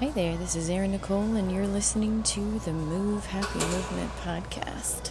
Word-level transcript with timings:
Hi 0.00 0.08
there, 0.08 0.34
this 0.38 0.56
is 0.56 0.70
Erin 0.70 0.92
Nicole, 0.92 1.34
and 1.36 1.52
you're 1.52 1.66
listening 1.66 2.22
to 2.22 2.58
the 2.60 2.72
Move 2.72 3.26
Happy 3.26 3.58
Movement 3.58 4.10
podcast. 4.22 5.10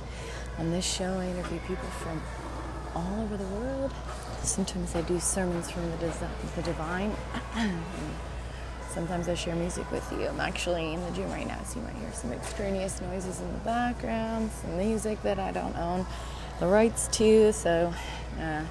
On 0.58 0.72
this 0.72 0.84
show, 0.84 1.20
I 1.20 1.28
interview 1.28 1.60
people 1.68 1.88
from 1.90 2.20
all 2.96 3.22
over 3.22 3.38
the 3.38 3.44
world. 3.44 3.94
Sometimes 4.42 4.96
I 4.96 5.02
do 5.02 5.20
sermons 5.20 5.70
from 5.70 5.92
the, 5.92 5.98
desi- 5.98 6.56
the 6.56 6.64
divine. 6.64 7.16
Sometimes 8.90 9.30
I 9.30 9.36
share 9.36 9.54
music 9.54 9.92
with 9.92 10.12
you. 10.12 10.26
I'm 10.26 10.40
actually 10.40 10.92
in 10.92 11.06
the 11.06 11.12
gym 11.12 11.30
right 11.30 11.46
now, 11.46 11.62
so 11.66 11.80
you 11.80 11.86
might 11.86 11.96
hear 11.98 12.12
some 12.12 12.32
extraneous 12.32 13.00
noises 13.00 13.42
in 13.42 13.54
the 13.54 13.60
background, 13.60 14.50
some 14.60 14.76
music 14.76 15.22
that 15.22 15.38
I 15.38 15.52
don't 15.52 15.78
own 15.78 16.08
the 16.60 16.66
rights 16.66 17.08
to. 17.10 17.54
So, 17.54 17.94
uh, 18.42 18.64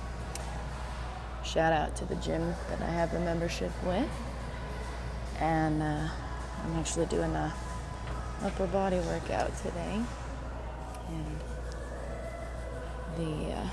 shout 1.44 1.72
out 1.72 1.94
to 1.94 2.04
the 2.06 2.16
gym 2.16 2.56
that 2.70 2.82
I 2.82 2.90
have 2.90 3.14
a 3.14 3.20
membership 3.20 3.70
with 3.84 4.10
and 5.40 5.82
uh, 5.82 6.08
I'm 6.64 6.76
actually 6.76 7.06
doing 7.06 7.34
a 7.34 7.52
upper 8.42 8.66
body 8.66 8.98
workout 8.98 9.56
today. 9.58 10.00
And 11.08 11.36
the 13.16 13.52
uh, 13.52 13.68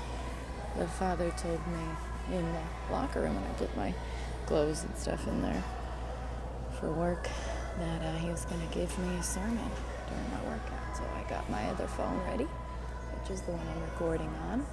the 0.78 0.86
father 0.86 1.30
told 1.36 1.60
me 1.68 2.36
in 2.36 2.44
the 2.44 2.92
locker 2.92 3.20
room 3.20 3.34
when 3.34 3.44
I 3.44 3.54
put 3.54 3.76
my 3.76 3.94
clothes 4.46 4.84
and 4.84 4.96
stuff 4.96 5.26
in 5.26 5.42
there 5.42 5.62
for 6.78 6.92
work 6.92 7.28
that 7.78 8.02
uh, 8.02 8.16
he 8.18 8.28
was 8.28 8.44
going 8.44 8.60
to 8.66 8.74
give 8.74 8.96
me 8.98 9.16
a 9.16 9.22
sermon 9.22 9.70
during 10.08 10.30
my 10.30 10.50
workout. 10.50 10.96
So 10.96 11.02
I 11.14 11.28
got 11.28 11.48
my 11.50 11.64
other 11.66 11.86
phone 11.86 12.18
ready, 12.26 12.44
which 12.44 13.30
is 13.30 13.42
the 13.42 13.52
one 13.52 13.66
I'm 13.66 13.82
recording 13.82 14.32
on, 14.50 14.66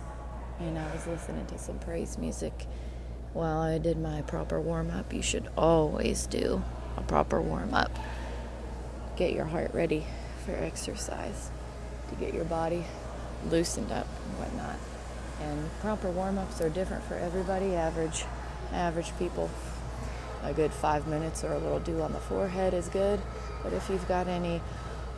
and 0.60 0.78
I 0.78 0.94
was 0.94 1.06
listening 1.08 1.46
to 1.48 1.58
some 1.58 1.80
praise 1.80 2.18
music 2.18 2.68
while 3.34 3.60
I 3.60 3.78
did 3.78 3.98
my 3.98 4.22
proper 4.22 4.60
warm 4.62 4.92
up. 4.92 5.14
You 5.14 5.22
should 5.22 5.50
always 5.58 6.28
do 6.28 6.64
a 6.98 7.02
proper 7.02 7.42
warm 7.42 7.74
up. 7.74 7.92
Get 9.16 9.34
your 9.34 9.46
heart 9.46 9.74
ready 9.74 10.06
for 10.46 10.54
exercise, 10.54 11.50
to 12.10 12.16
get 12.16 12.34
your 12.34 12.46
body 12.46 12.86
loosened 13.50 13.92
up 13.92 14.08
and 14.26 14.40
whatnot. 14.40 14.78
And 15.42 15.70
proper 15.82 16.10
warm 16.10 16.38
ups 16.38 16.62
are 16.62 16.70
different 16.70 17.04
for 17.04 17.16
everybody. 17.16 17.76
Average, 17.76 18.26
average 18.72 19.18
people, 19.18 19.50
a 20.44 20.54
good 20.54 20.74
five 20.74 21.08
minutes 21.08 21.44
or 21.44 21.54
a 21.54 21.58
little 21.58 21.80
dew 21.80 22.02
on 22.02 22.14
the 22.14 22.20
forehead 22.20 22.74
is 22.74 22.88
good. 22.90 23.20
But 23.62 23.74
if 23.74 23.90
you've 23.90 24.08
got 24.08 24.28
any 24.28 24.62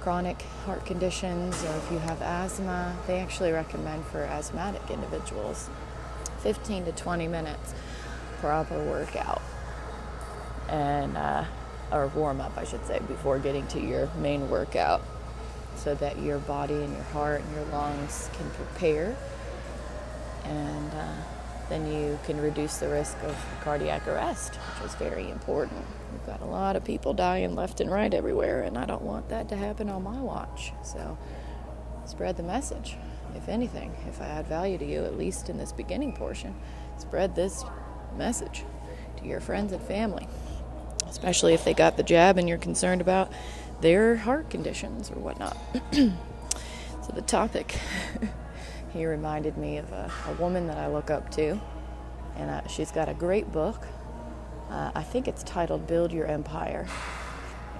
chronic 0.01 0.41
heart 0.65 0.85
conditions 0.85 1.63
or 1.63 1.75
if 1.75 1.91
you 1.91 1.99
have 1.99 2.21
asthma, 2.21 2.95
they 3.07 3.19
actually 3.19 3.51
recommend 3.51 4.05
for 4.05 4.21
asthmatic 4.21 4.89
individuals 4.91 5.69
15 6.41 6.85
to 6.85 6.91
20 6.91 7.27
minutes 7.27 7.73
proper 8.39 8.77
workout 8.83 9.41
and 10.69 11.17
uh, 11.17 11.43
or 11.91 12.07
warm 12.07 12.41
up, 12.41 12.57
I 12.57 12.63
should 12.63 12.85
say, 12.85 12.99
before 13.07 13.39
getting 13.39 13.65
to 13.67 13.79
your 13.79 14.09
main 14.17 14.49
workout, 14.49 15.01
so 15.75 15.95
that 15.95 16.19
your 16.19 16.39
body 16.39 16.73
and 16.73 16.93
your 16.93 17.03
heart 17.05 17.41
and 17.41 17.55
your 17.55 17.65
lungs 17.65 18.29
can 18.33 18.49
prepare, 18.51 19.15
and 20.43 20.91
uh, 20.93 21.13
then 21.69 21.91
you 21.91 22.19
can 22.25 22.39
reduce 22.39 22.77
the 22.77 22.87
risk 22.87 23.17
of 23.23 23.35
cardiac 23.63 24.07
arrest, 24.07 24.55
which 24.55 24.91
is 24.91 24.95
very 24.95 25.29
important. 25.29 25.83
We've 26.11 26.25
got 26.25 26.41
a 26.41 26.45
lot 26.45 26.75
of 26.75 26.83
people 26.83 27.13
dying 27.13 27.55
left 27.55 27.81
and 27.81 27.91
right 27.91 28.13
everywhere, 28.13 28.61
and 28.61 28.77
I 28.77 28.85
don't 28.85 29.01
want 29.01 29.29
that 29.29 29.49
to 29.49 29.55
happen 29.55 29.89
on 29.89 30.03
my 30.03 30.19
watch. 30.19 30.73
So, 30.83 31.17
spread 32.05 32.37
the 32.37 32.43
message. 32.43 32.95
If 33.35 33.49
anything, 33.49 33.93
if 34.07 34.21
I 34.21 34.27
add 34.27 34.47
value 34.47 34.77
to 34.77 34.85
you, 34.85 35.03
at 35.03 35.17
least 35.17 35.49
in 35.49 35.57
this 35.57 35.71
beginning 35.71 36.13
portion, 36.13 36.55
spread 36.97 37.35
this 37.35 37.65
message 38.15 38.63
to 39.17 39.25
your 39.25 39.41
friends 39.41 39.73
and 39.73 39.81
family 39.81 40.27
especially 41.07 41.53
if 41.53 41.63
they 41.63 41.73
got 41.73 41.97
the 41.97 42.03
jab 42.03 42.37
and 42.37 42.47
you're 42.47 42.57
concerned 42.57 43.01
about 43.01 43.31
their 43.81 44.15
heart 44.15 44.49
conditions 44.49 45.11
or 45.11 45.15
whatnot. 45.15 45.57
so, 45.91 47.11
the 47.13 47.21
topic, 47.21 47.75
he 48.93 49.05
reminded 49.05 49.57
me 49.57 49.77
of 49.77 49.91
a, 49.91 50.11
a, 50.27 50.33
woman 50.33 50.67
that 50.67 50.77
I 50.77 50.87
look 50.87 51.09
up 51.09 51.29
to, 51.31 51.59
and 52.37 52.49
uh, 52.49 52.67
she's 52.67 52.91
got 52.91 53.09
a 53.09 53.13
great 53.13 53.51
book. 53.51 53.85
Uh, 54.69 54.91
I 54.95 55.03
think 55.03 55.27
it's 55.27 55.43
titled 55.43 55.87
Build 55.87 56.11
Your 56.11 56.25
Empire. 56.25 56.87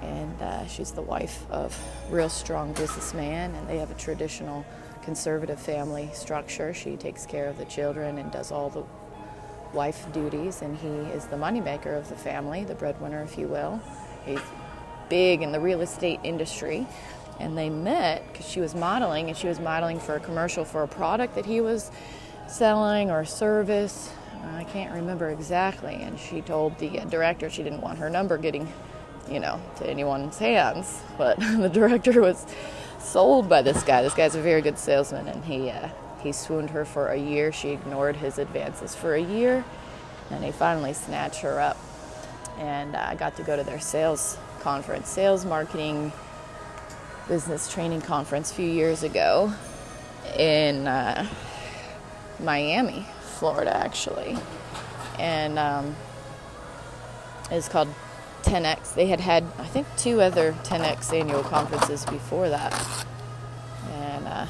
And 0.02 0.42
uh, 0.42 0.66
she's 0.66 0.92
the 0.92 1.02
wife 1.02 1.50
of 1.50 1.76
a 2.08 2.14
real 2.14 2.28
strong 2.28 2.72
businessman, 2.74 3.54
and 3.54 3.68
they 3.68 3.78
have 3.78 3.90
a 3.90 3.94
traditional 3.94 4.64
conservative 5.02 5.58
family 5.58 6.10
structure. 6.12 6.74
She 6.74 6.96
takes 6.96 7.24
care 7.24 7.46
of 7.46 7.58
the 7.58 7.64
children 7.64 8.18
and 8.18 8.30
does 8.30 8.52
all 8.52 8.68
the 8.68 8.84
wife 9.76 10.10
duties, 10.12 10.62
and 10.62 10.76
he 10.78 10.88
is 10.88 11.26
the 11.26 11.36
moneymaker 11.36 11.96
of 11.96 12.08
the 12.08 12.16
family, 12.16 12.64
the 12.64 12.74
breadwinner, 12.74 13.22
if 13.22 13.38
you 13.38 13.46
will. 13.46 13.80
He's 14.24 14.40
big 15.08 15.42
in 15.42 15.52
the 15.52 15.60
real 15.60 15.82
estate 15.82 16.18
industry. 16.24 16.86
And 17.38 17.56
they 17.56 17.68
met 17.68 18.26
because 18.32 18.48
she 18.48 18.60
was 18.60 18.74
modeling, 18.74 19.28
and 19.28 19.36
she 19.36 19.46
was 19.46 19.60
modeling 19.60 20.00
for 20.00 20.16
a 20.16 20.20
commercial 20.20 20.64
for 20.64 20.82
a 20.82 20.88
product 20.88 21.34
that 21.34 21.44
he 21.44 21.60
was 21.60 21.90
selling 22.48 23.10
or 23.10 23.20
a 23.20 23.26
service. 23.26 24.10
I 24.54 24.64
can't 24.64 24.94
remember 24.94 25.30
exactly. 25.30 25.94
And 25.94 26.18
she 26.18 26.40
told 26.40 26.78
the 26.78 27.00
director 27.10 27.50
she 27.50 27.62
didn't 27.62 27.82
want 27.82 27.98
her 27.98 28.08
number 28.08 28.38
getting, 28.38 28.72
you 29.30 29.38
know, 29.38 29.60
to 29.76 29.86
anyone's 29.86 30.38
hands. 30.38 31.00
But 31.18 31.38
the 31.40 31.68
director 31.68 32.22
was 32.22 32.46
sold 32.98 33.48
by 33.48 33.60
this 33.60 33.82
guy. 33.82 34.02
This 34.02 34.14
guy's 34.14 34.34
a 34.34 34.40
very 34.40 34.62
good 34.62 34.78
salesman, 34.78 35.28
and 35.28 35.44
he 35.44 35.68
uh, 35.68 35.88
he 36.26 36.32
swooned 36.32 36.70
her 36.70 36.84
for 36.84 37.08
a 37.08 37.16
year. 37.16 37.52
She 37.52 37.70
ignored 37.70 38.16
his 38.16 38.38
advances 38.38 38.94
for 38.94 39.14
a 39.14 39.20
year, 39.20 39.64
and 40.30 40.44
he 40.44 40.50
finally 40.50 40.92
snatched 40.92 41.40
her 41.40 41.60
up. 41.60 41.78
And 42.58 42.96
I 42.96 43.14
got 43.14 43.36
to 43.36 43.42
go 43.42 43.56
to 43.56 43.62
their 43.62 43.80
sales 43.80 44.36
conference, 44.60 45.08
sales 45.08 45.44
marketing 45.44 46.12
business 47.28 47.72
training 47.72 48.00
conference 48.02 48.50
a 48.50 48.54
few 48.54 48.68
years 48.68 49.02
ago 49.02 49.52
in 50.36 50.86
uh, 50.86 51.26
Miami, 52.40 53.06
Florida, 53.38 53.76
actually. 53.76 54.36
And 55.18 55.58
um, 55.58 55.94
it's 57.50 57.68
called 57.68 57.88
10X. 58.42 58.94
They 58.94 59.06
had 59.06 59.20
had, 59.20 59.44
I 59.58 59.66
think, 59.66 59.86
two 59.96 60.20
other 60.20 60.52
10X 60.64 61.12
annual 61.12 61.42
conferences 61.42 62.04
before 62.06 62.48
that. 62.48 63.06
And 63.92 64.26
uh, 64.26 64.46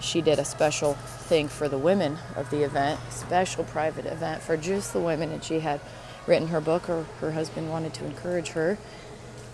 she 0.00 0.20
did 0.20 0.38
a 0.38 0.44
special 0.44 0.94
thing 0.94 1.48
for 1.48 1.68
the 1.68 1.78
women 1.78 2.18
of 2.36 2.50
the 2.50 2.62
event, 2.62 3.00
special 3.10 3.64
private 3.64 4.06
event 4.06 4.42
for 4.42 4.56
just 4.56 4.92
the 4.92 5.00
women, 5.00 5.32
and 5.32 5.42
she 5.42 5.60
had 5.60 5.80
written 6.26 6.48
her 6.48 6.60
book, 6.60 6.88
or 6.88 7.04
her 7.20 7.32
husband 7.32 7.70
wanted 7.70 7.94
to 7.94 8.04
encourage 8.04 8.48
her 8.48 8.78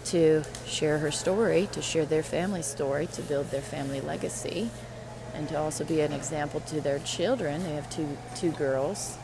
to 0.06 0.42
share 0.66 0.98
her 0.98 1.10
story, 1.10 1.68
to 1.72 1.80
share 1.80 2.04
their 2.04 2.22
family 2.22 2.62
story, 2.62 3.06
to 3.06 3.22
build 3.22 3.50
their 3.50 3.60
family 3.60 4.00
legacy, 4.00 4.70
and 5.34 5.48
to 5.48 5.58
also 5.58 5.84
be 5.84 6.00
an 6.00 6.12
example 6.12 6.60
to 6.60 6.80
their 6.80 6.98
children. 7.00 7.62
They 7.62 7.74
have 7.74 7.88
two 7.90 8.16
two 8.34 8.50
girls. 8.52 9.16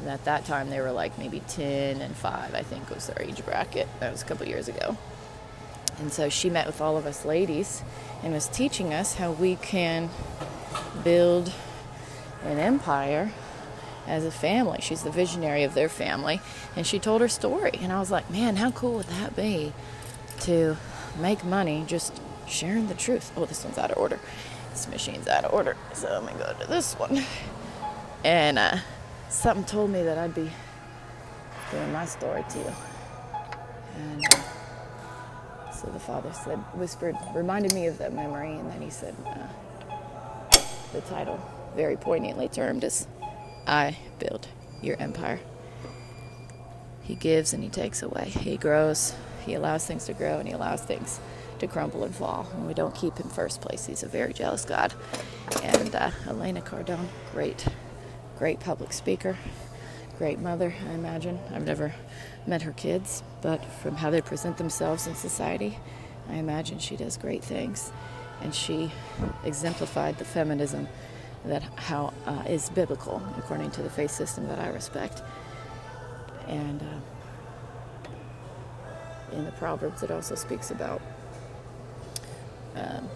And 0.00 0.08
at 0.08 0.24
that 0.24 0.44
time, 0.44 0.70
they 0.70 0.80
were 0.80 0.90
like 0.90 1.16
maybe 1.18 1.40
10 1.46 2.00
and 2.00 2.16
5, 2.16 2.54
I 2.54 2.62
think 2.62 2.90
was 2.90 3.06
their 3.06 3.22
age 3.22 3.44
bracket. 3.44 3.86
That 4.00 4.10
was 4.10 4.22
a 4.22 4.24
couple 4.24 4.46
years 4.46 4.66
ago. 4.66 4.98
And 6.00 6.12
so 6.12 6.28
she 6.28 6.50
met 6.50 6.66
with 6.66 6.80
all 6.80 6.96
of 6.96 7.06
us 7.06 7.24
ladies 7.24 7.82
and 8.24 8.32
was 8.32 8.48
teaching 8.48 8.94
us 8.94 9.16
how 9.16 9.30
we 9.30 9.54
can 9.56 10.08
build 11.04 11.52
an 12.42 12.58
empire 12.58 13.30
as 14.06 14.24
a 14.24 14.30
family. 14.30 14.78
She's 14.80 15.02
the 15.02 15.10
visionary 15.10 15.62
of 15.62 15.74
their 15.74 15.90
family. 15.90 16.40
And 16.74 16.86
she 16.86 16.98
told 16.98 17.20
her 17.20 17.28
story. 17.28 17.72
And 17.80 17.92
I 17.92 18.00
was 18.00 18.10
like, 18.10 18.30
man, 18.30 18.56
how 18.56 18.70
cool 18.70 18.94
would 18.94 19.06
that 19.06 19.36
be 19.36 19.74
to 20.40 20.78
make 21.18 21.44
money 21.44 21.84
just 21.86 22.18
sharing 22.48 22.88
the 22.88 22.94
truth? 22.94 23.30
Oh, 23.36 23.44
this 23.44 23.62
one's 23.62 23.76
out 23.76 23.90
of 23.90 23.98
order. 23.98 24.18
This 24.70 24.88
machine's 24.88 25.28
out 25.28 25.44
of 25.44 25.52
order. 25.52 25.76
So 25.92 26.08
I'm 26.08 26.22
going 26.22 26.38
to 26.38 26.44
go 26.44 26.64
to 26.64 26.66
this 26.66 26.94
one. 26.94 27.22
And 28.24 28.58
uh, 28.58 28.78
something 29.28 29.66
told 29.66 29.90
me 29.90 30.02
that 30.02 30.16
I'd 30.16 30.34
be 30.34 30.50
doing 31.70 31.92
my 31.92 32.06
story 32.06 32.42
too. 32.48 32.64
And. 33.96 34.24
Uh, 34.32 34.53
so 35.84 35.90
the 35.90 36.00
father 36.00 36.32
said, 36.32 36.58
whispered, 36.74 37.16
reminded 37.34 37.72
me 37.74 37.86
of 37.86 37.98
that 37.98 38.12
memory, 38.12 38.52
and 38.52 38.70
then 38.70 38.80
he 38.80 38.90
said, 38.90 39.14
uh, 39.26 40.58
the 40.92 41.00
title, 41.02 41.40
very 41.76 41.96
poignantly 41.96 42.48
termed, 42.48 42.84
is 42.84 43.06
I 43.66 43.96
Build 44.18 44.48
Your 44.80 44.96
Empire. 44.98 45.40
He 47.02 47.16
gives 47.16 47.52
and 47.52 47.62
he 47.62 47.68
takes 47.68 48.02
away. 48.02 48.28
He 48.28 48.56
grows, 48.56 49.14
he 49.44 49.54
allows 49.54 49.86
things 49.86 50.06
to 50.06 50.14
grow, 50.14 50.38
and 50.38 50.48
he 50.48 50.54
allows 50.54 50.82
things 50.82 51.20
to 51.58 51.66
crumble 51.66 52.04
and 52.04 52.14
fall. 52.14 52.46
And 52.54 52.66
we 52.66 52.72
don't 52.72 52.94
keep 52.94 53.18
him 53.18 53.28
first 53.28 53.60
place. 53.60 53.86
He's 53.86 54.02
a 54.02 54.08
very 54.08 54.32
jealous 54.32 54.64
God. 54.64 54.94
And 55.62 55.94
uh, 55.94 56.12
Elena 56.26 56.62
Cardone, 56.62 57.08
great, 57.32 57.66
great 58.38 58.60
public 58.60 58.92
speaker, 58.92 59.36
great 60.18 60.38
mother, 60.38 60.74
I 60.88 60.92
imagine. 60.92 61.38
I've 61.52 61.66
never 61.66 61.94
met 62.46 62.62
her 62.62 62.72
kids, 62.72 63.22
but 63.42 63.64
from 63.82 63.96
how 63.96 64.10
they 64.10 64.20
present 64.20 64.56
themselves 64.58 65.06
in 65.06 65.14
society, 65.14 65.78
I 66.28 66.34
imagine 66.34 66.78
she 66.78 66.96
does 66.96 67.16
great 67.16 67.44
things. 67.44 67.92
And 68.40 68.54
she 68.54 68.92
exemplified 69.44 70.18
the 70.18 70.24
feminism 70.24 70.88
that 71.44 71.62
how 71.76 72.12
uh, 72.26 72.44
is 72.48 72.70
biblical 72.70 73.22
according 73.38 73.70
to 73.72 73.82
the 73.82 73.90
faith 73.90 74.10
system 74.10 74.48
that 74.48 74.58
I 74.58 74.68
respect. 74.68 75.22
And 76.48 76.82
uh, 76.82 77.00
in 79.36 79.44
the 79.44 79.52
Proverbs, 79.52 80.02
it 80.02 80.10
also 80.10 80.34
speaks 80.34 80.70
about 80.70 81.00
um, 82.76 83.08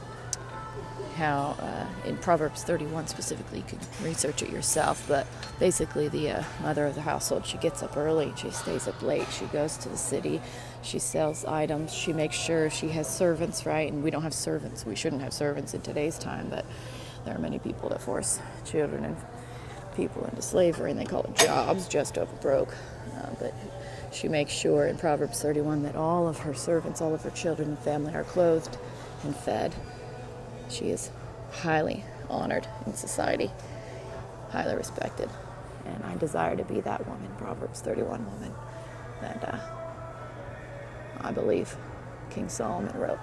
how 1.19 1.57
uh, 1.59 2.09
in 2.09 2.17
Proverbs 2.17 2.63
31 2.63 3.09
specifically, 3.09 3.59
you 3.59 3.65
can 3.65 3.79
research 4.03 4.41
it 4.43 4.51
yourself, 4.51 5.05
but 5.09 5.27
basically 5.59 6.07
the 6.09 6.31
uh, 6.31 6.43
mother 6.63 6.87
of 6.87 6.95
the 6.95 7.01
household, 7.01 7.45
she 7.45 7.59
gets 7.59 7.83
up 7.83 7.97
early, 7.97 8.33
she 8.37 8.51
stays 8.51 8.87
up 8.87 9.03
late, 9.03 9.27
she 9.31 9.45
goes 9.47 9.77
to 9.79 9.89
the 9.89 9.97
city, 9.97 10.41
she 10.83 11.01
sells 11.01 11.45
items, 11.45 11.93
she 11.93 12.13
makes 12.13 12.37
sure 12.37 12.71
she 12.71 12.89
has 12.91 13.09
servants, 13.09 13.67
right? 13.67 13.93
And 13.93 14.03
we 14.03 14.11
don't 14.11 14.23
have 14.23 14.33
servants, 14.33 14.87
we 14.87 14.95
shouldn't 14.95 15.21
have 15.21 15.33
servants 15.33 15.75
in 15.75 15.81
today's 15.81 16.19
time, 16.19 16.49
but 16.49 16.65
there 17.25 17.35
are 17.35 17.41
many 17.41 17.59
people 17.59 17.89
that 17.89 18.01
force 18.01 18.39
children 18.65 19.05
and 19.05 19.17
people 19.97 20.25
into 20.25 20.41
slavery, 20.41 20.93
and 20.93 21.01
they 21.01 21.05
call 21.05 21.25
it 21.25 21.35
jobs, 21.35 21.89
just 21.89 22.17
over 22.17 22.35
broke. 22.37 22.73
Uh, 23.17 23.31
but 23.41 23.53
she 24.13 24.29
makes 24.29 24.53
sure 24.53 24.87
in 24.87 24.97
Proverbs 24.97 25.43
31 25.43 25.83
that 25.83 25.97
all 25.97 26.29
of 26.29 26.39
her 26.39 26.55
servants, 26.55 27.01
all 27.01 27.13
of 27.13 27.23
her 27.23 27.31
children 27.31 27.71
and 27.71 27.79
family 27.81 28.15
are 28.15 28.23
clothed 28.23 28.79
and 29.25 29.35
fed 29.35 29.75
she 30.71 30.91
is 30.91 31.11
highly 31.51 32.05
honored 32.29 32.67
in 32.87 32.95
society, 32.95 33.51
highly 34.51 34.77
respected. 34.77 35.31
And 35.85 36.05
I 36.05 36.17
desire 36.17 36.57
to 36.57 36.65
be 36.65 36.81
that 36.81 37.07
woman, 37.09 37.31
Proverbs 37.39 37.81
31 37.81 38.25
woman, 38.25 38.53
that 39.21 39.55
uh, 39.55 39.59
I 41.21 41.33
believe 41.33 41.77
King 42.31 42.49
Solomon 42.49 42.97
wrote, 42.99 43.19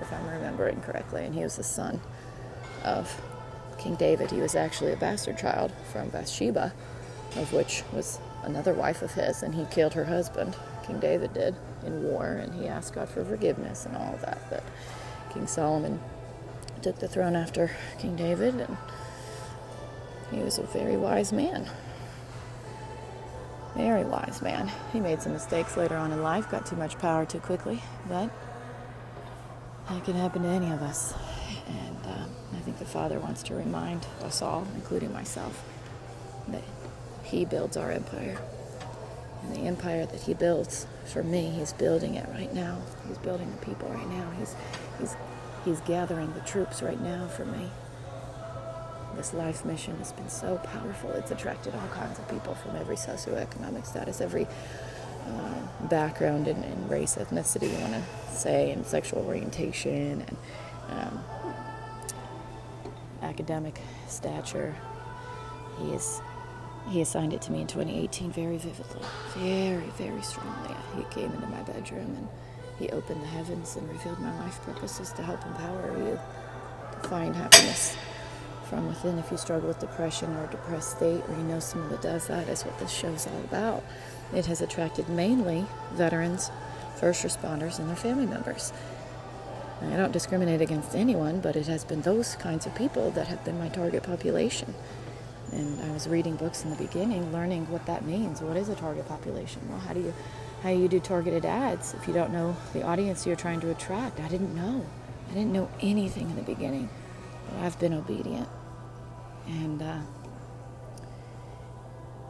if 0.00 0.12
I'm 0.12 0.26
remembering 0.28 0.80
correctly. 0.80 1.24
And 1.24 1.34
he 1.34 1.42
was 1.42 1.56
the 1.56 1.64
son 1.64 2.00
of 2.84 3.20
King 3.78 3.96
David. 3.96 4.30
He 4.30 4.40
was 4.40 4.54
actually 4.54 4.92
a 4.92 4.96
bastard 4.96 5.38
child 5.38 5.72
from 5.92 6.08
Bathsheba, 6.08 6.72
of 7.36 7.52
which 7.52 7.82
was 7.92 8.18
another 8.44 8.72
wife 8.72 9.02
of 9.02 9.12
his, 9.12 9.42
and 9.42 9.54
he 9.54 9.64
killed 9.66 9.94
her 9.94 10.04
husband. 10.04 10.56
King 10.86 11.00
David 11.00 11.34
did 11.34 11.54
in 11.84 12.02
war, 12.04 12.26
and 12.26 12.54
he 12.54 12.68
asked 12.68 12.94
God 12.94 13.08
for 13.08 13.24
forgiveness 13.24 13.86
and 13.86 13.96
all 13.96 14.14
of 14.14 14.20
that. 14.22 14.40
But 14.48 14.62
King 15.32 15.46
Solomon 15.46 16.00
took 16.86 17.00
the 17.00 17.08
throne 17.08 17.34
after 17.34 17.68
King 17.98 18.14
David, 18.14 18.54
and 18.54 18.76
he 20.30 20.38
was 20.38 20.58
a 20.58 20.62
very 20.62 20.96
wise 20.96 21.32
man. 21.32 21.68
Very 23.76 24.04
wise 24.04 24.40
man. 24.40 24.70
He 24.92 25.00
made 25.00 25.20
some 25.20 25.32
mistakes 25.32 25.76
later 25.76 25.96
on 25.96 26.12
in 26.12 26.22
life, 26.22 26.48
got 26.48 26.64
too 26.64 26.76
much 26.76 26.96
power 27.00 27.26
too 27.26 27.40
quickly, 27.40 27.82
but 28.08 28.30
that 29.88 30.04
can 30.04 30.14
happen 30.14 30.44
to 30.44 30.48
any 30.48 30.70
of 30.70 30.80
us. 30.80 31.12
And 31.66 31.96
uh, 32.06 32.24
I 32.56 32.60
think 32.60 32.78
the 32.78 32.84
Father 32.84 33.18
wants 33.18 33.42
to 33.44 33.56
remind 33.56 34.06
us 34.22 34.40
all, 34.40 34.64
including 34.76 35.12
myself, 35.12 35.64
that 36.46 36.62
He 37.24 37.44
builds 37.44 37.76
our 37.76 37.90
empire. 37.90 38.38
And 39.42 39.56
the 39.56 39.62
empire 39.62 40.06
that 40.06 40.20
He 40.20 40.34
builds 40.34 40.86
for 41.04 41.24
me, 41.24 41.50
He's 41.50 41.72
building 41.72 42.14
it 42.14 42.28
right 42.28 42.54
now. 42.54 42.78
He's 43.08 43.18
building 43.18 43.50
the 43.50 43.66
people 43.66 43.88
right 43.88 44.08
now. 44.08 44.30
He's, 44.38 44.54
he's 45.00 45.16
He's 45.66 45.80
gathering 45.80 46.32
the 46.32 46.40
troops 46.42 46.80
right 46.80 47.00
now 47.00 47.26
for 47.26 47.44
me. 47.44 47.68
This 49.16 49.34
life 49.34 49.64
mission 49.64 49.96
has 49.98 50.12
been 50.12 50.28
so 50.28 50.58
powerful. 50.58 51.10
It's 51.10 51.32
attracted 51.32 51.74
all 51.74 51.88
kinds 51.88 52.20
of 52.20 52.28
people 52.28 52.54
from 52.54 52.76
every 52.76 52.94
socioeconomic 52.94 53.84
status, 53.84 54.20
every 54.20 54.46
uh, 55.26 55.86
background 55.88 56.46
and, 56.46 56.88
race, 56.88 57.16
ethnicity, 57.16 57.72
you 57.72 57.80
want 57.80 57.94
to 57.94 58.02
say, 58.32 58.70
and 58.70 58.86
sexual 58.86 59.26
orientation, 59.26 60.22
and 60.22 60.36
um, 60.90 61.24
academic 63.22 63.80
stature. 64.06 64.72
He 65.80 65.90
is 65.90 66.20
he 66.90 67.00
assigned 67.00 67.32
it 67.32 67.42
to 67.42 67.50
me 67.50 67.62
in 67.62 67.66
2018 67.66 68.30
very 68.30 68.58
vividly, 68.58 69.02
very, 69.36 69.88
very 69.98 70.22
strongly. 70.22 70.76
He 70.96 71.02
came 71.12 71.32
into 71.32 71.48
my 71.48 71.62
bedroom 71.62 72.14
and 72.16 72.28
he 72.78 72.88
opened 72.90 73.22
the 73.22 73.26
heavens 73.26 73.76
and 73.76 73.88
revealed 73.88 74.20
my 74.20 74.36
life 74.40 74.60
purposes 74.62 75.12
to 75.12 75.22
help 75.22 75.44
empower 75.46 75.96
you 75.98 76.18
to 76.92 77.08
find 77.08 77.34
happiness 77.34 77.96
from 78.68 78.86
within. 78.88 79.18
If 79.18 79.30
you 79.30 79.36
struggle 79.36 79.68
with 79.68 79.78
depression 79.78 80.34
or 80.36 80.44
a 80.44 80.50
depressed 80.50 80.96
state, 80.96 81.22
or 81.28 81.34
you 81.36 81.44
know 81.44 81.60
someone 81.60 81.90
that 81.90 82.02
does 82.02 82.26
that, 82.26 82.48
is 82.48 82.62
what 82.64 82.78
this 82.78 82.90
show 82.90 83.08
is 83.08 83.26
all 83.26 83.40
about. 83.44 83.84
It 84.34 84.46
has 84.46 84.60
attracted 84.60 85.08
mainly 85.08 85.66
veterans, 85.92 86.50
first 86.96 87.24
responders, 87.24 87.78
and 87.78 87.88
their 87.88 87.96
family 87.96 88.26
members. 88.26 88.72
I 89.82 89.96
don't 89.96 90.12
discriminate 90.12 90.60
against 90.62 90.94
anyone, 90.94 91.40
but 91.40 91.54
it 91.54 91.66
has 91.66 91.84
been 91.84 92.00
those 92.00 92.34
kinds 92.36 92.66
of 92.66 92.74
people 92.74 93.10
that 93.12 93.28
have 93.28 93.44
been 93.44 93.58
my 93.58 93.68
target 93.68 94.02
population. 94.02 94.74
And 95.52 95.80
I 95.82 95.92
was 95.92 96.08
reading 96.08 96.34
books 96.36 96.64
in 96.64 96.70
the 96.70 96.76
beginning, 96.76 97.32
learning 97.32 97.70
what 97.70 97.86
that 97.86 98.04
means. 98.04 98.40
What 98.40 98.56
is 98.56 98.68
a 98.68 98.74
target 98.74 99.06
population? 99.06 99.60
Well, 99.68 99.78
how 99.78 99.92
do 99.92 100.00
you 100.00 100.14
how 100.62 100.70
you 100.70 100.88
do 100.88 100.98
targeted 101.00 101.44
ads 101.44 101.94
if 101.94 102.08
you 102.08 102.14
don't 102.14 102.32
know 102.32 102.56
the 102.72 102.82
audience 102.82 103.26
you're 103.26 103.36
trying 103.36 103.60
to 103.60 103.70
attract. 103.70 104.20
I 104.20 104.28
didn't 104.28 104.54
know. 104.54 104.84
I 105.30 105.34
didn't 105.34 105.52
know 105.52 105.68
anything 105.80 106.30
in 106.30 106.36
the 106.36 106.42
beginning, 106.42 106.88
but 107.48 107.60
I've 107.60 107.78
been 107.78 107.94
obedient. 107.94 108.48
And, 109.46 109.82
uh, 109.82 110.00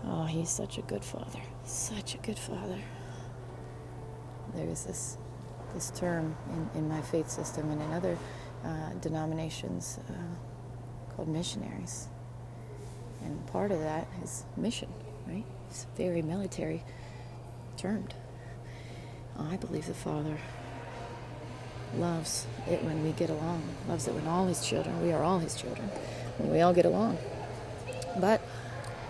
oh, 0.05 0.25
he's 0.25 0.50
such 0.50 0.78
a 0.78 0.82
good 0.82 1.05
father. 1.05 1.40
Such 1.64 2.14
a 2.14 2.19
good 2.19 2.38
father. 2.38 2.81
There's 4.55 4.84
this, 4.84 5.19
this 5.75 5.90
term 5.90 6.37
in, 6.52 6.81
in 6.81 6.88
my 6.88 7.00
faith 7.02 7.31
system 7.31 7.70
and 7.70 7.81
in 7.81 7.93
other 7.93 8.19
uh, 8.64 8.90
denominations 9.00 9.99
uh, 10.08 11.14
called 11.14 11.28
missionaries. 11.28 12.08
And 13.23 13.46
part 13.46 13.73
of 13.73 13.81
that 13.81 14.06
is 14.23 14.44
mission, 14.56 14.88
right? 15.26 15.44
It's 15.69 15.87
very 15.96 16.23
military 16.23 16.84
termed. 17.76 18.14
I 19.38 19.56
believe 19.56 19.87
the 19.87 19.94
Father 19.94 20.38
loves 21.94 22.46
it 22.69 22.82
when 22.82 23.02
we 23.02 23.12
get 23.12 23.31
along, 23.31 23.62
loves 23.88 24.08
it 24.08 24.14
when 24.14 24.26
all 24.26 24.46
His 24.46 24.67
children, 24.67 25.02
we 25.02 25.12
are 25.12 25.23
all 25.23 25.38
His 25.38 25.55
children, 25.55 25.88
when 26.38 26.50
we 26.50 26.61
all 26.61 26.73
get 26.73 26.87
along. 26.87 27.19
But 28.19 28.40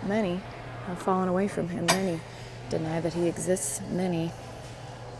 many 0.05 0.41
have 0.85 0.99
fallen 1.01 1.29
away 1.29 1.47
from 1.47 1.69
Him. 1.69 1.85
Many 1.85 2.19
deny 2.69 2.99
that 3.01 3.13
He 3.13 3.27
exists. 3.27 3.81
Many 3.91 4.31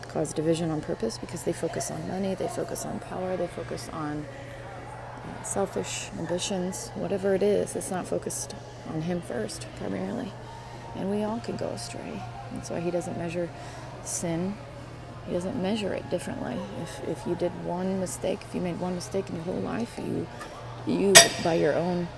cause 0.08 0.32
division 0.32 0.70
on 0.70 0.80
purpose 0.80 1.18
because 1.18 1.42
they 1.42 1.52
focus 1.52 1.90
on 1.90 2.08
money, 2.08 2.34
they 2.34 2.48
focus 2.48 2.84
on 2.86 2.98
power, 2.98 3.36
they 3.36 3.46
focus 3.46 3.88
on 3.92 4.24
uh, 5.24 5.42
selfish 5.42 6.10
ambitions, 6.18 6.90
whatever 6.94 7.34
it 7.34 7.42
is, 7.42 7.76
it's 7.76 7.90
not 7.90 8.06
focused 8.06 8.54
on 8.88 9.02
Him 9.02 9.20
first, 9.20 9.66
primarily. 9.78 10.32
And 10.96 11.10
we 11.10 11.22
all 11.22 11.40
can 11.40 11.56
go 11.56 11.68
astray. 11.68 12.22
That's 12.52 12.70
why 12.70 12.80
he 12.80 12.90
doesn't 12.90 13.18
measure 13.18 13.48
sin. 14.04 14.54
He 15.26 15.32
doesn't 15.32 15.60
measure 15.60 15.92
it 15.92 16.08
differently. 16.10 16.56
If, 16.82 17.08
if 17.08 17.26
you 17.26 17.34
did 17.34 17.52
one 17.64 18.00
mistake, 18.00 18.40
if 18.42 18.54
you 18.54 18.60
made 18.60 18.80
one 18.80 18.94
mistake 18.94 19.28
in 19.28 19.36
your 19.36 19.44
whole 19.44 19.60
life, 19.60 19.98
you, 19.98 20.26
you 20.86 21.12
by 21.44 21.54
your 21.54 21.74
own 21.74 22.08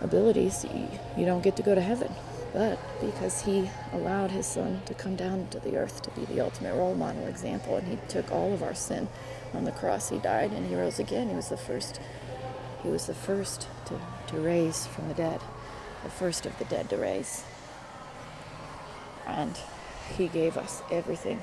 abilities, 0.00 0.64
you, 0.72 0.88
you 1.16 1.26
don't 1.26 1.42
get 1.42 1.56
to 1.56 1.62
go 1.62 1.74
to 1.74 1.80
heaven. 1.80 2.12
But 2.52 2.78
because 3.00 3.42
he 3.42 3.68
allowed 3.92 4.30
his 4.30 4.46
son 4.46 4.80
to 4.86 4.94
come 4.94 5.16
down 5.16 5.48
to 5.48 5.58
the 5.58 5.76
earth 5.76 6.00
to 6.02 6.10
be 6.12 6.24
the 6.26 6.40
ultimate 6.40 6.74
role 6.74 6.94
model 6.94 7.26
example, 7.26 7.76
and 7.76 7.86
he 7.88 7.98
took 8.08 8.30
all 8.30 8.54
of 8.54 8.62
our 8.62 8.74
sin 8.74 9.08
on 9.52 9.64
the 9.64 9.72
cross, 9.72 10.08
he 10.08 10.18
died 10.18 10.52
and 10.52 10.66
he 10.66 10.74
rose 10.74 10.98
again. 10.98 11.28
He 11.28 11.34
was 11.34 11.48
the 11.48 11.56
first. 11.56 12.00
He 12.82 12.88
was 12.88 13.06
the 13.06 13.14
first 13.14 13.66
to, 13.86 14.00
to 14.28 14.40
raise 14.40 14.86
from 14.86 15.08
the 15.08 15.14
dead, 15.14 15.40
the 16.04 16.10
first 16.10 16.46
of 16.46 16.56
the 16.58 16.64
dead 16.66 16.88
to 16.90 16.96
raise 16.96 17.42
and 19.26 19.58
he 20.16 20.28
gave 20.28 20.56
us 20.56 20.82
everything 20.90 21.42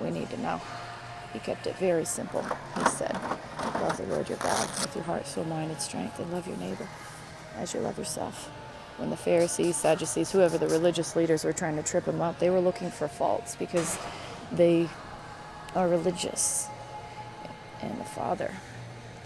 we 0.00 0.10
need 0.10 0.30
to 0.30 0.40
know. 0.40 0.60
He 1.32 1.38
kept 1.38 1.66
it 1.66 1.76
very 1.76 2.04
simple. 2.04 2.44
He 2.76 2.84
said, 2.90 3.16
Love 3.80 3.96
the 3.96 4.04
Lord 4.04 4.28
your 4.28 4.38
God 4.38 4.68
with 4.80 4.94
your 4.94 5.04
heart, 5.04 5.26
soul, 5.26 5.44
mind, 5.44 5.70
and 5.70 5.80
strength, 5.80 6.18
and 6.18 6.32
love 6.32 6.46
your 6.46 6.56
neighbor 6.56 6.88
as 7.58 7.74
you 7.74 7.80
love 7.80 7.98
yourself. 7.98 8.50
When 8.96 9.10
the 9.10 9.16
Pharisees, 9.16 9.76
Sadducees, 9.76 10.30
whoever 10.30 10.56
the 10.56 10.68
religious 10.68 11.14
leaders 11.16 11.44
were 11.44 11.52
trying 11.52 11.76
to 11.76 11.82
trip 11.82 12.06
him 12.06 12.22
up, 12.22 12.38
they 12.38 12.48
were 12.48 12.60
looking 12.60 12.90
for 12.90 13.08
faults 13.08 13.56
because 13.56 13.98
they 14.50 14.88
are 15.74 15.88
religious. 15.88 16.68
And 17.82 18.00
the 18.00 18.04
Father 18.04 18.50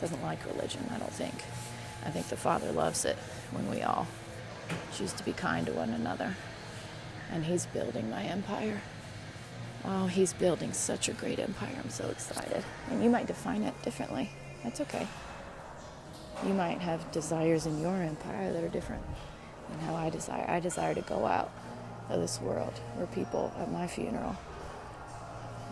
doesn't 0.00 0.23
like 0.23 0.45
religion, 0.47 0.85
I 0.92 0.99
don't 0.99 1.12
think. 1.12 1.35
I 2.04 2.11
think 2.11 2.28
the 2.28 2.37
Father 2.37 2.73
loves 2.73 3.04
it 3.04 3.16
when 3.52 3.71
we 3.71 3.83
all 3.83 4.09
choose 4.95 5.12
to 5.12 5.25
be 5.25 5.33
kind 5.33 5.66
to 5.66 5.73
one 5.73 5.90
another 5.90 6.35
and 7.31 7.45
he's 7.45 7.67
building 7.67 8.11
my 8.11 8.25
empire. 8.25 8.81
Oh, 9.85 10.07
he's 10.07 10.33
building 10.33 10.73
such 10.73 11.09
a 11.09 11.13
great 11.13 11.39
empire. 11.39 11.75
I'm 11.83 11.91
so 11.91 12.07
excited. 12.09 12.63
And 12.91 13.03
you 13.03 13.09
might 13.09 13.27
define 13.27 13.63
it 13.63 13.81
differently. 13.83 14.31
That's 14.63 14.81
okay. 14.83 15.07
You 16.47 16.53
might 16.53 16.81
have 16.81 17.11
desires 17.13 17.67
in 17.67 17.81
your 17.81 17.97
empire 17.97 18.53
that 18.53 18.63
are 18.63 18.69
different 18.69 19.03
than 19.71 19.79
how 19.81 19.95
I 19.95 20.11
desire. 20.11 20.45
I 20.49 20.61
desire 20.61 20.95
to 20.95 21.01
go 21.03 21.27
out 21.27 21.51
of 22.09 22.21
this 22.21 22.41
world 22.41 22.73
where 22.97 23.07
people 23.07 23.53
at 23.59 23.71
my 23.71 23.87
funeral, 23.87 24.37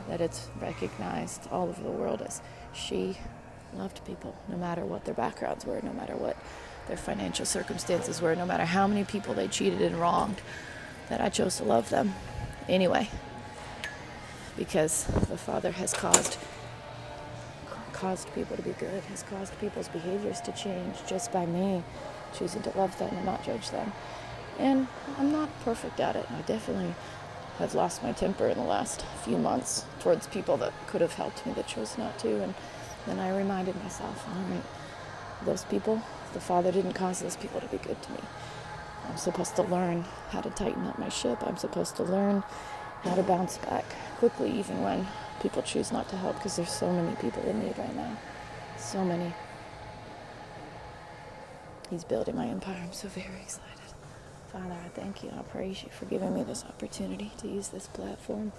that 0.09 0.21
it's 0.21 0.49
recognized 0.61 1.49
all 1.51 1.69
over 1.69 1.83
the 1.83 1.91
world 1.91 2.23
as 2.23 2.41
she 2.73 3.19
loved 3.75 4.05
people, 4.07 4.35
no 4.49 4.57
matter 4.57 4.85
what 4.85 5.05
their 5.05 5.15
backgrounds 5.15 5.67
were, 5.67 5.81
no 5.83 5.93
matter 5.93 6.15
what 6.15 6.37
their 6.87 6.97
financial 6.97 7.45
circumstances 7.45 8.23
were, 8.23 8.35
no 8.35 8.47
matter 8.47 8.65
how 8.65 8.87
many 8.87 9.05
people 9.05 9.35
they 9.35 9.49
cheated 9.49 9.83
and 9.83 10.01
wronged 10.01 10.41
that 11.09 11.21
I 11.21 11.29
chose 11.29 11.57
to 11.59 11.65
love 11.65 11.91
them. 11.91 12.15
Anyway, 12.69 13.09
because 14.57 15.05
the 15.05 15.39
Father 15.39 15.73
has 15.73 15.93
caused 15.93 16.39
caused 17.93 18.33
people 18.33 18.57
to 18.57 18.63
be 18.63 18.71
good, 18.73 19.03
has 19.05 19.25
caused 19.25 19.59
people's 19.59 19.89
behaviors 19.89 20.41
to 20.41 20.53
change 20.53 20.97
just 21.09 21.33
by 21.33 21.45
me 21.45 21.83
choosing 22.33 22.63
to 22.63 22.71
love 22.79 22.97
them 22.99 23.13
and 23.15 23.25
not 23.25 23.45
judge 23.45 23.71
them. 23.71 23.93
And 24.59 24.87
I'm 25.19 25.33
not 25.33 25.49
perfect 25.65 25.99
at 25.99 26.15
it. 26.15 26.27
I 26.31 26.41
definitely 26.43 26.95
have 27.59 27.75
lost 27.75 28.03
my 28.03 28.13
temper 28.13 28.47
in 28.47 28.57
the 28.57 28.65
last 28.65 29.05
few 29.25 29.37
months 29.37 29.85
towards 30.01 30.29
people 30.29 30.57
that 30.59 30.73
could 30.87 31.01
have 31.01 31.15
helped 31.15 31.45
me 31.45 31.53
that 31.55 31.67
chose 31.67 31.99
not 31.99 32.19
to. 32.21 32.43
And 32.43 32.55
then 33.07 33.19
I 33.19 33.37
reminded 33.37 33.75
myself, 33.83 34.29
all 34.29 34.43
right, 34.43 34.63
those 35.45 35.65
people, 35.65 36.03
the 36.35 36.41
Father 36.41 36.71
didn't 36.71 36.93
cause 36.93 37.21
those 37.21 37.37
people 37.37 37.61
to 37.61 37.67
be 37.67 37.79
good 37.79 38.01
to 38.01 38.13
me. 38.13 38.21
I'm 39.09 39.17
supposed 39.17 39.57
to 39.57 39.63
learn 39.63 40.05
how 40.31 40.41
to 40.41 40.51
tighten 40.51 40.87
up 40.87 40.99
my 40.99 41.09
ship. 41.09 41.39
I'm 41.47 41.57
supposed 41.57 41.97
to 41.97 42.03
learn 42.03 42.43
how 43.03 43.15
to 43.15 43.23
bounce 43.23 43.59
back 43.59 43.85
quickly, 44.19 44.51
even 44.59 44.83
when 44.83 45.07
people 45.41 45.63
choose 45.63 45.93
not 45.93 46.09
to 46.11 46.17
help, 46.17 46.37
because 46.37 46.57
there's 46.57 46.71
so 46.71 46.93
many 46.93 47.15
people 47.17 47.43
in 47.45 47.61
need 47.61 47.79
right 47.79 47.95
now. 47.97 48.17
So 48.77 49.05
many. 49.05 49.33
He's 51.91 52.05
building 52.05 52.37
my 52.37 52.47
empire. 52.47 52.81
I'm 52.83 52.93
so 52.93 53.09
very 53.09 53.41
excited. 53.41 53.65
Father, 54.53 54.77
I 54.85 54.89
thank 54.89 55.23
you. 55.23 55.31
I 55.37 55.43
praise 55.43 55.83
you 55.83 55.91
for 55.91 56.07
giving 56.07 56.35
me 56.35 56.43
this 56.43 56.65
opportunity 56.65 57.33
to 57.39 57.49
use 57.49 57.69
this 57.69 57.87
platform 57.87 58.53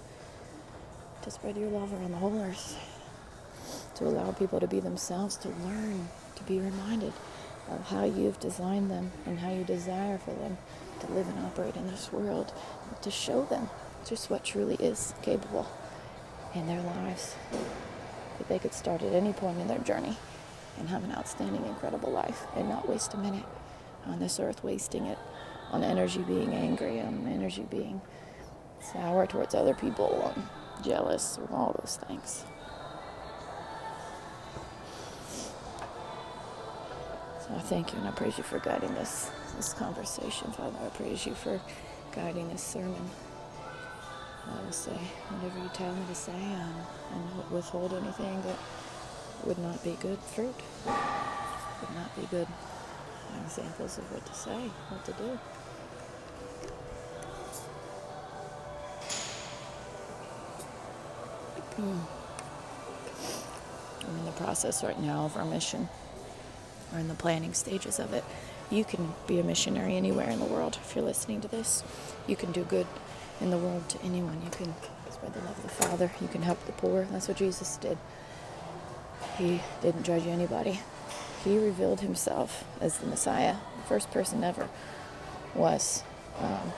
to 1.22 1.30
spread 1.30 1.56
your 1.56 1.68
love 1.68 1.92
around 1.92 2.12
the 2.12 2.16
whole 2.16 2.40
earth, 2.40 2.78
to 3.96 4.04
allow 4.04 4.32
people 4.32 4.58
to 4.60 4.66
be 4.66 4.80
themselves, 4.80 5.36
to 5.36 5.48
learn, 5.48 6.08
to 6.36 6.42
be 6.44 6.58
reminded 6.58 7.12
of 7.70 7.88
how 7.88 8.04
you've 8.04 8.40
designed 8.40 8.90
them 8.90 9.12
and 9.26 9.38
how 9.38 9.50
you 9.50 9.64
desire 9.64 10.18
for 10.18 10.32
them 10.32 10.58
to 11.00 11.12
live 11.12 11.28
and 11.28 11.38
operate 11.46 11.76
in 11.76 11.86
this 11.86 12.12
world, 12.12 12.52
to 13.02 13.10
show 13.10 13.44
them 13.44 13.68
just 14.06 14.30
what 14.30 14.44
truly 14.44 14.74
is 14.76 15.14
capable 15.22 15.70
in 16.54 16.66
their 16.66 16.82
lives, 16.82 17.36
that 18.38 18.48
they 18.48 18.58
could 18.58 18.74
start 18.74 19.02
at 19.02 19.12
any 19.12 19.32
point 19.32 19.58
in 19.58 19.68
their 19.68 19.78
journey 19.78 20.16
and 20.78 20.88
have 20.88 21.04
an 21.04 21.12
outstanding, 21.12 21.64
incredible 21.66 22.10
life 22.10 22.46
and 22.56 22.68
not 22.68 22.88
waste 22.88 23.14
a 23.14 23.18
minute 23.18 23.44
on 24.06 24.18
this 24.18 24.40
earth, 24.40 24.64
wasting 24.64 25.06
it 25.06 25.18
on 25.70 25.84
energy 25.84 26.22
being 26.22 26.52
angry, 26.52 27.00
on 27.00 27.26
energy 27.28 27.66
being 27.70 28.00
sour 28.80 29.26
towards 29.26 29.54
other 29.54 29.74
people, 29.74 30.32
on 30.36 30.48
jealous, 30.82 31.38
or 31.38 31.54
all 31.54 31.76
those 31.78 31.98
things. 32.08 32.44
I 37.56 37.60
thank 37.60 37.92
you 37.92 37.98
and 37.98 38.08
I 38.08 38.12
praise 38.12 38.38
you 38.38 38.44
for 38.44 38.58
guiding 38.60 38.94
this 38.94 39.30
this 39.56 39.72
conversation, 39.72 40.52
Father. 40.52 40.78
I 40.84 40.88
praise 40.90 41.26
you 41.26 41.34
for 41.34 41.60
guiding 42.12 42.48
this 42.48 42.62
sermon. 42.62 43.10
I 44.46 44.62
will 44.64 44.72
say 44.72 44.96
whatever 45.28 45.58
you 45.62 45.70
tell 45.74 45.94
me 45.94 46.02
to 46.08 46.14
say 46.14 46.32
um, 46.32 46.74
and 47.12 47.50
withhold 47.50 47.92
anything 47.92 48.42
that 48.42 48.56
would 49.44 49.58
not 49.58 49.82
be 49.84 49.96
good 50.00 50.18
fruit, 50.18 50.54
would 50.86 51.94
not 51.96 52.14
be 52.16 52.26
good 52.30 52.48
examples 53.44 53.98
of 53.98 54.10
what 54.12 54.24
to 54.26 54.34
say, 54.34 54.70
what 54.88 55.04
to 55.04 55.12
do. 55.12 55.38
Hmm. 61.76 61.98
I'm 64.08 64.18
in 64.18 64.24
the 64.24 64.32
process 64.32 64.82
right 64.82 65.00
now 65.00 65.24
of 65.26 65.36
our 65.36 65.44
mission. 65.44 65.88
We're 66.92 67.00
in 67.00 67.08
the 67.08 67.14
planning 67.14 67.54
stages 67.54 67.98
of 67.98 68.12
it. 68.12 68.24
You 68.70 68.84
can 68.84 69.12
be 69.26 69.40
a 69.40 69.44
missionary 69.44 69.96
anywhere 69.96 70.30
in 70.30 70.38
the 70.38 70.44
world 70.44 70.78
if 70.82 70.94
you're 70.94 71.04
listening 71.04 71.40
to 71.42 71.48
this. 71.48 71.82
You 72.26 72.36
can 72.36 72.52
do 72.52 72.64
good 72.64 72.86
in 73.40 73.50
the 73.50 73.58
world 73.58 73.88
to 73.90 74.02
anyone. 74.02 74.40
You 74.44 74.50
can 74.50 74.74
spread 75.10 75.34
the 75.34 75.40
love 75.40 75.56
of 75.56 75.62
the 75.62 75.68
Father. 75.68 76.10
You 76.20 76.28
can 76.28 76.42
help 76.42 76.64
the 76.66 76.72
poor. 76.72 77.06
That's 77.10 77.28
what 77.28 77.36
Jesus 77.36 77.76
did. 77.76 77.98
He 79.38 79.60
didn't 79.82 80.04
judge 80.04 80.26
anybody. 80.26 80.80
He 81.44 81.58
revealed 81.58 82.00
himself 82.00 82.64
as 82.80 82.98
the 82.98 83.06
Messiah. 83.06 83.56
The 83.76 83.88
first 83.88 84.10
person 84.10 84.44
ever 84.44 84.68
was 85.54 86.04
um, 86.38 86.72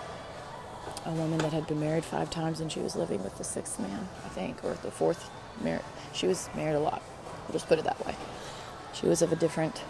a 1.04 1.12
woman 1.12 1.38
that 1.38 1.52
had 1.52 1.66
been 1.66 1.80
married 1.80 2.04
five 2.04 2.30
times 2.30 2.60
and 2.60 2.70
she 2.70 2.80
was 2.80 2.96
living 2.96 3.22
with 3.24 3.36
the 3.38 3.44
sixth 3.44 3.78
man, 3.80 4.08
I 4.24 4.28
think, 4.28 4.64
or 4.64 4.74
the 4.74 4.90
fourth. 4.90 5.30
She 6.12 6.26
was 6.26 6.48
married 6.54 6.76
a 6.76 6.80
lot. 6.80 7.02
We'll 7.46 7.54
just 7.54 7.66
put 7.66 7.78
it 7.78 7.84
that 7.84 8.04
way. 8.06 8.14
She 8.94 9.06
was 9.06 9.22
of 9.22 9.32
a 9.32 9.36
different 9.36 9.82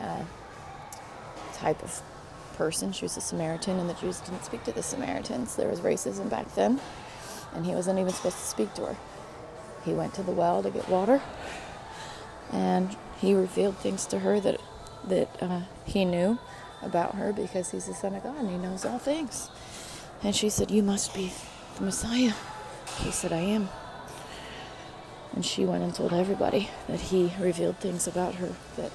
uh, 0.00 0.24
type 1.54 1.82
of 1.82 2.02
person. 2.56 2.92
She 2.92 3.04
was 3.04 3.16
a 3.16 3.20
Samaritan, 3.20 3.78
and 3.78 3.88
the 3.88 3.94
Jews 3.94 4.20
didn't 4.20 4.44
speak 4.44 4.64
to 4.64 4.72
the 4.72 4.82
Samaritans. 4.82 5.56
There 5.56 5.68
was 5.68 5.80
racism 5.80 6.28
back 6.28 6.54
then, 6.54 6.80
and 7.54 7.66
he 7.66 7.74
wasn't 7.74 7.98
even 7.98 8.12
supposed 8.12 8.38
to 8.38 8.44
speak 8.44 8.74
to 8.74 8.86
her. 8.86 8.96
He 9.84 9.92
went 9.92 10.14
to 10.14 10.22
the 10.22 10.32
well 10.32 10.62
to 10.62 10.70
get 10.70 10.88
water, 10.88 11.20
and 12.52 12.96
he 13.20 13.34
revealed 13.34 13.76
things 13.78 14.06
to 14.06 14.20
her 14.20 14.40
that 14.40 14.60
that 15.06 15.28
uh, 15.40 15.60
he 15.84 16.04
knew 16.04 16.38
about 16.82 17.14
her 17.14 17.32
because 17.32 17.70
he's 17.70 17.86
the 17.86 17.94
Son 17.94 18.14
of 18.14 18.22
God 18.24 18.36
and 18.40 18.50
he 18.50 18.58
knows 18.58 18.84
all 18.84 18.98
things. 18.98 19.50
And 20.22 20.34
she 20.34 20.48
said, 20.50 20.70
"You 20.70 20.82
must 20.82 21.14
be 21.14 21.32
the 21.76 21.84
Messiah." 21.84 22.32
He 22.98 23.10
said, 23.10 23.32
"I 23.32 23.38
am." 23.38 23.68
And 25.32 25.44
she 25.44 25.66
went 25.66 25.84
and 25.84 25.94
told 25.94 26.12
everybody 26.12 26.70
that 26.88 27.00
he 27.00 27.32
revealed 27.38 27.76
things 27.78 28.06
about 28.06 28.36
her 28.36 28.54
that 28.76 28.90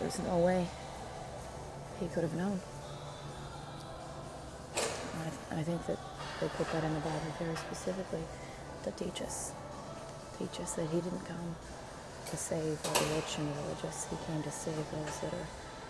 there's 0.00 0.18
no 0.20 0.38
way 0.38 0.66
he 2.00 2.06
could 2.08 2.22
have 2.22 2.34
known. 2.34 2.60
I, 4.76 5.58
I 5.58 5.62
think 5.62 5.86
that 5.86 5.98
they 6.40 6.48
put 6.48 6.70
that 6.72 6.84
in 6.84 6.92
the 6.94 7.00
Bible 7.00 7.32
very 7.38 7.56
specifically 7.56 8.22
to 8.84 8.90
teach 8.92 9.22
us. 9.22 9.52
Teach 10.38 10.60
us 10.60 10.74
that 10.74 10.86
he 10.90 11.00
didn't 11.00 11.24
come 11.24 11.56
to 12.30 12.36
save 12.36 12.82
the 12.82 13.04
rich 13.14 13.38
and 13.38 13.48
religious. 13.56 14.06
He 14.10 14.16
came 14.26 14.42
to 14.42 14.50
save 14.50 14.76
those 14.76 15.20
that 15.20 15.32
are 15.32 15.48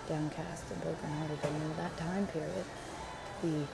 downcast 0.08 0.64
and 0.70 0.82
brokenhearted. 0.82 1.38
And 1.42 1.62
in 1.62 1.76
that 1.76 1.96
time 1.96 2.26
period, 2.28 2.64
the 3.42 3.66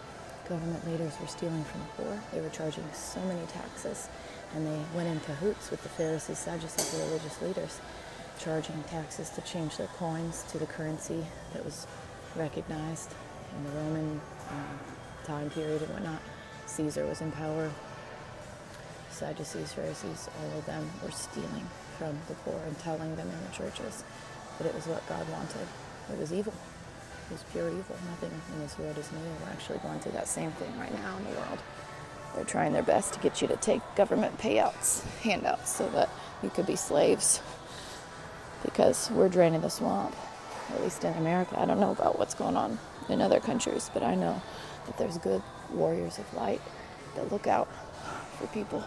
government 0.48 0.86
leaders 0.88 1.12
were 1.20 1.26
stealing 1.26 1.64
from 1.64 1.80
the 1.80 2.02
poor. 2.02 2.20
They 2.32 2.40
were 2.40 2.50
charging 2.50 2.84
so 2.92 3.20
many 3.20 3.44
taxes, 3.46 4.08
and 4.54 4.66
they 4.66 4.80
went 4.94 5.08
in 5.08 5.20
cahoots 5.20 5.70
with 5.70 5.82
the 5.82 5.88
Pharisees, 5.90 6.38
Sadducees, 6.38 6.90
the 6.92 7.04
religious 7.04 7.40
leaders, 7.42 7.80
charging 8.42 8.82
taxes 8.84 9.30
to 9.30 9.40
change 9.42 9.76
their 9.76 9.86
coins 9.98 10.44
to 10.50 10.58
the 10.58 10.66
currency 10.66 11.24
that 11.52 11.64
was 11.64 11.86
recognized 12.34 13.14
in 13.56 13.64
the 13.64 13.70
Roman 13.78 14.20
um, 14.50 14.78
time 15.24 15.50
period 15.50 15.82
and 15.82 15.90
whatnot. 15.92 16.20
Caesar 16.66 17.06
was 17.06 17.20
in 17.20 17.30
power. 17.32 17.70
Sadducees, 19.10 19.72
Pharisees, 19.72 20.28
all 20.40 20.58
of 20.58 20.66
them 20.66 20.90
were 21.02 21.10
stealing 21.10 21.66
from 21.98 22.16
the 22.28 22.34
poor 22.34 22.58
and 22.66 22.78
telling 22.80 23.14
them 23.14 23.28
in 23.28 23.44
the 23.44 23.56
churches 23.56 24.02
that 24.58 24.66
it 24.66 24.74
was 24.74 24.86
what 24.86 25.06
God 25.08 25.28
wanted. 25.28 25.66
It 26.12 26.18
was 26.18 26.32
evil. 26.32 26.54
It 27.30 27.34
was 27.34 27.44
pure 27.52 27.68
evil. 27.68 27.96
Nothing 28.10 28.32
in 28.54 28.60
this 28.60 28.78
world 28.78 28.98
is 28.98 29.10
new. 29.12 29.18
We're 29.44 29.52
actually 29.52 29.78
going 29.78 30.00
through 30.00 30.12
that 30.12 30.26
same 30.26 30.50
thing 30.52 30.76
right 30.78 30.92
now 30.92 31.16
in 31.18 31.24
the 31.24 31.30
world. 31.30 31.58
They're 32.34 32.44
trying 32.44 32.72
their 32.72 32.82
best 32.82 33.12
to 33.14 33.20
get 33.20 33.42
you 33.42 33.48
to 33.48 33.56
take 33.56 33.82
government 33.94 34.38
payouts, 34.38 35.04
handouts, 35.20 35.70
so 35.70 35.88
that 35.90 36.08
you 36.42 36.48
could 36.50 36.66
be 36.66 36.76
slaves. 36.76 37.40
Because 38.64 39.10
we're 39.10 39.28
draining 39.28 39.60
the 39.60 39.70
swamp 39.70 40.14
at 40.74 40.82
least 40.82 41.04
in 41.04 41.12
America. 41.14 41.60
I 41.60 41.64
don't 41.64 41.80
know 41.80 41.90
about 41.90 42.18
what's 42.18 42.34
going 42.34 42.56
on 42.56 42.78
in 43.08 43.20
other 43.20 43.40
countries, 43.40 43.90
but 43.92 44.02
I 44.02 44.14
know 44.14 44.40
that 44.86 44.98
there's 44.98 45.18
good 45.18 45.42
warriors 45.72 46.18
of 46.18 46.32
light 46.34 46.60
that 47.14 47.30
look 47.30 47.46
out 47.46 47.68
for 48.38 48.46
people 48.48 48.82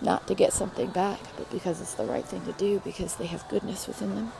not 0.00 0.26
to 0.28 0.34
get 0.34 0.52
something 0.52 0.90
back, 0.90 1.18
but 1.36 1.50
because 1.50 1.80
it's 1.80 1.94
the 1.94 2.04
right 2.04 2.24
thing 2.24 2.44
to 2.44 2.52
do, 2.52 2.80
because 2.84 3.16
they 3.16 3.26
have 3.26 3.48
goodness 3.48 3.86
within 3.86 4.14
them. 4.14 4.32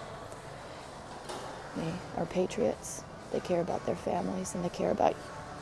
They 1.77 1.93
are 2.17 2.27
patriots. 2.27 3.03
They 3.33 3.41
care 3.41 3.61
about 3.61 3.87
their 3.87 3.97
families 3.97 4.55
and 4.55 4.65
they 4.65 4.69
care 4.69 4.91
about 4.91 5.15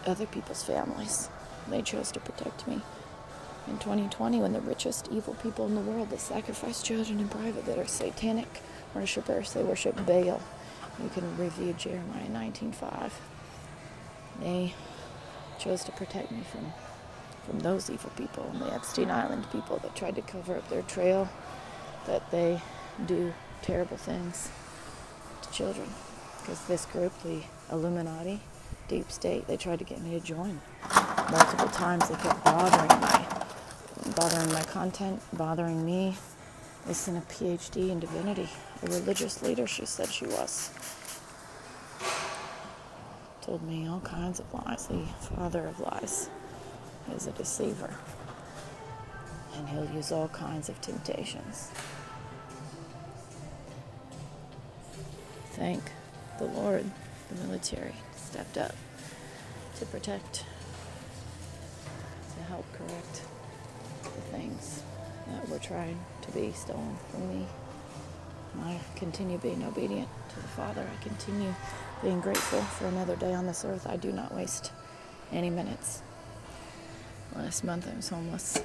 other 0.06 0.26
people's 0.26 0.62
families. 0.62 1.28
They 1.68 1.82
chose 1.82 2.12
to 2.12 2.20
protect 2.20 2.68
me. 2.68 2.82
In 3.66 3.78
2020, 3.78 4.40
when 4.40 4.52
the 4.52 4.60
richest 4.60 5.08
evil 5.10 5.34
people 5.34 5.66
in 5.66 5.74
the 5.74 5.80
world 5.80 6.10
that 6.10 6.20
sacrifice 6.20 6.82
children 6.82 7.18
in 7.20 7.28
private 7.28 7.64
that 7.66 7.78
are 7.78 7.86
satanic 7.86 8.60
worshippers, 8.94 9.52
they 9.52 9.62
worship 9.62 9.96
Baal 10.06 10.40
you 11.02 11.08
can 11.08 11.36
review 11.36 11.72
Jeremiah 11.72 12.28
19:5. 12.28 13.12
They 14.40 14.74
chose 15.58 15.84
to 15.84 15.92
protect 15.92 16.30
me 16.30 16.42
from 16.42 16.72
from 17.44 17.60
those 17.60 17.90
evil 17.90 18.10
people 18.16 18.48
and 18.50 18.60
the 18.60 18.72
Epstein 18.72 19.10
Island 19.10 19.46
people 19.52 19.76
that 19.78 19.94
tried 19.94 20.14
to 20.14 20.22
cover 20.22 20.56
up 20.56 20.68
their 20.70 20.80
trail, 20.80 21.28
that 22.06 22.30
they 22.30 22.62
do 23.04 23.34
terrible 23.60 23.98
things 23.98 24.48
to 25.42 25.50
children. 25.50 25.92
Because 26.40 26.64
this 26.64 26.86
group, 26.86 27.12
the 27.22 27.42
Illuminati, 27.70 28.40
Deep 28.88 29.12
State, 29.12 29.46
they 29.46 29.58
tried 29.58 29.78
to 29.80 29.84
get 29.84 30.00
me 30.00 30.18
to 30.18 30.20
join. 30.20 30.62
Multiple 31.30 31.68
times 31.68 32.08
they 32.08 32.14
kept 32.16 32.42
bothering 32.44 33.00
my 33.00 33.23
bothering 34.16 34.52
my 34.52 34.62
content, 34.64 35.20
bothering 35.32 35.84
me. 35.84 36.16
In 36.86 37.16
a 37.16 37.20
PhD 37.22 37.90
in 37.90 37.98
divinity, 38.00 38.48
a 38.82 38.86
religious 38.86 39.42
leader, 39.42 39.66
she 39.66 39.86
said 39.86 40.08
she 40.10 40.26
was 40.26 40.70
told 43.40 43.62
me 43.62 43.86
all 43.88 44.00
kinds 44.00 44.40
of 44.40 44.52
lies. 44.54 44.86
The 44.86 45.04
father 45.36 45.66
of 45.66 45.80
lies 45.80 46.30
is 47.14 47.26
a 47.26 47.32
deceiver. 47.32 47.94
and 49.56 49.68
he'll 49.68 49.88
use 49.94 50.10
all 50.10 50.28
kinds 50.28 50.68
of 50.68 50.80
temptations. 50.80 51.70
Thank 55.52 55.82
the 56.38 56.46
Lord, 56.46 56.84
the 57.30 57.46
military 57.46 57.94
stepped 58.16 58.58
up 58.58 58.74
to 59.78 59.86
protect, 59.86 60.44
to 62.36 62.42
help 62.48 62.64
correct 62.72 63.22
things 64.36 64.82
that 65.28 65.48
were 65.48 65.58
trying 65.58 65.98
to 66.22 66.30
be 66.32 66.52
stolen 66.52 66.96
from 67.10 67.28
me. 67.28 67.46
I 68.62 68.78
continue 68.96 69.38
being 69.38 69.64
obedient 69.64 70.08
to 70.30 70.36
the 70.36 70.48
Father. 70.48 70.82
I 70.82 71.02
continue 71.02 71.54
being 72.02 72.20
grateful 72.20 72.60
for 72.60 72.86
another 72.86 73.16
day 73.16 73.34
on 73.34 73.46
this 73.46 73.64
earth. 73.64 73.86
I 73.86 73.96
do 73.96 74.12
not 74.12 74.34
waste 74.34 74.72
any 75.32 75.50
minutes. 75.50 76.02
Last 77.34 77.64
month 77.64 77.88
I 77.92 77.96
was 77.96 78.08
homeless. 78.08 78.62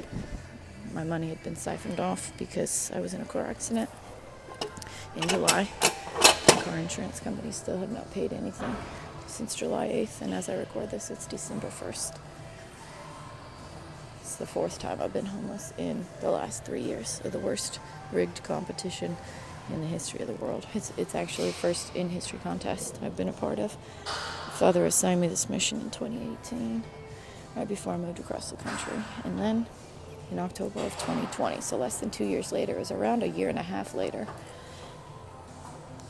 My 0.93 1.03
money 1.03 1.29
had 1.29 1.43
been 1.43 1.55
siphoned 1.55 1.99
off 1.99 2.31
because 2.37 2.91
I 2.93 2.99
was 2.99 3.13
in 3.13 3.21
a 3.21 3.25
car 3.25 3.45
accident 3.45 3.89
in 5.15 5.27
July. 5.27 5.67
The 6.47 6.61
car 6.63 6.77
insurance 6.77 7.19
company 7.19 7.51
still 7.51 7.79
have 7.79 7.91
not 7.91 8.11
paid 8.11 8.33
anything 8.33 8.75
since 9.27 9.55
July 9.55 9.87
8th, 9.87 10.21
and 10.21 10.33
as 10.33 10.49
I 10.49 10.55
record 10.55 10.91
this, 10.91 11.09
it's 11.09 11.25
December 11.25 11.67
1st. 11.67 12.17
It's 14.29 14.35
the 14.35 14.45
fourth 14.45 14.77
time 14.77 15.01
I've 15.01 15.11
been 15.11 15.25
homeless 15.25 15.73
in 15.79 16.05
the 16.21 16.29
last 16.29 16.63
three 16.63 16.83
years 16.83 17.19
the 17.23 17.39
worst 17.39 17.79
rigged 18.11 18.43
competition 18.43 19.17
in 19.73 19.81
the 19.81 19.87
history 19.87 20.19
of 20.19 20.27
the 20.27 20.33
world. 20.33 20.67
It's, 20.75 20.93
it's 20.97 21.15
actually 21.15 21.51
first 21.51 21.95
in 21.95 22.09
history 22.09 22.37
contest 22.43 22.99
I've 23.01 23.17
been 23.17 23.27
a 23.27 23.33
part 23.33 23.57
of. 23.57 23.75
Father 24.51 24.85
assigned 24.85 25.19
me 25.19 25.27
this 25.27 25.49
mission 25.49 25.81
in 25.81 25.89
2018, 25.89 26.83
right 27.55 27.67
before 27.67 27.93
I 27.93 27.97
moved 27.97 28.19
across 28.19 28.51
the 28.51 28.57
country. 28.57 28.93
And 29.23 29.39
then 29.39 29.65
in 30.29 30.37
October 30.37 30.81
of 30.81 30.91
2020, 30.99 31.61
so 31.61 31.77
less 31.77 31.97
than 31.97 32.11
two 32.11 32.25
years 32.25 32.51
later, 32.51 32.75
it 32.75 32.79
was 32.79 32.91
around 32.91 33.23
a 33.23 33.27
year 33.27 33.49
and 33.49 33.57
a 33.57 33.63
half 33.63 33.95
later, 33.95 34.27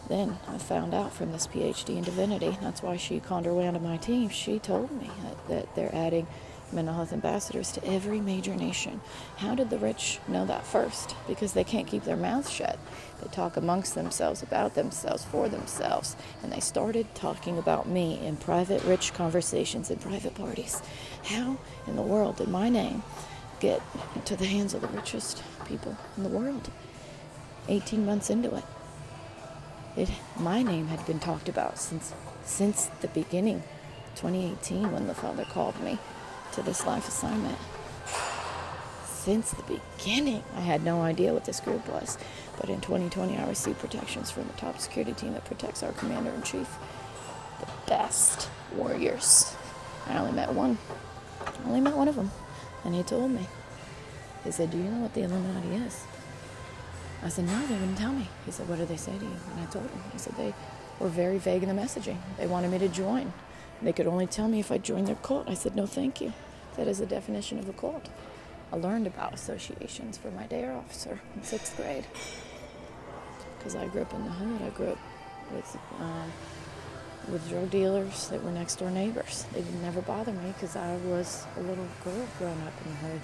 then 0.10 0.38
I 0.46 0.58
found 0.58 0.94
out 0.94 1.14
from 1.14 1.32
this 1.32 1.48
PhD 1.48 1.96
in 1.96 2.04
divinity, 2.04 2.58
that's 2.62 2.84
why 2.84 2.98
she 2.98 3.22
conned 3.22 3.46
her 3.46 3.54
way 3.54 3.66
onto 3.66 3.80
my 3.80 3.96
team, 3.96 4.28
she 4.28 4.60
told 4.60 4.92
me 4.92 5.10
that, 5.24 5.48
that 5.48 5.76
they're 5.76 5.96
adding 5.96 6.28
mental 6.74 6.94
health 6.94 7.14
ambassadors 7.14 7.72
to 7.72 7.86
every 7.86 8.20
major 8.20 8.56
nation. 8.56 9.02
How 9.38 9.56
did 9.56 9.70
the 9.70 9.78
rich 9.78 10.20
know 10.28 10.46
that 10.46 10.66
first? 10.66 11.16
Because 11.28 11.54
they 11.54 11.64
can't 11.64 11.88
keep 11.88 12.04
their 12.04 12.16
mouths 12.16 12.50
shut. 12.50 12.80
They 13.22 13.28
talk 13.30 13.58
amongst 13.58 13.96
themselves, 13.96 14.44
about 14.44 14.76
themselves, 14.76 15.24
for 15.26 15.50
themselves. 15.50 16.16
And 16.44 16.52
they 16.52 16.60
started 16.60 17.14
talking 17.16 17.58
about 17.58 17.88
me 17.88 18.20
in 18.26 18.38
private, 18.38 18.84
rich 18.84 19.14
conversations 19.14 19.90
in 19.90 20.00
private 20.00 20.36
parties. 20.36 20.82
How 21.26 21.58
in 21.88 21.96
the 21.96 22.02
world 22.02 22.38
did 22.38 22.48
my 22.48 22.70
name 22.70 23.04
get 23.60 23.82
into 24.16 24.36
the 24.36 24.46
hands 24.46 24.74
of 24.74 24.82
the 24.82 24.88
richest 24.88 25.44
people 25.66 25.98
in 26.18 26.24
the 26.24 26.30
world? 26.30 26.70
18 27.68 28.06
months 28.06 28.30
into 28.30 28.56
it. 28.56 28.64
It, 29.98 30.10
my 30.38 30.64
name 30.64 30.88
had 30.88 31.06
been 31.06 31.20
talked 31.20 31.50
about 31.50 31.78
since 31.78 32.14
since 32.50 32.90
the 33.02 33.08
beginning, 33.10 33.62
2018, 34.16 34.92
when 34.92 35.08
the 35.08 35.14
Father 35.14 35.46
called 35.46 35.80
me 35.84 36.00
to 36.54 36.62
this 36.62 36.86
life 36.86 37.08
assignment. 37.08 37.58
Since 39.06 39.52
the 39.52 39.64
beginning, 39.64 40.44
I 40.56 40.62
had 40.62 40.84
no 40.84 41.02
idea 41.02 41.34
what 41.34 41.46
this 41.46 41.60
group 41.60 41.88
was. 41.88 42.18
But 42.60 42.70
in 42.70 42.82
2020, 42.82 43.38
I 43.38 43.48
received 43.48 43.80
protections 43.80 44.32
from 44.32 44.48
the 44.48 44.54
top 44.54 44.80
security 44.80 45.14
team 45.14 45.34
that 45.34 45.46
protects 45.46 45.84
our 45.84 45.92
commander 45.94 46.32
in 46.32 46.42
chief. 46.42 46.70
The 47.60 47.68
best 47.88 48.50
warriors. 48.76 49.56
I 50.08 50.18
only 50.18 50.32
met 50.32 50.54
one. 50.54 50.78
I 51.42 51.68
only 51.68 51.82
met 51.82 51.96
one 51.96 52.08
of 52.08 52.16
them. 52.16 52.32
And 52.86 52.96
he 52.96 53.04
told 53.04 53.32
me. 53.32 53.48
He 54.44 54.52
said, 54.52 54.72
Do 54.72 54.78
you 54.78 54.86
know 54.86 55.02
what 55.02 55.14
the 55.14 55.24
Illuminati 55.24 55.76
is? 55.86 56.04
I 57.22 57.30
said, 57.30 57.46
No, 57.46 57.68
they 57.68 57.76
wouldn't 57.76 57.98
tell 57.98 58.14
me. 58.14 58.28
He 58.46 58.52
said, 58.52 58.70
What 58.70 58.78
did 58.78 58.88
they 58.88 58.98
say 58.98 59.18
to 59.18 59.26
you? 59.26 59.38
And 59.52 59.60
I 59.60 59.66
told 59.66 59.86
him. 59.86 60.02
He 60.14 60.18
said, 60.18 60.36
They 60.38 60.54
were 61.00 61.10
very 61.10 61.38
vague 61.38 61.64
in 61.64 61.74
the 61.74 61.80
messaging. 61.80 62.18
They 62.38 62.48
wanted 62.48 62.72
me 62.72 62.80
to 62.80 62.88
join. 62.88 63.34
They 63.82 63.94
could 63.94 64.08
only 64.08 64.28
tell 64.28 64.48
me 64.48 64.60
if 64.60 64.72
I 64.72 64.78
joined 64.78 65.08
their 65.08 65.16
cult. 65.16 65.50
I 65.50 65.54
said, 65.54 65.76
no, 65.76 65.86
thank 65.86 66.20
you. 66.20 66.34
That 66.80 66.88
is 66.88 67.00
the 67.00 67.06
definition 67.06 67.60
of 67.60 67.68
a 67.68 67.74
cult. 67.74 68.08
I 68.72 68.78
learned 68.78 69.06
about 69.06 69.34
associations 69.34 70.18
for 70.18 70.32
my 70.32 70.44
dare 70.44 70.72
officer 70.72 71.20
in 71.36 71.44
sixth 71.44 71.76
grade. 71.76 72.06
Because 73.58 73.76
I 73.76 73.86
grew 73.88 74.04
up 74.04 74.14
in 74.14 74.24
the 74.24 74.32
hood. 74.32 74.62
I 74.62 74.70
grew 74.70 74.92
up 74.92 74.98
with, 75.54 75.78
um, 76.00 76.32
with 77.30 77.50
drug 77.50 77.70
dealers 77.70 78.30
that 78.30 78.42
were 78.42 78.52
next 78.52 78.78
door 78.78 78.92
neighbors. 78.92 79.46
They 79.52 79.60
didn't 79.60 79.82
never 79.82 80.00
bother 80.02 80.32
me 80.32 80.54
because 80.54 80.78
I 80.78 80.96
was 81.04 81.46
a 81.58 81.64
little 81.64 81.86
girl 82.06 82.26
growing 82.38 82.62
up 82.62 82.74
in 82.86 82.92
the 82.92 82.98
hood. 82.98 83.22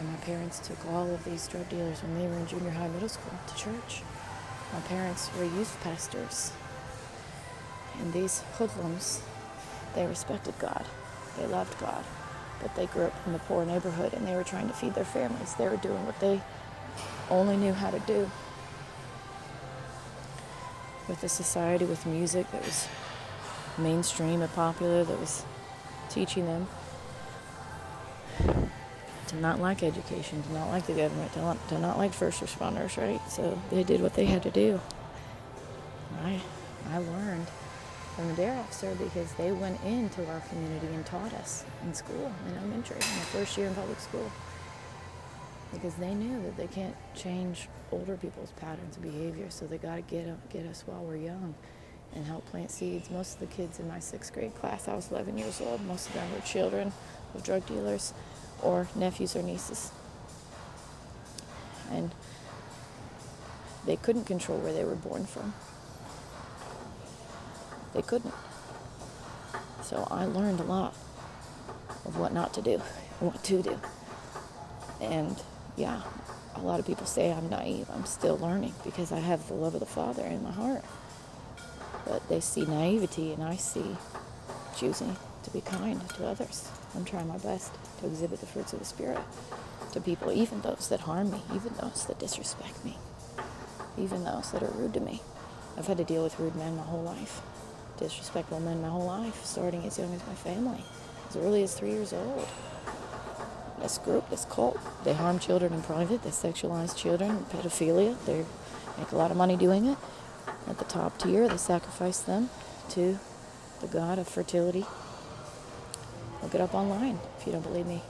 And 0.00 0.08
my 0.08 0.16
parents 0.16 0.58
took 0.66 0.84
all 0.86 1.08
of 1.08 1.24
these 1.24 1.46
drug 1.46 1.68
dealers 1.68 2.02
when 2.02 2.18
they 2.18 2.26
were 2.26 2.36
in 2.36 2.48
junior 2.48 2.72
high, 2.72 2.88
middle 2.88 3.08
school 3.08 3.38
to 3.46 3.54
church. 3.54 4.02
My 4.72 4.80
parents 4.80 5.30
were 5.38 5.44
youth 5.44 5.78
pastors. 5.84 6.50
And 8.00 8.12
these 8.12 8.40
hoodlums 8.54 9.22
they 9.94 10.04
respected 10.04 10.58
God, 10.58 10.84
they 11.38 11.46
loved 11.46 11.78
God, 11.78 12.04
but 12.60 12.74
they 12.74 12.86
grew 12.86 13.04
up 13.04 13.14
in 13.26 13.34
a 13.34 13.38
poor 13.38 13.64
neighborhood 13.64 14.14
and 14.14 14.26
they 14.26 14.34
were 14.34 14.44
trying 14.44 14.68
to 14.68 14.74
feed 14.74 14.94
their 14.94 15.04
families. 15.04 15.54
They 15.54 15.68
were 15.68 15.76
doing 15.76 16.04
what 16.06 16.18
they 16.20 16.40
only 17.30 17.56
knew 17.56 17.72
how 17.72 17.90
to 17.90 18.00
do. 18.00 18.30
With 21.08 21.22
a 21.22 21.28
society 21.28 21.84
with 21.84 22.04
music 22.04 22.50
that 22.52 22.64
was 22.64 22.88
mainstream 23.78 24.42
and 24.42 24.52
popular, 24.52 25.04
that 25.04 25.18
was 25.18 25.44
teaching 26.10 26.46
them 26.46 26.66
to 29.28 29.36
not 29.36 29.60
like 29.60 29.82
education, 29.82 30.42
to 30.42 30.52
not 30.52 30.68
like 30.68 30.86
the 30.86 30.94
government, 30.94 31.32
to 31.34 31.40
not, 31.40 31.68
to 31.68 31.78
not 31.78 31.98
like 31.98 32.12
first 32.12 32.42
responders, 32.42 32.96
right? 32.96 33.20
So 33.30 33.60
they 33.70 33.84
did 33.84 34.00
what 34.00 34.14
they 34.14 34.24
had 34.24 34.42
to 34.42 34.50
do. 34.50 34.80
I, 36.22 36.40
I 36.90 36.98
learned 36.98 37.46
from 38.18 38.30
a 38.30 38.34
dare 38.34 38.58
officer 38.58 38.92
because 38.96 39.32
they 39.34 39.52
went 39.52 39.80
into 39.84 40.28
our 40.28 40.40
community 40.48 40.88
and 40.88 41.06
taught 41.06 41.32
us 41.34 41.64
in 41.84 41.94
school, 41.94 42.32
in 42.48 42.56
elementary, 42.56 42.96
in 42.96 43.00
the 43.00 43.26
first 43.26 43.56
year 43.56 43.68
in 43.68 43.74
public 43.76 44.00
school. 44.00 44.28
Because 45.72 45.94
they 45.94 46.12
knew 46.14 46.42
that 46.42 46.56
they 46.56 46.66
can't 46.66 46.96
change 47.14 47.68
older 47.92 48.16
people's 48.16 48.50
patterns 48.52 48.96
of 48.96 49.04
behavior, 49.04 49.46
so 49.50 49.68
they 49.68 49.78
got 49.78 49.94
to 49.94 50.02
get 50.02 50.50
get 50.50 50.66
us 50.66 50.82
while 50.84 51.04
we're 51.04 51.14
young 51.14 51.54
and 52.16 52.26
help 52.26 52.44
plant 52.46 52.72
seeds. 52.72 53.08
Most 53.08 53.34
of 53.34 53.40
the 53.40 53.54
kids 53.54 53.78
in 53.78 53.86
my 53.86 54.00
sixth 54.00 54.32
grade 54.32 54.54
class, 54.56 54.88
I 54.88 54.96
was 54.96 55.12
11 55.12 55.38
years 55.38 55.60
old, 55.60 55.80
most 55.86 56.08
of 56.08 56.14
them 56.14 56.32
were 56.32 56.40
children 56.40 56.92
of 57.36 57.44
drug 57.44 57.66
dealers 57.66 58.14
or 58.62 58.88
nephews 58.96 59.36
or 59.36 59.44
nieces. 59.44 59.92
And 61.92 62.12
they 63.86 63.94
couldn't 63.94 64.24
control 64.24 64.58
where 64.58 64.72
they 64.72 64.84
were 64.84 64.96
born 64.96 65.24
from. 65.24 65.54
They 67.94 68.02
couldn't. 68.02 68.34
So 69.82 70.06
I 70.10 70.26
learned 70.26 70.60
a 70.60 70.64
lot 70.64 70.94
of 72.04 72.18
what 72.18 72.32
not 72.32 72.52
to 72.54 72.62
do 72.62 72.74
and 72.74 72.82
what 73.20 73.42
to 73.44 73.62
do. 73.62 73.80
And 75.00 75.40
yeah, 75.76 76.02
a 76.54 76.60
lot 76.60 76.80
of 76.80 76.86
people 76.86 77.06
say 77.06 77.32
I'm 77.32 77.48
naive. 77.48 77.88
I'm 77.92 78.04
still 78.04 78.36
learning 78.36 78.74
because 78.84 79.12
I 79.12 79.20
have 79.20 79.46
the 79.48 79.54
love 79.54 79.74
of 79.74 79.80
the 79.80 79.86
Father 79.86 80.24
in 80.24 80.42
my 80.42 80.50
heart. 80.50 80.84
But 82.04 82.28
they 82.28 82.40
see 82.40 82.64
naivety 82.64 83.32
and 83.32 83.42
I 83.42 83.56
see 83.56 83.96
choosing 84.76 85.16
to 85.44 85.50
be 85.50 85.60
kind 85.60 86.06
to 86.10 86.26
others. 86.26 86.68
I'm 86.94 87.04
trying 87.04 87.28
my 87.28 87.38
best 87.38 87.72
to 88.00 88.06
exhibit 88.06 88.40
the 88.40 88.46
fruits 88.46 88.72
of 88.72 88.78
the 88.78 88.84
Spirit 88.84 89.20
to 89.92 90.00
people, 90.00 90.32
even 90.32 90.60
those 90.60 90.88
that 90.88 91.00
harm 91.00 91.30
me, 91.30 91.40
even 91.54 91.72
those 91.80 92.06
that 92.06 92.18
disrespect 92.18 92.84
me, 92.84 92.98
even 93.96 94.24
those 94.24 94.50
that 94.52 94.62
are 94.62 94.70
rude 94.72 94.94
to 94.94 95.00
me. 95.00 95.22
I've 95.76 95.86
had 95.86 95.98
to 95.98 96.04
deal 96.04 96.24
with 96.24 96.38
rude 96.38 96.56
men 96.56 96.76
my 96.76 96.82
whole 96.82 97.02
life 97.02 97.40
disrespectful 97.98 98.60
men 98.60 98.80
my 98.80 98.88
whole 98.88 99.06
life, 99.06 99.44
starting 99.44 99.84
as 99.84 99.98
young 99.98 100.12
as 100.14 100.26
my 100.26 100.34
family, 100.34 100.84
as 101.28 101.36
early 101.36 101.62
as 101.62 101.74
three 101.74 101.90
years 101.90 102.12
old. 102.12 102.48
This 103.80 103.98
group, 103.98 104.28
this 104.30 104.44
cult, 104.44 104.78
they 105.04 105.14
harm 105.14 105.38
children 105.38 105.72
in 105.72 105.82
private, 105.82 106.22
they 106.22 106.30
sexualize 106.30 106.96
children, 106.96 107.46
pedophilia, 107.50 108.16
they 108.24 108.44
make 108.98 109.12
a 109.12 109.16
lot 109.16 109.30
of 109.30 109.36
money 109.36 109.56
doing 109.56 109.86
it. 109.86 109.98
At 110.66 110.78
the 110.78 110.84
top 110.84 111.18
tier, 111.18 111.48
they 111.48 111.56
sacrifice 111.56 112.18
them 112.20 112.50
to 112.90 113.18
the 113.80 113.86
god 113.86 114.18
of 114.18 114.26
fertility. 114.26 114.84
Look 116.42 116.54
it 116.54 116.60
up 116.60 116.74
online 116.74 117.18
if 117.38 117.46
you 117.46 117.52
don't 117.52 117.62
believe 117.62 117.86
me. 117.86 118.02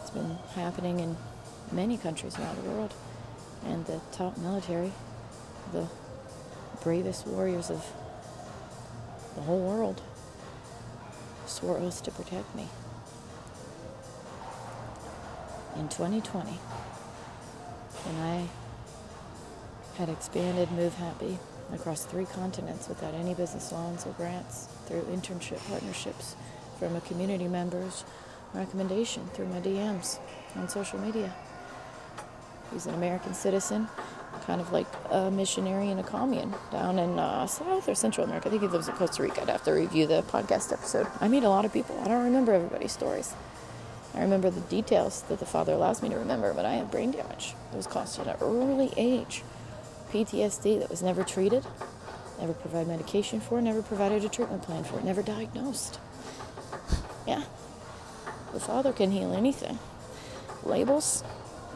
It's 0.00 0.10
been 0.10 0.38
happening 0.54 1.00
in 1.00 1.16
many 1.72 1.96
countries 1.96 2.38
around 2.38 2.62
the 2.62 2.70
world. 2.70 2.94
And 3.66 3.86
the 3.86 4.00
top 4.12 4.36
military, 4.38 4.92
the 5.72 5.88
bravest 6.82 7.26
warriors 7.26 7.70
of 7.70 7.84
the 9.34 9.42
whole 9.42 9.60
world 9.60 10.00
swore 11.46 11.78
oaths 11.78 12.00
to 12.02 12.10
protect 12.10 12.54
me. 12.54 12.68
In 15.76 15.88
2020, 15.88 16.50
when 18.04 18.16
I 18.22 18.48
had 19.98 20.08
expanded 20.08 20.70
Move 20.72 20.94
Happy 20.94 21.38
across 21.72 22.04
three 22.04 22.26
continents 22.26 22.88
without 22.88 23.14
any 23.14 23.34
business 23.34 23.72
loans 23.72 24.06
or 24.06 24.10
grants 24.12 24.68
through 24.86 25.02
internship 25.02 25.58
partnerships 25.68 26.36
from 26.78 26.94
a 26.96 27.00
community 27.02 27.48
member's 27.48 28.04
recommendation 28.52 29.26
through 29.34 29.46
my 29.46 29.60
DMs 29.60 30.18
on 30.56 30.68
social 30.68 30.98
media. 31.00 31.34
He's 32.72 32.86
an 32.86 32.94
American 32.94 33.34
citizen, 33.34 33.88
kind 34.46 34.60
of 34.60 34.72
like 34.72 34.86
a 35.10 35.30
missionary 35.30 35.90
in 35.90 35.98
a 35.98 36.02
commune 36.02 36.54
down 36.70 36.98
in 36.98 37.18
uh, 37.18 37.46
South 37.46 37.88
or 37.88 37.94
Central 37.94 38.26
America. 38.26 38.48
I 38.48 38.50
think 38.50 38.62
he 38.62 38.68
lives 38.68 38.88
in 38.88 38.94
Costa 38.94 39.22
Rica. 39.22 39.42
I'd 39.42 39.48
have 39.48 39.64
to 39.64 39.72
review 39.72 40.06
the 40.06 40.22
podcast 40.22 40.72
episode. 40.72 41.06
I 41.20 41.28
meet 41.28 41.44
a 41.44 41.48
lot 41.48 41.64
of 41.64 41.72
people. 41.72 41.98
I 42.00 42.08
don't 42.08 42.24
remember 42.24 42.52
everybody's 42.52 42.92
stories. 42.92 43.34
I 44.14 44.20
remember 44.20 44.50
the 44.50 44.60
details 44.60 45.22
that 45.22 45.40
the 45.40 45.46
Father 45.46 45.72
allows 45.72 46.02
me 46.02 46.08
to 46.10 46.16
remember, 46.16 46.52
but 46.54 46.64
I 46.64 46.74
had 46.74 46.90
brain 46.90 47.10
damage. 47.10 47.54
It 47.72 47.76
was 47.76 47.86
caused 47.86 48.20
at 48.20 48.26
an 48.26 48.36
early 48.40 48.92
age. 48.96 49.42
PTSD 50.12 50.78
that 50.78 50.90
was 50.90 51.02
never 51.02 51.24
treated, 51.24 51.64
never 52.38 52.52
provided 52.52 52.86
medication 52.86 53.40
for, 53.40 53.60
never 53.60 53.82
provided 53.82 54.24
a 54.24 54.28
treatment 54.28 54.62
plan 54.62 54.84
for, 54.84 55.00
never 55.00 55.22
diagnosed. 55.22 55.98
Yeah. 57.26 57.42
The 58.52 58.60
Father 58.60 58.92
can 58.92 59.10
heal 59.10 59.32
anything. 59.32 59.80
Labels, 60.62 61.24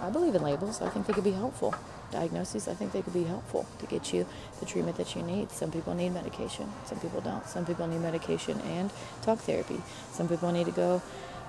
I 0.01 0.11
believe 0.11 0.37
in 0.37 0.43
labels. 0.43 0.81
I 0.81 0.89
think 0.91 1.07
they 1.07 1.13
could 1.13 1.25
be 1.25 1.33
helpful. 1.33 1.75
Diagnoses, 2.11 2.69
I 2.69 2.75
think 2.75 2.93
they 2.93 3.03
could 3.03 3.13
be 3.13 3.25
helpful 3.25 3.67
to 3.79 3.87
get 3.87 4.13
you 4.13 4.27
the 4.61 4.67
treatment 4.67 4.97
that 4.97 5.15
you 5.15 5.23
need. 5.23 5.51
Some 5.51 5.71
people 5.71 5.95
need 5.95 6.11
medication, 6.11 6.73
some 6.87 6.99
people 7.01 7.21
don't. 7.21 7.47
Some 7.47 7.67
people 7.67 7.87
need 7.87 8.01
medication 8.01 8.61
and 8.63 8.91
talk 9.23 9.39
therapy. 9.41 9.81
Some 10.13 10.29
people 10.29 10.51
need 10.51 10.67
to 10.67 10.73
go 10.73 11.03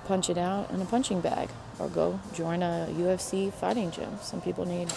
punch 0.05 0.29
it 0.29 0.37
out 0.37 0.69
in 0.71 0.81
a 0.81 0.85
punching 0.85 1.21
bag 1.21 1.49
or 1.77 1.87
go 1.87 2.19
join 2.33 2.61
a 2.63 2.87
UFC 2.91 3.53
fighting 3.53 3.91
gym. 3.91 4.17
Some 4.21 4.41
people 4.41 4.65
need 4.65 4.91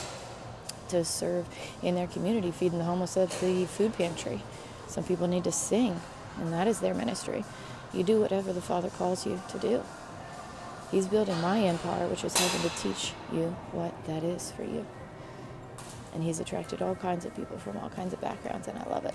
to 0.88 1.04
serve 1.04 1.46
in 1.82 1.94
their 1.94 2.06
community, 2.06 2.50
feeding 2.50 2.78
the 2.78 2.84
homeless 2.84 3.16
at 3.16 3.30
the 3.30 3.66
food 3.66 3.94
pantry. 3.94 4.42
Some 4.88 5.04
people 5.04 5.26
need 5.26 5.44
to 5.44 5.52
sing, 5.52 6.00
and 6.38 6.52
that 6.52 6.66
is 6.66 6.80
their 6.80 6.94
ministry. 6.94 7.44
You 7.92 8.02
do 8.02 8.20
whatever 8.20 8.52
the 8.52 8.60
Father 8.60 8.90
calls 8.90 9.26
you 9.26 9.40
to 9.50 9.58
do. 9.58 9.82
He's 10.90 11.06
building 11.06 11.40
my 11.40 11.60
empire, 11.60 12.06
which 12.08 12.24
is 12.24 12.36
helping 12.36 12.68
to 12.68 12.76
teach 12.76 13.12
you 13.32 13.56
what 13.72 13.92
that 14.06 14.22
is 14.22 14.50
for 14.50 14.64
you. 14.64 14.86
And 16.14 16.22
He's 16.22 16.40
attracted 16.40 16.82
all 16.82 16.94
kinds 16.94 17.24
of 17.24 17.34
people 17.34 17.58
from 17.58 17.76
all 17.78 17.88
kinds 17.90 18.12
of 18.12 18.20
backgrounds, 18.20 18.68
and 18.68 18.78
I 18.78 18.84
love 18.88 19.04
it. 19.04 19.14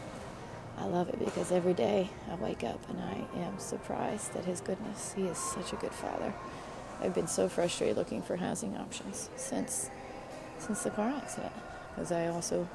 I 0.77 0.85
love 0.85 1.09
it 1.09 1.19
because 1.19 1.51
every 1.51 1.73
day 1.73 2.09
I 2.31 2.35
wake 2.35 2.63
up 2.63 2.79
and 2.89 2.99
I 2.99 3.39
am 3.39 3.57
surprised 3.59 4.35
at 4.35 4.45
His 4.45 4.61
goodness. 4.61 5.13
He 5.13 5.23
is 5.23 5.37
such 5.37 5.73
a 5.73 5.75
good 5.77 5.93
Father. 5.93 6.33
I've 7.01 7.13
been 7.13 7.27
so 7.27 7.49
frustrated 7.49 7.97
looking 7.97 8.21
for 8.21 8.35
housing 8.35 8.75
options 8.77 9.29
since 9.35 9.89
since 10.59 10.81
the 10.83 10.89
car 10.89 11.09
accident 11.09 11.53
because 11.89 12.11
I 12.11 12.27
also 12.27 12.67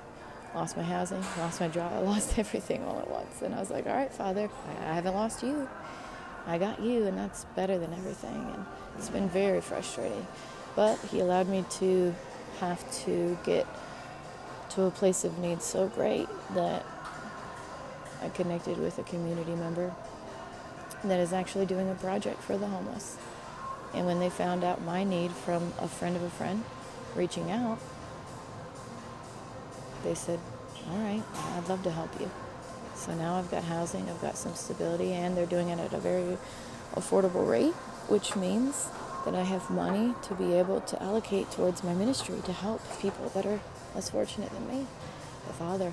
lost 0.55 0.77
my 0.77 0.83
housing, 0.83 1.23
lost 1.39 1.61
my 1.61 1.69
job, 1.69 1.93
I 1.93 1.99
lost 2.01 2.39
everything 2.39 2.85
all 2.85 2.99
at 2.99 3.11
once. 3.11 3.43
And 3.43 3.55
I 3.55 3.61
was 3.61 3.71
like, 3.71 3.87
all 3.87 3.95
right, 3.95 4.13
Father, 4.13 4.49
I 4.81 4.95
haven't 4.95 5.15
lost 5.15 5.43
you. 5.43 5.69
I 6.47 6.59
got 6.59 6.81
you, 6.81 7.07
and 7.07 7.17
that's 7.17 7.45
better 7.57 7.79
than 7.79 7.93
everything. 7.93 8.53
And 8.55 8.67
it's 8.99 9.09
been 9.09 9.29
very 9.29 9.61
frustrating. 9.61 10.27
But 10.75 10.99
He 11.11 11.21
allowed 11.21 11.49
me 11.49 11.65
to 11.79 12.15
have 12.59 13.05
to 13.05 13.39
get 13.45 13.67
to 14.75 14.85
a 14.85 14.91
place 14.91 15.25
of 15.25 15.39
need 15.39 15.63
so 15.63 15.89
great 15.89 16.29
that 16.55 16.85
I 18.23 18.29
connected 18.31 18.79
with 18.79 18.99
a 18.99 19.03
community 19.03 19.55
member 19.55 19.93
that 21.05 21.19
is 21.19 21.33
actually 21.33 21.67
doing 21.67 21.91
a 21.91 21.95
project 21.95 22.41
for 22.43 22.57
the 22.57 22.67
homeless. 22.67 23.19
And 23.93 24.07
when 24.07 24.21
they 24.21 24.31
found 24.31 24.65
out 24.65 24.81
my 24.81 25.05
need 25.05 25.33
from 25.33 25.75
a 25.79 25.89
friend 25.89 26.17
of 26.17 26.23
a 26.23 26.31
friend 26.31 26.65
reaching 27.15 27.51
out, 27.51 27.79
they 30.05 30.15
said, 30.15 30.41
All 30.89 30.99
right, 30.99 31.23
I'd 31.57 31.69
love 31.69 31.83
to 31.83 31.91
help 31.91 32.19
you. 32.19 32.31
So 32.95 33.15
now 33.15 33.37
I've 33.39 33.51
got 33.51 33.65
housing, 33.65 34.09
I've 34.09 34.23
got 34.23 34.37
some 34.37 34.55
stability, 34.55 35.13
and 35.13 35.37
they're 35.37 35.47
doing 35.47 35.69
it 35.69 35.79
at 35.79 35.93
a 35.93 35.99
very 35.99 36.39
affordable 36.95 37.49
rate, 37.49 37.75
which 38.09 38.37
means 38.37 38.89
that 39.25 39.35
I 39.35 39.43
have 39.43 39.69
money 39.71 40.15
to 40.23 40.35
be 40.35 40.55
able 40.55 40.81
to 40.81 41.03
allocate 41.03 41.51
towards 41.51 41.85
my 41.85 41.95
ministry 41.95 42.41
to 42.45 42.53
help 42.53 42.81
people 43.01 43.29
that 43.35 43.45
are 43.45 43.61
less 43.95 44.11
fortunate 44.11 44.51
than 44.51 44.69
me. 44.69 44.87
The 45.47 45.53
Father 45.53 45.93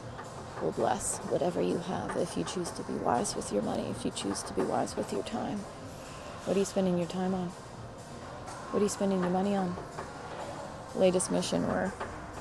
will 0.62 0.72
bless 0.72 1.18
whatever 1.30 1.62
you 1.62 1.78
have 1.78 2.16
if 2.18 2.38
you 2.38 2.44
choose 2.44 2.72
to 2.72 2.84
be 2.84 2.94
wise 2.94 3.36
with 3.36 3.52
your 3.52 3.62
money, 3.62 3.88
if 3.90 4.06
you 4.06 4.12
choose 4.12 4.44
to 4.44 4.54
be 4.54 4.62
wise 4.62 4.96
with 4.96 5.12
your 5.14 5.24
time. 5.24 5.60
What 6.46 6.56
are 6.56 6.60
you 6.60 6.66
spending 6.66 6.98
your 6.98 7.08
time 7.08 7.34
on? 7.34 7.50
What 8.72 8.82
are 8.82 8.84
you 8.84 8.90
spending 8.90 9.22
your 9.22 9.30
money 9.30 9.56
on? 9.56 9.76
Latest 10.96 11.32
mission 11.32 11.68
we're 11.68 11.92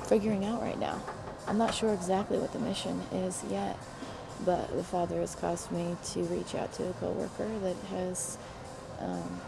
figuring 0.07 0.45
out 0.45 0.61
right 0.61 0.79
now. 0.79 1.01
I'm 1.47 1.57
not 1.57 1.73
sure 1.73 1.93
exactly 1.93 2.37
what 2.37 2.53
the 2.53 2.59
mission 2.59 3.01
is 3.11 3.43
yet, 3.49 3.77
but 4.45 4.75
the 4.75 4.83
Father 4.83 5.19
has 5.19 5.35
caused 5.35 5.71
me 5.71 5.95
to 6.11 6.23
reach 6.23 6.55
out 6.55 6.71
to 6.73 6.89
a 6.89 6.93
coworker 6.93 7.49
that 7.59 7.75
has 7.89 8.37
um, 8.99 9.41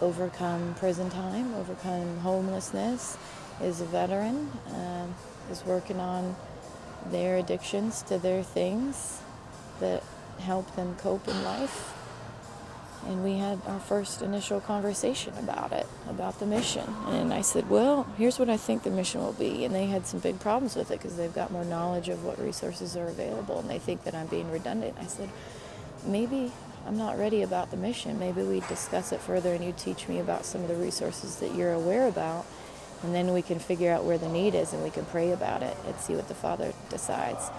overcome 0.00 0.74
prison 0.74 1.10
time, 1.10 1.54
overcome 1.54 2.18
homelessness, 2.18 3.16
is 3.62 3.80
a 3.80 3.84
veteran, 3.86 4.50
um, 4.74 5.14
is 5.50 5.64
working 5.64 6.00
on 6.00 6.36
their 7.10 7.36
addictions 7.36 8.02
to 8.02 8.18
their 8.18 8.42
things 8.42 9.20
that 9.80 10.02
help 10.40 10.74
them 10.76 10.96
cope 10.96 11.28
in 11.28 11.44
life 11.44 11.94
and 13.06 13.22
we 13.22 13.38
had 13.38 13.60
our 13.66 13.80
first 13.80 14.22
initial 14.22 14.60
conversation 14.60 15.34
about 15.38 15.72
it, 15.72 15.86
about 16.08 16.38
the 16.38 16.46
mission. 16.46 16.84
And 17.08 17.34
I 17.34 17.42
said, 17.42 17.68
Well, 17.68 18.04
here's 18.16 18.38
what 18.38 18.48
I 18.48 18.56
think 18.56 18.82
the 18.82 18.90
mission 18.90 19.20
will 19.20 19.34
be. 19.34 19.64
And 19.64 19.74
they 19.74 19.86
had 19.86 20.06
some 20.06 20.20
big 20.20 20.40
problems 20.40 20.74
with 20.74 20.90
it 20.90 20.98
because 20.98 21.16
they've 21.16 21.34
got 21.34 21.50
more 21.50 21.64
knowledge 21.64 22.08
of 22.08 22.24
what 22.24 22.38
resources 22.38 22.96
are 22.96 23.06
available 23.06 23.58
and 23.60 23.68
they 23.68 23.78
think 23.78 24.04
that 24.04 24.14
I'm 24.14 24.26
being 24.26 24.50
redundant. 24.50 24.96
I 24.98 25.06
said, 25.06 25.28
Maybe 26.06 26.52
I'm 26.86 26.96
not 26.96 27.18
ready 27.18 27.42
about 27.42 27.70
the 27.70 27.76
mission. 27.76 28.18
Maybe 28.18 28.42
we 28.42 28.60
discuss 28.60 29.12
it 29.12 29.20
further 29.20 29.52
and 29.52 29.64
you 29.64 29.74
teach 29.76 30.08
me 30.08 30.18
about 30.18 30.44
some 30.46 30.62
of 30.62 30.68
the 30.68 30.76
resources 30.76 31.36
that 31.36 31.54
you're 31.54 31.72
aware 31.72 32.08
about. 32.08 32.46
And 33.04 33.14
then 33.14 33.32
we 33.32 33.42
can 33.42 33.58
figure 33.58 33.92
out 33.92 34.04
where 34.04 34.18
the 34.18 34.28
need 34.28 34.54
is 34.54 34.72
and 34.72 34.82
we 34.82 34.90
can 34.90 35.04
pray 35.04 35.30
about 35.32 35.62
it 35.62 35.76
and 35.86 35.94
see 35.96 36.14
what 36.14 36.26
the 36.26 36.34
Father 36.34 36.72
decides. 36.88 37.50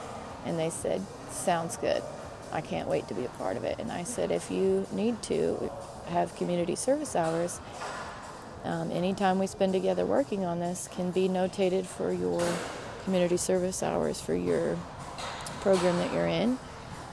And 0.45 0.57
they 0.59 0.71
said, 0.71 1.01
Sounds 1.29 1.77
good. 1.77 2.01
I 2.51 2.61
can't 2.61 2.87
wait 2.87 3.07
to 3.09 3.13
be 3.13 3.25
a 3.25 3.29
part 3.29 3.57
of 3.57 3.63
it. 3.63 3.79
And 3.79 3.91
I 3.91 4.03
said, 4.03 4.31
if 4.31 4.49
you 4.49 4.87
need 4.91 5.21
to 5.23 5.69
have 6.07 6.35
community 6.35 6.75
service 6.75 7.15
hours, 7.15 7.59
um, 8.63 8.91
anytime 8.91 9.39
we 9.39 9.47
spend 9.47 9.73
together 9.73 10.05
working 10.05 10.45
on 10.45 10.59
this 10.59 10.87
can 10.91 11.11
be 11.11 11.27
notated 11.27 11.85
for 11.85 12.11
your 12.13 12.41
community 13.03 13.37
service 13.37 13.83
hours 13.83 14.21
for 14.21 14.33
your 14.33 14.77
program 15.61 15.97
that 15.97 16.13
you're 16.13 16.27
in 16.27 16.57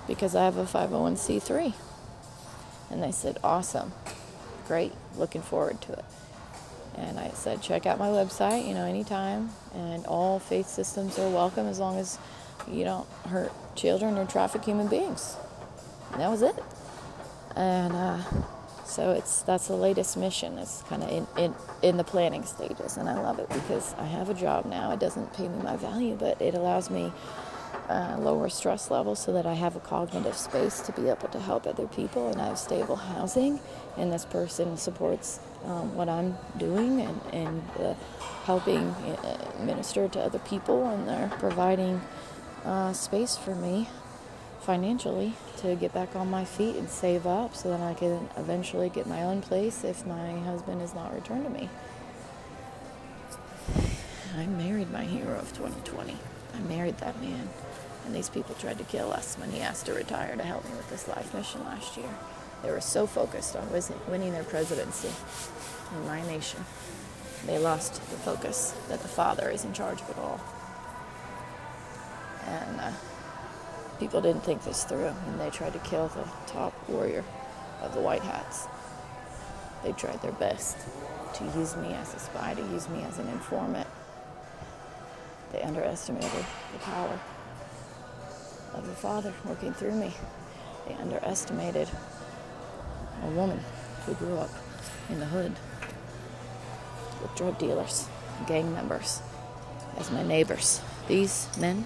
because 0.07 0.37
I 0.37 0.45
have 0.45 0.57
a 0.57 0.65
501c3. 0.65 1.75
And 2.91 3.03
they 3.03 3.13
said, 3.13 3.39
awesome, 3.43 3.93
great, 4.67 4.93
looking 5.17 5.43
forward 5.43 5.81
to 5.83 5.93
it. 5.93 6.05
And 6.97 7.19
I 7.19 7.31
said, 7.31 7.63
check 7.63 7.87
out 7.87 7.99
my 7.99 8.09
website, 8.09 8.67
you 8.67 8.75
know, 8.75 8.85
anytime. 8.85 9.51
And 9.75 10.05
all 10.07 10.39
faith 10.39 10.69
systems 10.69 11.19
are 11.19 11.29
welcome 11.29 11.67
as 11.67 11.79
long 11.79 11.99
as 11.99 12.19
you 12.71 12.85
don't 12.85 13.09
hurt 13.29 13.53
children 13.75 14.19
or 14.19 14.27
traffic 14.27 14.65
human 14.65 14.89
beings. 14.89 15.37
And 16.13 16.21
that 16.21 16.31
was 16.31 16.43
it. 16.43 16.57
And 17.57 17.95
uh, 17.95 18.19
so 18.85 19.13
it's 19.13 19.43
that's 19.43 19.69
the 19.69 19.77
latest 19.77 20.17
mission. 20.17 20.59
It's 20.59 20.83
kind 20.83 21.03
of 21.03 21.11
in, 21.11 21.27
in, 21.39 21.55
in 21.83 21.97
the 21.97 22.05
planning 22.05 22.45
stages, 22.45 22.97
and 22.97 23.09
I 23.09 23.21
love 23.21 23.39
it 23.39 23.49
because 23.49 23.95
I 23.95 24.05
have 24.05 24.29
a 24.29 24.35
job 24.35 24.67
now. 24.67 24.93
It 24.93 25.01
doesn't 25.01 25.33
pay 25.35 25.49
me 25.49 25.63
my 25.63 25.77
value, 25.77 26.15
but 26.15 26.41
it 26.41 26.55
allows 26.55 26.91
me 26.91 27.13
uh, 27.89 28.17
lower 28.19 28.49
stress 28.49 28.91
levels 28.91 29.19
so 29.19 29.33
that 29.33 29.47
I 29.47 29.55
have 29.55 29.77
a 29.77 29.81
cognitive 29.81 30.37
space 30.37 30.81
to 30.81 30.93
be 30.93 31.09
able 31.09 31.29
to 31.29 31.41
help 31.41 31.67
other 31.67 31.87
people, 31.87 32.31
and 32.31 32.41
I 32.41 32.49
have 32.49 32.59
stable 32.59 32.97
housing. 32.97 33.61
And 33.97 34.13
this 34.13 34.25
person 34.25 34.77
supports 34.77 35.41
um, 35.65 35.95
what 35.95 36.09
I'm 36.09 36.37
doing 36.59 37.01
and 37.01 37.21
and 37.33 37.63
uh, 37.79 37.95
helping 38.45 38.89
uh, 38.89 39.53
minister 39.61 40.09
to 40.09 40.21
other 40.21 40.39
people, 40.41 40.89
and 40.89 41.09
they're 41.09 41.31
providing 41.39 42.01
uh, 42.65 42.93
space 42.93 43.37
for 43.37 43.55
me 43.55 43.89
financially 44.61 45.35
to 45.57 45.75
get 45.75 45.93
back 45.93 46.15
on 46.15 46.31
my 46.31 46.45
feet 46.45 46.77
and 46.77 46.89
save 46.89 47.27
up 47.27 47.55
so 47.55 47.69
that 47.71 47.81
I 47.81 47.95
can 47.95 48.29
eventually 48.37 48.89
get 48.89 49.07
my 49.07 49.23
own 49.23 49.43
place 49.43 49.83
if 49.83 50.07
my 50.07 50.39
husband 50.41 50.81
is 50.83 50.95
not 50.95 51.13
returned 51.13 51.45
to 51.45 51.51
me. 51.51 51.69
I 54.37 54.47
married 54.47 54.91
my 54.91 55.05
hero 55.05 55.39
of 55.39 55.53
2020. 55.53 56.17
I 56.55 56.59
married 56.61 56.99
that 56.99 57.21
man. 57.21 57.49
And 58.07 58.15
these 58.15 58.29
people 58.29 58.55
tried 58.55 58.79
to 58.79 58.85
kill 58.85 59.13
us 59.13 59.37
when 59.37 59.51
he 59.51 59.61
asked 59.61 59.87
to 59.87 59.95
retire 59.95 60.37
to 60.37 60.43
help 60.43 60.65
me 60.65 60.71
with 60.77 60.89
this 60.91 61.07
life 61.07 61.35
mission 61.35 61.65
last 61.65 61.97
year. 61.97 62.09
They 62.63 62.71
were 62.71 62.81
so 62.81 63.07
focused 63.07 63.57
on 63.57 63.69
winning 64.09 64.33
their 64.33 64.45
presidency 64.45 65.11
in 65.95 66.07
my 66.07 66.23
nation. 66.27 66.65
They 67.47 67.59
lost 67.59 67.95
the 67.95 68.17
focus 68.19 68.75
that 68.89 69.01
the 69.01 69.09
Father 69.09 69.51
is 69.51 69.65
in 69.65 69.73
charge 69.73 70.01
of 70.01 70.11
it 70.11 70.19
all. 70.19 70.41
And 72.47 72.81
uh, 72.81 72.93
people 73.99 74.21
didn't 74.21 74.45
think 74.45 74.63
this 74.63 74.85
through, 74.85 75.13
and 75.27 75.41
they 75.41 75.51
tried 75.51 75.73
to 75.73 75.79
kill 75.81 76.09
the 76.09 76.25
top 76.47 76.73
warrior 76.89 77.25
of 77.83 77.95
the 77.95 78.01
White 78.01 78.23
Hats. 78.23 78.67
They 79.83 79.93
tried 79.93 80.23
their 80.23 80.33
best 80.33 80.77
to 81.35 81.45
use 81.59 81.77
me 81.77 81.93
as 81.95 82.15
a 82.15 82.19
spy, 82.21 82.55
to 82.55 82.63
use 82.63 82.89
me 82.89 83.03
as 83.03 83.19
an 83.19 83.29
informant. 83.29 83.89
They 85.53 85.63
underestimated 85.63 86.45
the 86.73 86.79
power 86.79 87.19
of 88.75 88.87
the 88.87 88.95
Father 88.95 89.35
working 89.45 89.73
through 89.73 89.97
me. 89.97 90.13
They 90.87 90.95
underestimated 90.95 91.89
a 93.23 93.27
woman 93.29 93.61
who 94.07 94.15
grew 94.15 94.37
up 94.37 94.51
in 95.09 95.21
the 95.21 95.27
hood 95.27 95.53
with 97.21 97.35
drug 97.37 97.59
dealers 97.59 98.09
gang 98.47 98.73
members 98.73 99.21
as 99.99 100.11
my 100.11 100.23
neighbors. 100.23 100.81
These 101.09 101.49
men, 101.59 101.85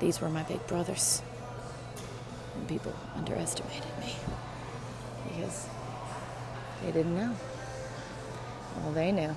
these 0.00 0.20
were 0.20 0.28
my 0.28 0.42
big 0.44 0.66
brothers. 0.66 1.22
And 2.56 2.68
people 2.68 2.94
underestimated 3.14 3.84
me 4.00 4.14
because 5.28 5.66
they 6.82 6.92
didn't 6.92 7.16
know. 7.16 7.34
All 8.84 8.92
they 8.92 9.12
knew 9.12 9.34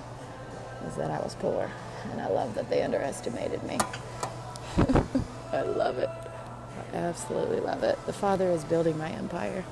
was 0.84 0.96
that 0.96 1.10
I 1.10 1.18
was 1.20 1.34
poor, 1.34 1.70
and 2.10 2.20
I 2.20 2.28
love 2.28 2.54
that 2.54 2.68
they 2.70 2.82
underestimated 2.82 3.62
me. 3.64 3.78
I 5.52 5.62
love 5.62 5.98
it. 5.98 6.08
I 6.92 6.96
absolutely 6.96 7.60
love 7.60 7.82
it. 7.82 7.98
The 8.06 8.12
Father 8.12 8.50
is 8.50 8.64
building 8.64 8.96
my 8.96 9.10
empire, 9.10 9.64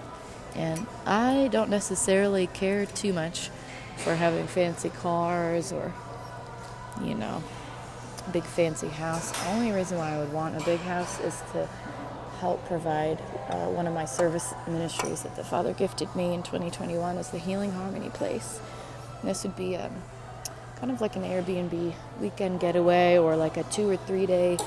and 0.54 0.86
I 1.06 1.48
don't 1.48 1.70
necessarily 1.70 2.46
care 2.46 2.86
too 2.86 3.12
much 3.12 3.50
for 3.96 4.14
having 4.14 4.46
fancy 4.46 4.90
cars 4.90 5.72
or, 5.72 5.92
you 7.02 7.14
know, 7.14 7.42
big 8.32 8.44
fancy 8.44 8.88
house. 8.88 9.30
The 9.30 9.50
only 9.50 9.72
reason 9.72 9.98
why 9.98 10.14
I 10.14 10.18
would 10.18 10.32
want 10.32 10.60
a 10.60 10.64
big 10.64 10.80
house 10.80 11.20
is 11.20 11.34
to 11.52 11.68
help 12.40 12.64
provide 12.66 13.20
uh, 13.48 13.66
one 13.66 13.86
of 13.86 13.94
my 13.94 14.04
service 14.04 14.54
ministries 14.66 15.22
that 15.22 15.34
the 15.34 15.44
Father 15.44 15.72
gifted 15.72 16.14
me 16.14 16.34
in 16.34 16.42
2021 16.42 17.16
is 17.16 17.30
the 17.30 17.38
Healing 17.38 17.72
Harmony 17.72 18.10
Place. 18.10 18.60
And 19.20 19.30
this 19.30 19.42
would 19.42 19.56
be 19.56 19.76
um, 19.76 19.92
kind 20.76 20.92
of 20.92 21.00
like 21.00 21.16
an 21.16 21.22
Airbnb 21.22 21.94
weekend 22.20 22.60
getaway 22.60 23.18
or 23.18 23.34
like 23.36 23.56
a 23.56 23.64
two 23.64 23.88
or 23.88 23.96
three 23.96 24.26
day, 24.26 24.58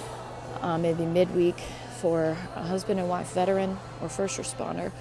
uh, 0.62 0.78
maybe 0.78 1.06
midweek 1.06 1.60
for 2.00 2.36
a 2.56 2.63
husband 2.63 3.00
and 3.00 3.08
wife 3.08 3.32
veteran 3.32 3.78
or 4.02 4.10
first 4.10 4.38
responder 4.39 4.91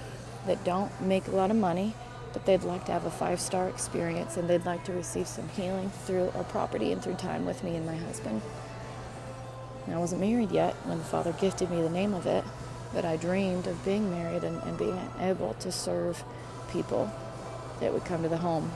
that 0.45 0.63
don't 0.63 0.91
make 1.01 1.27
a 1.27 1.31
lot 1.31 1.51
of 1.51 1.57
money, 1.57 1.93
but 2.33 2.45
they'd 2.45 2.63
like 2.63 2.85
to 2.85 2.91
have 2.91 3.05
a 3.05 3.11
five 3.11 3.39
star 3.39 3.67
experience 3.69 4.37
and 4.37 4.49
they'd 4.49 4.65
like 4.65 4.83
to 4.85 4.93
receive 4.93 5.27
some 5.27 5.47
healing 5.49 5.89
through 6.05 6.31
our 6.35 6.43
property 6.45 6.91
and 6.91 7.03
through 7.03 7.15
time 7.15 7.45
with 7.45 7.63
me 7.63 7.75
and 7.75 7.85
my 7.85 7.95
husband. 7.95 8.41
And 9.85 9.95
I 9.95 9.97
wasn't 9.97 10.21
married 10.21 10.51
yet 10.51 10.73
when 10.85 10.97
the 10.97 11.03
Father 11.03 11.33
gifted 11.33 11.69
me 11.69 11.81
the 11.81 11.89
name 11.89 12.13
of 12.13 12.25
it, 12.25 12.43
but 12.93 13.05
I 13.05 13.17
dreamed 13.17 13.67
of 13.67 13.83
being 13.83 14.09
married 14.09 14.43
and, 14.43 14.61
and 14.63 14.77
being 14.77 14.99
able 15.19 15.53
to 15.55 15.71
serve 15.71 16.23
people 16.71 17.11
that 17.79 17.91
would 17.91 18.05
come 18.05 18.23
to 18.23 18.29
the 18.29 18.37
home. 18.37 18.71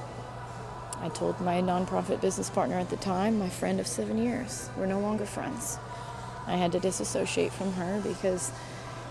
I 0.99 1.09
told 1.09 1.39
my 1.41 1.61
nonprofit 1.61 2.21
business 2.21 2.49
partner 2.49 2.79
at 2.79 2.89
the 2.89 2.97
time, 2.97 3.37
my 3.37 3.49
friend 3.49 3.79
of 3.79 3.87
seven 3.87 4.17
years, 4.17 4.69
we're 4.77 4.85
no 4.85 4.99
longer 4.99 5.25
friends. 5.25 5.77
I 6.47 6.55
had 6.55 6.71
to 6.73 6.79
disassociate 6.79 7.51
from 7.51 7.73
her 7.73 8.01
because 8.01 8.51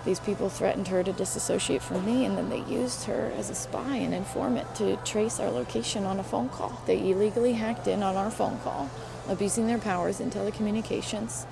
these 0.05 0.21
people 0.21 0.51
threatened 0.51 0.89
her 0.89 1.03
to 1.03 1.13
disassociate 1.13 1.83
from 1.83 2.05
me, 2.05 2.27
and 2.27 2.37
then 2.37 2.51
they 2.51 2.61
used 2.61 3.05
her 3.05 3.33
as 3.37 3.49
a 3.49 3.55
spy 3.55 3.97
and 3.97 4.13
informant 4.13 4.75
to 4.77 4.97
trace 4.99 5.41
our 5.41 5.51
location 5.51 6.05
on 6.05 6.21
a 6.21 6.25
phone 6.25 6.51
call. 6.51 6.83
They 6.87 7.11
illegally 7.11 7.55
hacked 7.55 7.87
in 7.89 8.03
on 8.03 8.17
our 8.17 8.31
phone 8.31 8.59
call, 8.61 8.91
abusing 9.29 9.67
their 9.67 9.79
powers 9.79 10.21
in 10.21 10.31
telecommunications. 10.31 11.47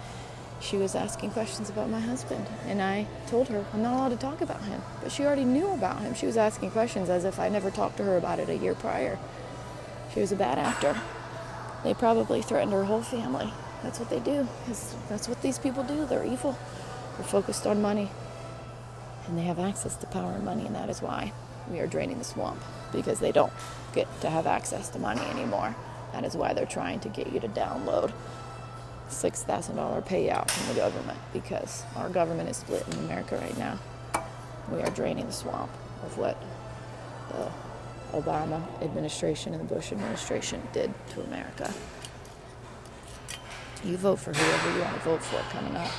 She 0.60 0.76
was 0.76 0.94
asking 0.94 1.30
questions 1.30 1.70
about 1.70 1.88
my 1.88 1.98
husband, 1.98 2.46
and 2.66 2.82
I 2.82 3.06
told 3.26 3.48
her 3.48 3.64
I'm 3.72 3.82
not 3.82 3.94
allowed 3.94 4.10
to 4.10 4.16
talk 4.16 4.42
about 4.42 4.62
him. 4.62 4.80
But 5.02 5.10
she 5.10 5.24
already 5.24 5.44
knew 5.44 5.68
about 5.72 6.00
him. 6.00 6.14
She 6.14 6.26
was 6.26 6.36
asking 6.36 6.70
questions 6.70 7.08
as 7.08 7.24
if 7.24 7.40
I 7.40 7.48
never 7.48 7.70
talked 7.70 7.96
to 7.96 8.04
her 8.04 8.16
about 8.16 8.38
it 8.38 8.48
a 8.48 8.56
year 8.56 8.74
prior. 8.74 9.18
She 10.14 10.20
was 10.20 10.30
a 10.30 10.36
bad 10.36 10.58
actor. 10.58 11.00
They 11.82 11.94
probably 11.94 12.42
threatened 12.42 12.72
her 12.72 12.84
whole 12.84 13.02
family. 13.02 13.52
That's 13.82 13.98
what 13.98 14.10
they 14.10 14.20
do. 14.20 14.46
That's 15.08 15.26
what 15.26 15.42
these 15.42 15.58
people 15.58 15.82
do. 15.82 16.04
They're 16.06 16.24
evil. 16.24 16.56
They're 17.16 17.26
focused 17.26 17.66
on 17.66 17.82
money. 17.82 18.10
And 19.26 19.38
they 19.38 19.42
have 19.42 19.58
access 19.58 19.96
to 19.96 20.06
power 20.06 20.32
and 20.32 20.44
money, 20.44 20.66
and 20.66 20.74
that 20.74 20.90
is 20.90 21.00
why 21.00 21.32
we 21.70 21.80
are 21.80 21.86
draining 21.86 22.18
the 22.18 22.24
swamp 22.24 22.60
because 22.92 23.20
they 23.20 23.32
don't 23.32 23.52
get 23.94 24.08
to 24.20 24.30
have 24.30 24.46
access 24.46 24.88
to 24.90 24.98
money 24.98 25.22
anymore. 25.22 25.74
That 26.12 26.24
is 26.24 26.36
why 26.36 26.52
they're 26.52 26.66
trying 26.66 27.00
to 27.00 27.08
get 27.08 27.32
you 27.32 27.40
to 27.40 27.48
download 27.48 28.12
$6,000 29.08 30.06
payout 30.06 30.50
from 30.50 30.74
the 30.74 30.80
government 30.80 31.18
because 31.32 31.84
our 31.96 32.08
government 32.08 32.48
is 32.48 32.56
split 32.58 32.86
in 32.88 32.98
America 33.00 33.36
right 33.36 33.56
now. 33.56 33.78
We 34.70 34.80
are 34.80 34.90
draining 34.90 35.26
the 35.26 35.32
swamp 35.32 35.70
of 36.02 36.18
what 36.18 36.42
the 37.30 37.50
Obama 38.12 38.62
administration 38.82 39.54
and 39.54 39.68
the 39.68 39.74
Bush 39.74 39.92
administration 39.92 40.62
did 40.72 40.92
to 41.10 41.22
America. 41.22 41.72
You 43.84 43.96
vote 43.96 44.16
for 44.16 44.32
whoever 44.32 44.76
you 44.76 44.84
want 44.84 44.94
to 44.94 45.00
vote 45.00 45.22
for 45.22 45.38
coming 45.50 45.76
up. 45.76 45.90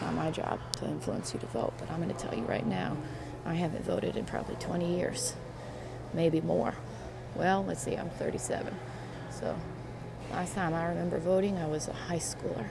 It's 0.00 0.06
not 0.06 0.14
my 0.14 0.30
job 0.30 0.60
to 0.78 0.86
influence 0.86 1.34
you 1.34 1.40
to 1.40 1.46
vote, 1.48 1.74
but 1.78 1.90
I'm 1.90 2.00
going 2.00 2.08
to 2.08 2.18
tell 2.18 2.34
you 2.34 2.44
right 2.44 2.64
now, 2.64 2.96
I 3.44 3.52
haven't 3.52 3.84
voted 3.84 4.16
in 4.16 4.24
probably 4.24 4.54
20 4.54 4.96
years, 4.96 5.34
maybe 6.14 6.40
more. 6.40 6.72
Well, 7.34 7.62
let's 7.66 7.82
see, 7.82 7.96
I'm 7.96 8.08
37. 8.08 8.74
So, 9.30 9.54
last 10.30 10.54
time 10.54 10.72
I 10.72 10.86
remember 10.86 11.18
voting, 11.18 11.58
I 11.58 11.66
was 11.66 11.86
a 11.86 11.92
high 11.92 12.16
schooler. 12.18 12.68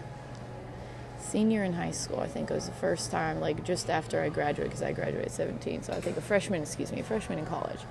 Senior 1.19 1.63
in 1.63 1.73
high 1.73 1.91
school, 1.91 2.19
I 2.19 2.25
think 2.25 2.49
it 2.49 2.53
was 2.55 2.65
the 2.65 2.71
first 2.71 3.11
time, 3.11 3.39
like 3.39 3.63
just 3.63 3.91
after 3.91 4.23
I 4.23 4.29
graduated, 4.29 4.71
because 4.71 4.81
I 4.81 4.91
graduated 4.91 5.27
at 5.27 5.31
17. 5.31 5.83
So 5.83 5.93
I 5.93 6.01
think 6.01 6.17
a 6.17 6.21
freshman, 6.21 6.63
excuse 6.63 6.91
me, 6.91 7.01
a 7.01 7.03
freshman 7.03 7.37
in 7.37 7.45
college. 7.45 7.81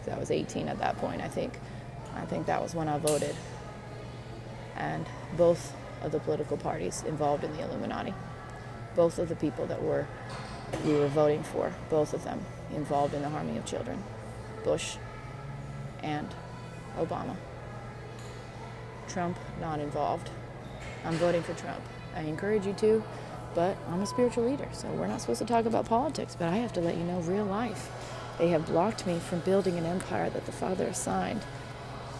Because 0.00 0.12
I 0.12 0.18
was 0.18 0.32
18 0.32 0.66
at 0.66 0.80
that 0.80 0.96
point, 0.96 1.22
I 1.22 1.28
think. 1.28 1.52
I 2.16 2.24
think 2.24 2.46
that 2.46 2.60
was 2.60 2.74
when 2.74 2.88
I 2.88 2.98
voted. 2.98 3.36
And 4.74 5.06
both 5.36 5.72
of 6.02 6.10
the 6.10 6.18
political 6.18 6.56
parties 6.56 7.04
involved 7.06 7.44
in 7.44 7.52
the 7.56 7.62
Illuminati. 7.62 8.12
Both 8.98 9.20
of 9.20 9.28
the 9.28 9.36
people 9.36 9.64
that 9.66 9.80
were 9.80 10.08
we 10.84 10.92
were 10.92 11.06
voting 11.06 11.44
for, 11.44 11.72
both 11.88 12.12
of 12.12 12.24
them 12.24 12.44
involved 12.74 13.14
in 13.14 13.22
the 13.22 13.28
harming 13.28 13.56
of 13.56 13.64
children. 13.64 14.02
Bush 14.64 14.96
and 16.02 16.26
Obama. 16.98 17.36
Trump 19.06 19.38
not 19.60 19.78
involved. 19.78 20.30
I'm 21.04 21.14
voting 21.14 21.44
for 21.44 21.54
Trump. 21.54 21.80
I 22.16 22.22
encourage 22.22 22.66
you 22.66 22.72
to, 22.72 23.04
but 23.54 23.76
I'm 23.88 24.02
a 24.02 24.06
spiritual 24.06 24.50
leader, 24.50 24.68
so 24.72 24.88
we're 24.88 25.06
not 25.06 25.20
supposed 25.20 25.38
to 25.38 25.46
talk 25.46 25.64
about 25.64 25.84
politics, 25.84 26.34
but 26.36 26.48
I 26.48 26.56
have 26.56 26.72
to 26.72 26.80
let 26.80 26.96
you 26.96 27.04
know 27.04 27.20
real 27.20 27.44
life. 27.44 27.90
They 28.36 28.48
have 28.48 28.66
blocked 28.66 29.06
me 29.06 29.20
from 29.20 29.38
building 29.40 29.78
an 29.78 29.86
empire 29.86 30.28
that 30.28 30.44
the 30.44 30.52
Father 30.52 30.86
assigned 30.86 31.42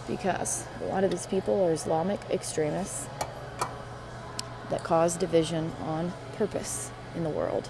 because 0.07 0.64
a 0.81 0.85
lot 0.85 1.03
of 1.03 1.11
these 1.11 1.27
people 1.27 1.64
are 1.64 1.73
Islamic 1.73 2.21
extremists 2.31 3.09
that 4.71 4.85
cause 4.85 5.17
division 5.17 5.73
on 5.83 6.12
purpose 6.38 6.90
in 7.14 7.24
the 7.24 7.31
world. 7.31 7.68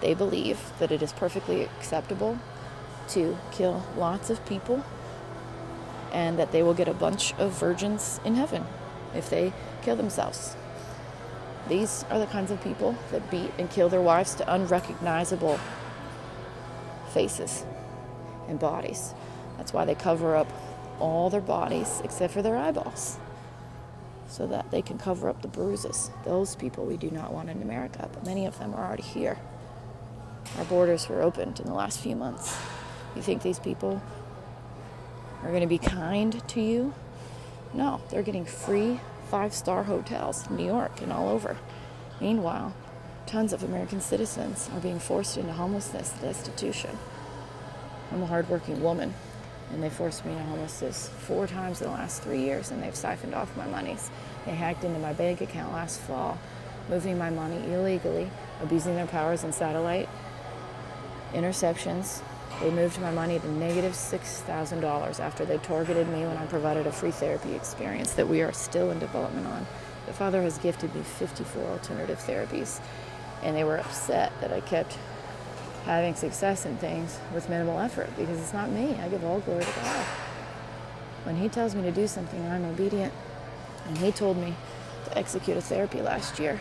They 0.00 0.14
believe 0.14 0.58
that 0.78 0.92
it 0.92 1.02
is 1.02 1.12
perfectly 1.12 1.64
acceptable 1.64 2.38
to 3.08 3.36
kill 3.50 3.84
lots 3.96 4.30
of 4.30 4.44
people 4.46 4.84
and 6.12 6.38
that 6.38 6.52
they 6.52 6.62
will 6.62 6.74
get 6.74 6.88
a 6.88 6.94
bunch 6.94 7.34
of 7.34 7.52
virgins 7.52 8.20
in 8.24 8.36
heaven 8.36 8.64
if 9.14 9.28
they 9.28 9.52
kill 9.82 9.96
themselves. 9.96 10.56
These 11.68 12.04
are 12.10 12.18
the 12.18 12.26
kinds 12.26 12.50
of 12.50 12.62
people 12.62 12.96
that 13.10 13.28
beat 13.30 13.50
and 13.58 13.68
kill 13.68 13.88
their 13.88 14.00
wives 14.00 14.34
to 14.36 14.52
unrecognizable 14.52 15.58
faces 17.12 17.64
and 18.48 18.60
bodies. 18.60 19.14
That's 19.56 19.72
why 19.72 19.84
they 19.84 19.96
cover 19.96 20.36
up 20.36 20.46
all 21.00 21.28
their 21.28 21.40
bodies 21.40 22.00
except 22.04 22.32
for 22.32 22.42
their 22.42 22.56
eyeballs 22.56 23.18
so 24.28 24.46
that 24.46 24.70
they 24.70 24.82
can 24.82 24.98
cover 24.98 25.28
up 25.28 25.42
the 25.42 25.48
bruises. 25.48 26.10
Those 26.24 26.56
people 26.56 26.84
we 26.84 26.96
do 26.96 27.10
not 27.10 27.32
want 27.32 27.50
in 27.50 27.62
America, 27.62 28.08
but 28.12 28.24
many 28.24 28.46
of 28.46 28.58
them 28.58 28.74
are 28.74 28.86
already 28.86 29.02
here. 29.02 29.38
Our 30.58 30.64
borders 30.64 31.08
were 31.08 31.22
opened 31.22 31.60
in 31.60 31.66
the 31.66 31.74
last 31.74 32.00
few 32.00 32.16
months. 32.16 32.56
You 33.14 33.22
think 33.22 33.42
these 33.42 33.58
people 33.58 34.02
are 35.42 35.48
going 35.48 35.62
to 35.62 35.66
be 35.66 35.78
kind 35.78 36.46
to 36.48 36.60
you? 36.60 36.94
No, 37.74 38.00
they're 38.10 38.22
getting 38.22 38.44
free 38.44 39.00
five 39.30 39.52
star 39.52 39.84
hotels 39.84 40.46
in 40.48 40.56
New 40.56 40.66
York 40.66 41.02
and 41.02 41.12
all 41.12 41.28
over. 41.28 41.56
Meanwhile, 42.20 42.74
tons 43.26 43.52
of 43.52 43.62
American 43.62 44.00
citizens 44.00 44.70
are 44.72 44.80
being 44.80 44.98
forced 44.98 45.36
into 45.36 45.52
homelessness, 45.52 46.10
destitution. 46.20 46.96
I'm 48.12 48.22
a 48.22 48.26
hardworking 48.26 48.82
woman 48.82 49.14
and 49.72 49.82
they 49.82 49.90
forced 49.90 50.24
me 50.24 50.32
into 50.32 50.44
homelessness 50.44 51.08
four 51.20 51.46
times 51.46 51.80
in 51.80 51.88
the 51.88 51.92
last 51.92 52.22
three 52.22 52.40
years, 52.40 52.70
and 52.70 52.82
they've 52.82 52.94
siphoned 52.94 53.34
off 53.34 53.56
my 53.56 53.66
monies. 53.66 54.10
They 54.44 54.54
hacked 54.54 54.84
into 54.84 54.98
my 54.98 55.12
bank 55.12 55.40
account 55.40 55.72
last 55.72 56.00
fall, 56.00 56.38
moving 56.88 57.18
my 57.18 57.30
money 57.30 57.72
illegally, 57.72 58.30
abusing 58.62 58.94
their 58.94 59.06
powers 59.06 59.44
and 59.44 59.54
satellite 59.54 60.08
interceptions. 61.32 62.22
They 62.60 62.70
moved 62.70 63.00
my 63.00 63.10
money 63.10 63.38
to 63.38 63.48
negative 63.52 63.92
$6,000 63.92 65.20
after 65.20 65.44
they 65.44 65.58
targeted 65.58 66.08
me 66.08 66.20
when 66.20 66.36
I 66.38 66.46
provided 66.46 66.86
a 66.86 66.92
free 66.92 67.10
therapy 67.10 67.54
experience 67.54 68.14
that 68.14 68.28
we 68.28 68.40
are 68.40 68.52
still 68.52 68.90
in 68.90 68.98
development 68.98 69.46
on. 69.46 69.66
The 70.06 70.12
Father 70.12 70.42
has 70.42 70.56
gifted 70.58 70.94
me 70.94 71.02
54 71.02 71.62
alternative 71.64 72.18
therapies, 72.20 72.80
and 73.42 73.54
they 73.54 73.64
were 73.64 73.76
upset 73.76 74.32
that 74.40 74.52
I 74.52 74.60
kept 74.60 74.96
having 75.86 76.14
success 76.14 76.66
in 76.66 76.76
things 76.76 77.18
with 77.32 77.48
minimal 77.48 77.78
effort 77.78 78.10
because 78.18 78.38
it's 78.38 78.52
not 78.52 78.70
me. 78.70 78.94
I 79.00 79.08
give 79.08 79.24
all 79.24 79.40
glory 79.40 79.64
to 79.64 79.70
God. 79.70 80.04
When 81.24 81.36
He 81.36 81.48
tells 81.48 81.74
me 81.74 81.82
to 81.82 81.92
do 81.92 82.06
something, 82.06 82.44
I'm 82.46 82.64
obedient. 82.64 83.14
And 83.86 83.98
He 83.98 84.12
told 84.12 84.36
me 84.36 84.54
to 85.06 85.16
execute 85.18 85.56
a 85.56 85.62
therapy 85.62 86.02
last 86.02 86.38
year. 86.38 86.60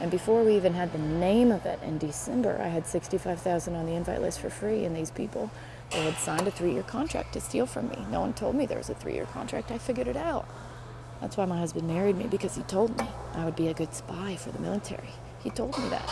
And 0.00 0.10
before 0.10 0.42
we 0.42 0.56
even 0.56 0.74
had 0.74 0.92
the 0.92 0.98
name 0.98 1.52
of 1.52 1.66
it 1.66 1.80
in 1.82 1.98
December, 1.98 2.58
I 2.60 2.68
had 2.68 2.86
65,000 2.86 3.74
on 3.74 3.86
the 3.86 3.92
invite 3.92 4.20
list 4.20 4.40
for 4.40 4.50
free, 4.50 4.84
and 4.84 4.96
these 4.96 5.10
people 5.10 5.50
they 5.90 6.02
had 6.04 6.16
signed 6.16 6.48
a 6.48 6.50
three-year 6.50 6.82
contract 6.82 7.34
to 7.34 7.40
steal 7.40 7.66
from 7.66 7.88
me. 7.88 8.04
No 8.10 8.20
one 8.20 8.32
told 8.32 8.56
me 8.56 8.66
there 8.66 8.78
was 8.78 8.90
a 8.90 8.94
three-year 8.94 9.26
contract. 9.26 9.70
I 9.70 9.78
figured 9.78 10.08
it 10.08 10.16
out. 10.16 10.48
That's 11.20 11.36
why 11.36 11.44
my 11.44 11.58
husband 11.58 11.86
married 11.86 12.16
me 12.16 12.26
because 12.26 12.56
he 12.56 12.62
told 12.62 12.98
me 12.98 13.06
I 13.34 13.44
would 13.44 13.54
be 13.54 13.68
a 13.68 13.74
good 13.74 13.94
spy 13.94 14.36
for 14.36 14.50
the 14.50 14.58
military. 14.58 15.10
He 15.42 15.50
told 15.50 15.78
me 15.78 15.88
that. 15.90 16.10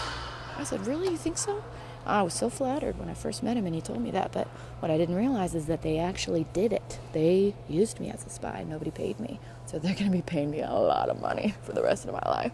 I 0.57 0.65
said, 0.65 0.87
Really? 0.87 1.09
You 1.09 1.17
think 1.17 1.39
so? 1.39 1.63
I 2.05 2.23
was 2.23 2.35
so 2.35 2.51
flattered 2.51 2.99
when 2.99 3.09
I 3.09 3.15
first 3.15 3.43
met 3.43 3.57
him 3.57 3.67
and 3.67 3.75
he 3.75 3.81
told 3.81 4.01
me 4.01 4.11
that, 4.11 4.33
but 4.33 4.49
what 4.81 4.91
I 4.91 4.99
didn't 4.99 5.15
realize 5.15 5.55
is 5.55 5.67
that 5.67 5.83
they 5.83 5.99
actually 5.99 6.47
did 6.53 6.73
it. 6.73 6.99
They 7.13 7.55
used 7.69 8.01
me 8.01 8.11
as 8.11 8.27
a 8.27 8.31
spy. 8.31 8.65
Nobody 8.67 8.91
paid 8.91 9.21
me. 9.21 9.39
So 9.67 9.79
they're 9.79 9.95
going 9.95 10.11
to 10.11 10.17
be 10.17 10.23
paying 10.23 10.51
me 10.51 10.61
a 10.61 10.71
lot 10.71 11.09
of 11.09 11.21
money 11.21 11.55
for 11.63 11.73
the 11.73 11.83
rest 11.83 12.05
of 12.05 12.13
my 12.13 12.29
life. 12.31 12.53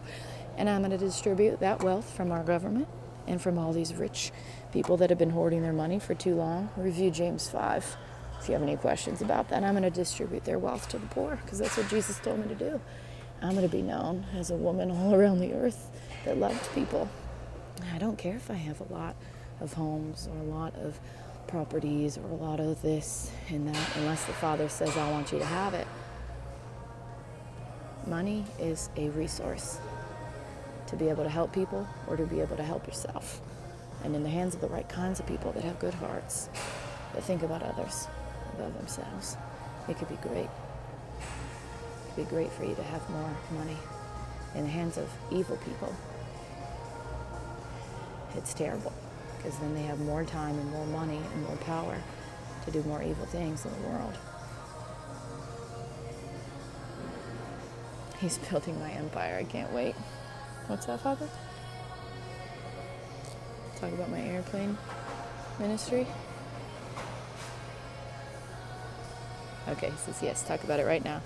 And 0.57 0.69
I'm 0.69 0.81
going 0.81 0.91
to 0.91 0.97
distribute 0.97 1.59
that 1.61 1.83
wealth 1.83 2.13
from 2.15 2.31
our 2.31 2.43
government 2.43 2.87
and 3.27 3.41
from 3.41 3.57
all 3.57 3.73
these 3.73 3.93
rich 3.93 4.31
people 4.71 4.97
that 4.97 5.09
have 5.09 5.19
been 5.19 5.31
hoarding 5.31 5.61
their 5.61 5.73
money 5.73 5.99
for 5.99 6.13
too 6.13 6.35
long. 6.35 6.69
Review 6.77 7.11
James 7.11 7.49
5 7.49 7.97
if 8.39 8.47
you 8.47 8.53
have 8.53 8.63
any 8.63 8.77
questions 8.77 9.21
about 9.21 9.49
that. 9.49 9.63
I'm 9.63 9.73
going 9.73 9.83
to 9.83 9.89
distribute 9.89 10.45
their 10.45 10.59
wealth 10.59 10.87
to 10.89 10.97
the 10.97 11.07
poor 11.07 11.37
because 11.43 11.59
that's 11.59 11.75
what 11.75 11.89
Jesus 11.89 12.19
told 12.19 12.39
me 12.39 12.47
to 12.47 12.55
do. 12.55 12.79
I'm 13.41 13.51
going 13.51 13.67
to 13.67 13.75
be 13.75 13.81
known 13.81 14.25
as 14.35 14.51
a 14.51 14.55
woman 14.55 14.91
all 14.91 15.13
around 15.19 15.39
the 15.39 15.53
earth 15.53 15.89
that 16.25 16.37
loved 16.37 16.73
people. 16.73 17.09
I 17.93 17.97
don't 17.97 18.17
care 18.17 18.35
if 18.35 18.49
I 18.51 18.55
have 18.55 18.81
a 18.81 18.93
lot 18.93 19.15
of 19.61 19.73
homes 19.73 20.27
or 20.31 20.39
a 20.39 20.55
lot 20.55 20.75
of 20.75 20.99
properties 21.47 22.17
or 22.17 22.29
a 22.29 22.35
lot 22.35 22.59
of 22.59 22.81
this 22.81 23.31
and 23.49 23.67
that 23.67 23.97
unless 23.97 24.23
the 24.25 24.33
Father 24.33 24.69
says, 24.69 24.95
I 24.95 25.11
want 25.11 25.31
you 25.31 25.39
to 25.39 25.45
have 25.45 25.73
it. 25.73 25.87
Money 28.07 28.45
is 28.59 28.89
a 28.95 29.09
resource 29.09 29.79
to 30.87 30.95
be 30.95 31.09
able 31.09 31.23
to 31.23 31.29
help 31.29 31.51
people 31.51 31.87
or 32.07 32.15
to 32.15 32.25
be 32.25 32.39
able 32.39 32.55
to 32.55 32.63
help 32.63 32.87
yourself. 32.87 33.41
And 34.03 34.15
in 34.15 34.23
the 34.23 34.29
hands 34.29 34.55
of 34.55 34.61
the 34.61 34.67
right 34.67 34.87
kinds 34.87 35.19
of 35.19 35.27
people 35.27 35.51
that 35.51 35.63
have 35.63 35.79
good 35.79 35.93
hearts, 35.95 36.49
that 37.13 37.23
think 37.23 37.43
about 37.43 37.61
others 37.61 38.07
above 38.53 38.77
themselves, 38.77 39.35
it 39.87 39.97
could 39.97 40.09
be 40.09 40.15
great. 40.27 40.45
It 40.47 42.15
could 42.15 42.25
be 42.27 42.29
great 42.29 42.51
for 42.51 42.63
you 42.63 42.75
to 42.75 42.83
have 42.83 43.07
more 43.09 43.37
money. 43.51 43.77
In 44.55 44.63
the 44.63 44.69
hands 44.69 44.97
of 44.97 45.09
evil 45.31 45.57
people, 45.57 45.93
it's 48.35 48.53
terrible 48.53 48.93
because 49.39 49.57
then 49.59 49.73
they 49.73 49.83
have 49.83 49.99
more 50.01 50.25
time 50.25 50.59
and 50.59 50.69
more 50.69 50.85
money 50.87 51.19
and 51.33 51.43
more 51.43 51.55
power 51.57 51.97
to 52.65 52.71
do 52.71 52.83
more 52.83 53.01
evil 53.01 53.25
things 53.25 53.65
in 53.65 53.71
the 53.71 53.87
world. 53.87 54.17
He's 58.19 58.37
building 58.49 58.77
my 58.79 58.91
empire. 58.91 59.37
I 59.37 59.45
can't 59.45 59.71
wait. 59.71 59.95
What's 60.67 60.85
that, 60.87 60.99
Father? 60.99 61.27
Talk 63.77 63.93
about 63.93 64.09
my 64.09 64.21
airplane 64.21 64.77
ministry. 65.57 66.05
Okay, 69.69 69.89
he 69.89 69.97
says 69.97 70.21
yes. 70.21 70.43
Talk 70.43 70.63
about 70.65 70.81
it 70.81 70.85
right 70.85 71.03
now. 71.03 71.21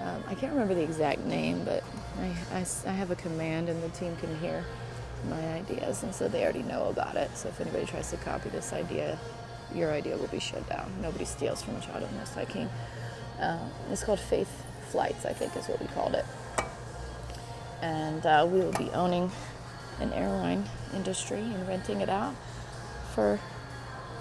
Um, 0.00 0.24
I 0.26 0.34
can't 0.34 0.52
remember 0.52 0.74
the 0.74 0.82
exact 0.82 1.20
name, 1.20 1.64
but 1.64 1.84
I, 2.20 2.58
I, 2.58 2.66
I 2.86 2.92
have 2.92 3.12
a 3.12 3.16
command 3.16 3.68
and 3.68 3.82
the 3.82 3.88
team 3.90 4.16
can 4.16 4.36
hear 4.40 4.64
my 5.28 5.54
ideas, 5.54 6.02
and 6.02 6.14
so 6.14 6.28
they 6.28 6.42
already 6.42 6.62
know 6.62 6.88
about 6.88 7.16
it. 7.16 7.36
So 7.36 7.48
if 7.48 7.60
anybody 7.60 7.86
tries 7.86 8.10
to 8.10 8.16
copy 8.18 8.48
this 8.50 8.72
idea, 8.72 9.18
your 9.74 9.92
idea 9.92 10.16
will 10.16 10.28
be 10.28 10.38
shut 10.38 10.68
down. 10.68 10.92
Nobody 11.02 11.24
steals 11.24 11.62
from 11.62 11.76
a 11.76 11.80
child 11.80 12.02
of 12.02 12.12
Most 12.12 12.34
High 12.34 12.44
King. 12.44 12.68
Uh, 13.40 13.58
it's 13.90 14.04
called 14.04 14.20
Faith 14.20 14.64
Flights, 14.88 15.26
I 15.26 15.32
think 15.32 15.56
is 15.56 15.66
what 15.66 15.80
we 15.80 15.86
called 15.88 16.14
it. 16.14 16.24
And 17.82 18.24
uh, 18.24 18.46
we 18.50 18.60
will 18.60 18.72
be 18.72 18.90
owning 18.90 19.30
an 20.00 20.12
airline 20.12 20.64
industry 20.94 21.40
and 21.40 21.66
renting 21.68 22.00
it 22.00 22.08
out 22.08 22.34
for 23.14 23.40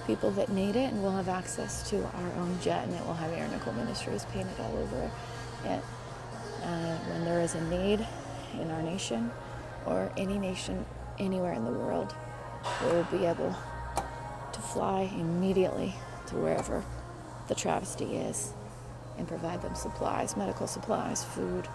people 0.07 0.31
that 0.31 0.49
need 0.49 0.75
it, 0.75 0.91
and 0.91 1.01
we'll 1.01 1.11
have 1.11 1.29
access 1.29 1.89
to 1.89 1.97
our 2.03 2.31
own 2.37 2.57
jet, 2.61 2.85
and 2.85 2.93
it 2.93 3.05
will 3.05 3.13
have 3.13 3.31
Erin 3.31 3.51
Nicole 3.51 3.73
Ministries 3.73 4.25
painted 4.25 4.59
all 4.59 4.77
over 4.77 5.11
it. 5.65 5.81
Uh, 6.63 6.97
when 7.09 7.25
there 7.25 7.41
is 7.41 7.55
a 7.55 7.61
need 7.69 8.05
in 8.59 8.71
our 8.71 8.81
nation, 8.81 9.31
or 9.85 10.11
any 10.17 10.37
nation 10.37 10.85
anywhere 11.19 11.53
in 11.53 11.65
the 11.65 11.71
world 11.71 12.13
will 12.83 13.03
be 13.05 13.25
able 13.25 13.55
to 14.51 14.59
fly 14.59 15.09
immediately 15.17 15.95
to 16.27 16.35
wherever 16.35 16.83
the 17.47 17.55
travesty 17.55 18.15
is 18.17 18.53
and 19.17 19.27
provide 19.27 19.61
them 19.61 19.75
supplies, 19.75 20.35
medical 20.35 20.67
supplies, 20.67 21.23
food, 21.23 21.67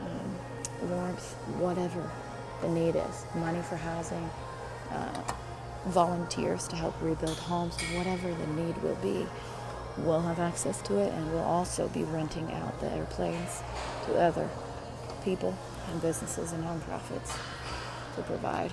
um, 0.00 0.88
warmth, 0.88 1.34
whatever 1.58 2.10
the 2.62 2.68
need 2.68 2.96
is, 2.96 3.26
money 3.34 3.60
for 3.62 3.76
housing, 3.76 4.30
uh, 4.90 5.22
volunteers 5.86 6.68
to 6.68 6.76
help 6.76 6.94
rebuild 7.02 7.36
homes, 7.36 7.76
whatever 7.94 8.32
the 8.32 8.46
need 8.48 8.76
will 8.82 8.96
be. 8.96 9.26
We'll 9.98 10.22
have 10.22 10.38
access 10.38 10.80
to 10.82 10.98
it, 10.98 11.12
and 11.12 11.32
we'll 11.32 11.42
also 11.42 11.88
be 11.88 12.04
renting 12.04 12.50
out 12.52 12.80
the 12.80 12.90
airplanes 12.92 13.62
to 14.06 14.18
other 14.18 14.48
people 15.22 15.56
and 15.90 16.00
businesses 16.00 16.52
and 16.52 16.64
nonprofits 16.64 17.38
to 18.16 18.22
provide 18.22 18.72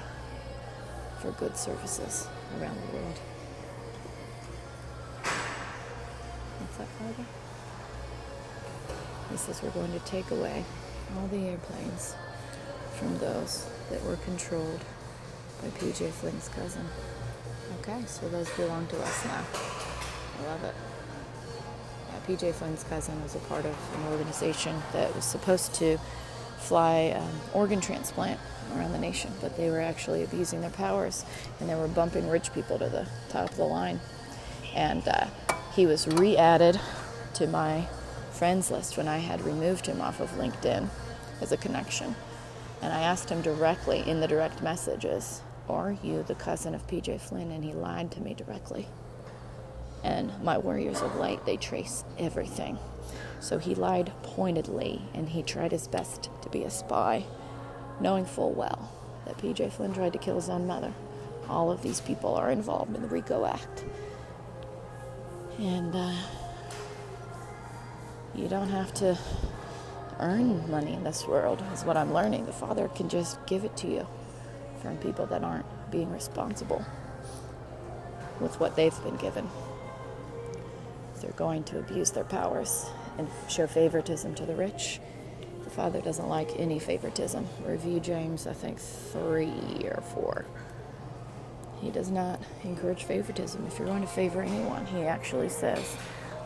for 1.19 1.31
good 1.31 1.57
services 1.57 2.27
around 2.59 2.75
the 2.75 2.97
world. 2.97 3.19
What's 6.59 6.77
that, 6.77 6.87
Father? 6.87 7.25
He 9.31 9.37
says 9.37 9.61
we're 9.61 9.69
going 9.71 9.91
to 9.91 9.99
take 9.99 10.31
away 10.31 10.63
all 11.15 11.27
the 11.27 11.37
airplanes 11.37 12.15
from 12.97 13.17
those 13.19 13.67
that 13.89 14.03
were 14.03 14.17
controlled 14.17 14.81
by 15.61 15.69
PJ 15.69 16.09
Flynn's 16.11 16.49
cousin. 16.49 16.85
Okay, 17.79 18.03
so 18.05 18.27
those 18.29 18.49
belong 18.51 18.87
to 18.87 18.99
us 18.99 19.25
now. 19.25 19.43
I 20.39 20.47
love 20.47 20.63
it. 20.63 20.75
Yeah, 22.09 22.35
PJ 22.35 22.53
Flynn's 22.53 22.83
cousin 22.85 23.21
was 23.21 23.35
a 23.35 23.39
part 23.39 23.65
of 23.65 23.75
an 23.95 24.11
organization 24.11 24.81
that 24.93 25.15
was 25.15 25.25
supposed 25.25 25.73
to 25.75 25.97
fly 26.59 27.15
um, 27.17 27.41
organ 27.53 27.81
transplant 27.81 28.39
around 28.75 28.91
the 28.91 28.99
nation, 28.99 29.31
but 29.41 29.55
they 29.57 29.69
were 29.69 29.79
actually 29.79 30.23
abusing 30.23 30.61
their 30.61 30.69
powers 30.69 31.25
and 31.59 31.69
they 31.69 31.75
were 31.75 31.87
bumping 31.87 32.29
rich 32.29 32.53
people 32.53 32.77
to 32.77 32.89
the 32.89 33.07
top 33.29 33.49
of 33.49 33.57
the 33.57 33.63
line. 33.63 33.99
And 34.75 35.07
uh, 35.07 35.27
he 35.73 35.85
was 35.85 36.07
re 36.07 36.37
added 36.37 36.79
to 37.35 37.47
my 37.47 37.87
friends 38.31 38.71
list 38.71 38.97
when 38.97 39.07
I 39.07 39.17
had 39.17 39.41
removed 39.41 39.85
him 39.85 40.01
off 40.01 40.19
of 40.19 40.29
LinkedIn 40.31 40.87
as 41.41 41.51
a 41.51 41.57
connection. 41.57 42.15
And 42.81 42.93
I 42.93 43.01
asked 43.01 43.29
him 43.29 43.41
directly 43.41 44.07
in 44.07 44.21
the 44.21 44.27
direct 44.27 44.61
messages, 44.61 45.41
Are 45.67 45.97
you 46.03 46.23
the 46.23 46.35
cousin 46.35 46.73
of 46.75 46.87
PJ 46.87 47.19
Flynn? 47.19 47.51
And 47.51 47.63
he 47.63 47.73
lied 47.73 48.11
to 48.11 48.21
me 48.21 48.33
directly. 48.33 48.87
And 50.03 50.31
my 50.43 50.57
warriors 50.57 51.01
of 51.01 51.15
light, 51.15 51.45
they 51.45 51.57
trace 51.57 52.05
everything. 52.17 52.79
So 53.39 53.57
he 53.57 53.73
lied 53.73 54.11
pointedly 54.21 55.01
and 55.13 55.29
he 55.29 55.43
tried 55.43 55.71
his 55.71 55.87
best 55.87 56.29
to 56.41 56.49
be 56.49 56.63
a 56.63 56.69
spy, 56.69 57.25
knowing 57.99 58.25
full 58.25 58.51
well 58.51 58.91
that 59.25 59.37
PJ 59.37 59.71
Flynn 59.71 59.93
tried 59.93 60.13
to 60.13 60.19
kill 60.19 60.35
his 60.35 60.49
own 60.49 60.67
mother. 60.67 60.93
All 61.47 61.71
of 61.71 61.81
these 61.81 62.01
people 62.01 62.35
are 62.35 62.51
involved 62.51 62.95
in 62.95 63.01
the 63.01 63.07
RICO 63.07 63.45
Act. 63.45 63.85
And 65.57 65.95
uh, 65.95 66.13
you 68.35 68.47
don't 68.47 68.69
have 68.69 68.93
to 68.95 69.17
earn 70.19 70.69
money 70.69 70.93
in 70.93 71.03
this 71.03 71.25
world, 71.25 71.63
is 71.73 71.83
what 71.83 71.97
I'm 71.97 72.13
learning. 72.13 72.45
The 72.45 72.53
Father 72.53 72.87
can 72.89 73.09
just 73.09 73.43
give 73.45 73.63
it 73.63 73.75
to 73.77 73.87
you 73.87 74.07
from 74.81 74.97
people 74.97 75.25
that 75.27 75.43
aren't 75.43 75.65
being 75.91 76.11
responsible 76.11 76.85
with 78.39 78.59
what 78.59 78.75
they've 78.75 79.03
been 79.03 79.17
given. 79.17 79.49
They're 81.21 81.31
going 81.31 81.63
to 81.65 81.79
abuse 81.79 82.11
their 82.11 82.23
powers 82.23 82.85
and 83.19 83.27
show 83.49 83.67
favoritism 83.67 84.33
to 84.35 84.45
the 84.45 84.55
rich. 84.55 85.01
The 85.65 85.69
Father 85.69 85.99
doesn't 86.01 86.29
like 86.29 86.57
any 86.57 86.79
favoritism. 86.79 87.45
Review 87.65 87.99
James, 87.99 88.47
I 88.47 88.53
think, 88.53 88.79
3 88.79 89.51
or 89.83 90.01
4. 90.13 90.45
He 91.81 91.91
does 91.91 92.09
not 92.09 92.41
encourage 92.63 93.03
favoritism. 93.03 93.65
If 93.67 93.77
you're 93.77 93.87
going 93.87 94.01
to 94.01 94.07
favor 94.07 94.41
anyone, 94.41 94.85
he 94.85 95.03
actually 95.03 95.49
says, 95.49 95.97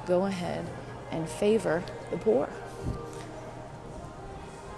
go 0.08 0.26
ahead 0.26 0.66
and 1.12 1.30
favor 1.30 1.84
the 2.10 2.18
poor. 2.18 2.50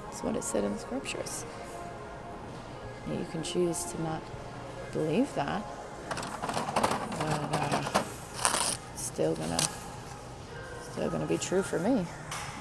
That's 0.04 0.22
what 0.22 0.36
it 0.36 0.44
said 0.44 0.66
in 0.66 0.74
the 0.74 0.80
scriptures. 0.80 1.46
You 3.10 3.26
can 3.32 3.42
choose 3.42 3.86
to 3.86 4.02
not 4.02 4.22
believe 4.92 5.34
that, 5.36 5.64
but 6.10 7.50
uh, 7.54 8.04
still 8.96 9.36
gonna 9.36 9.60
still 10.96 11.10
going 11.10 11.22
to 11.22 11.28
be 11.28 11.38
true 11.38 11.62
for 11.62 11.78
me. 11.78 12.06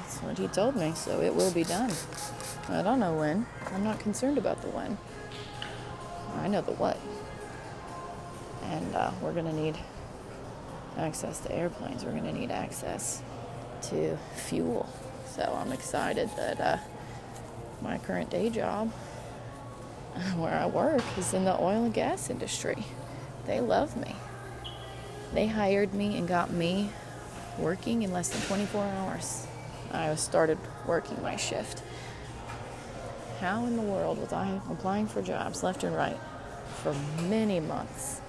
That's 0.01 0.20
what 0.20 0.37
he 0.37 0.49
told 0.49 0.74
me, 0.74 0.93
so 0.97 1.20
it 1.20 1.32
will 1.32 1.53
be 1.53 1.62
done. 1.62 1.93
I 2.68 2.82
don't 2.82 2.99
know 2.99 3.14
when. 3.14 3.47
I'm 3.72 3.85
not 3.85 4.01
concerned 4.01 4.39
about 4.39 4.61
the 4.61 4.70
when. 4.70 4.99
I 6.39 6.49
know 6.49 6.61
the 6.61 6.72
what. 6.72 6.99
And 8.64 8.93
uh, 8.97 9.12
we're 9.22 9.35
going 9.35 9.45
to 9.45 9.53
need 9.53 9.76
access 10.99 11.39
to 11.43 11.55
airplanes. 11.55 12.05
We're 12.05 12.11
going 12.11 12.24
to 12.24 12.32
need 12.32 12.51
access 12.51 13.22
to 13.82 14.16
fuel. 14.35 14.93
So 15.28 15.57
I'm 15.57 15.70
excited 15.70 16.28
that 16.37 16.61
uh, 16.61 16.78
my 17.82 17.99
current 17.99 18.30
day 18.30 18.51
job, 18.51 18.91
where 20.35 20.59
I 20.59 20.66
work, 20.66 21.05
is 21.16 21.32
in 21.35 21.45
the 21.45 21.55
oil 21.55 21.85
and 21.85 21.95
gas 21.95 22.30
industry. 22.30 22.85
They 23.47 23.61
love 23.61 23.97
me. 23.97 24.16
They 25.32 25.47
hired 25.47 25.95
me 25.95 26.18
and 26.18 26.26
got 26.26 26.51
me 26.51 26.91
working 27.59 28.02
in 28.02 28.12
less 28.12 28.28
than 28.28 28.40
24 28.42 28.82
hours. 28.84 29.46
I 29.92 30.14
started 30.16 30.59
working 30.86 31.20
my 31.22 31.36
shift. 31.36 31.82
How 33.40 33.64
in 33.66 33.76
the 33.76 33.82
world 33.82 34.18
was 34.18 34.32
I 34.32 34.61
applying 34.70 35.07
for 35.07 35.22
jobs 35.22 35.62
left 35.62 35.84
and 35.84 35.94
right 35.94 36.18
for 36.82 36.94
many 37.28 37.61
months? 37.61 38.20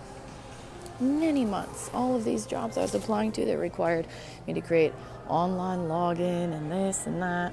Many 1.00 1.46
months. 1.46 1.90
All 1.94 2.16
of 2.16 2.24
these 2.24 2.46
jobs 2.46 2.78
I 2.78 2.82
was 2.82 2.96
applying 2.96 3.32
to 3.34 3.46
that 3.46 3.58
required 3.58 4.08
me 4.48 4.54
to 4.54 4.62
create 4.62 4.94
online 5.28 5.88
login 5.88 6.54
and 6.54 6.72
this 6.72 7.06
and 7.06 7.22
that. 7.22 7.52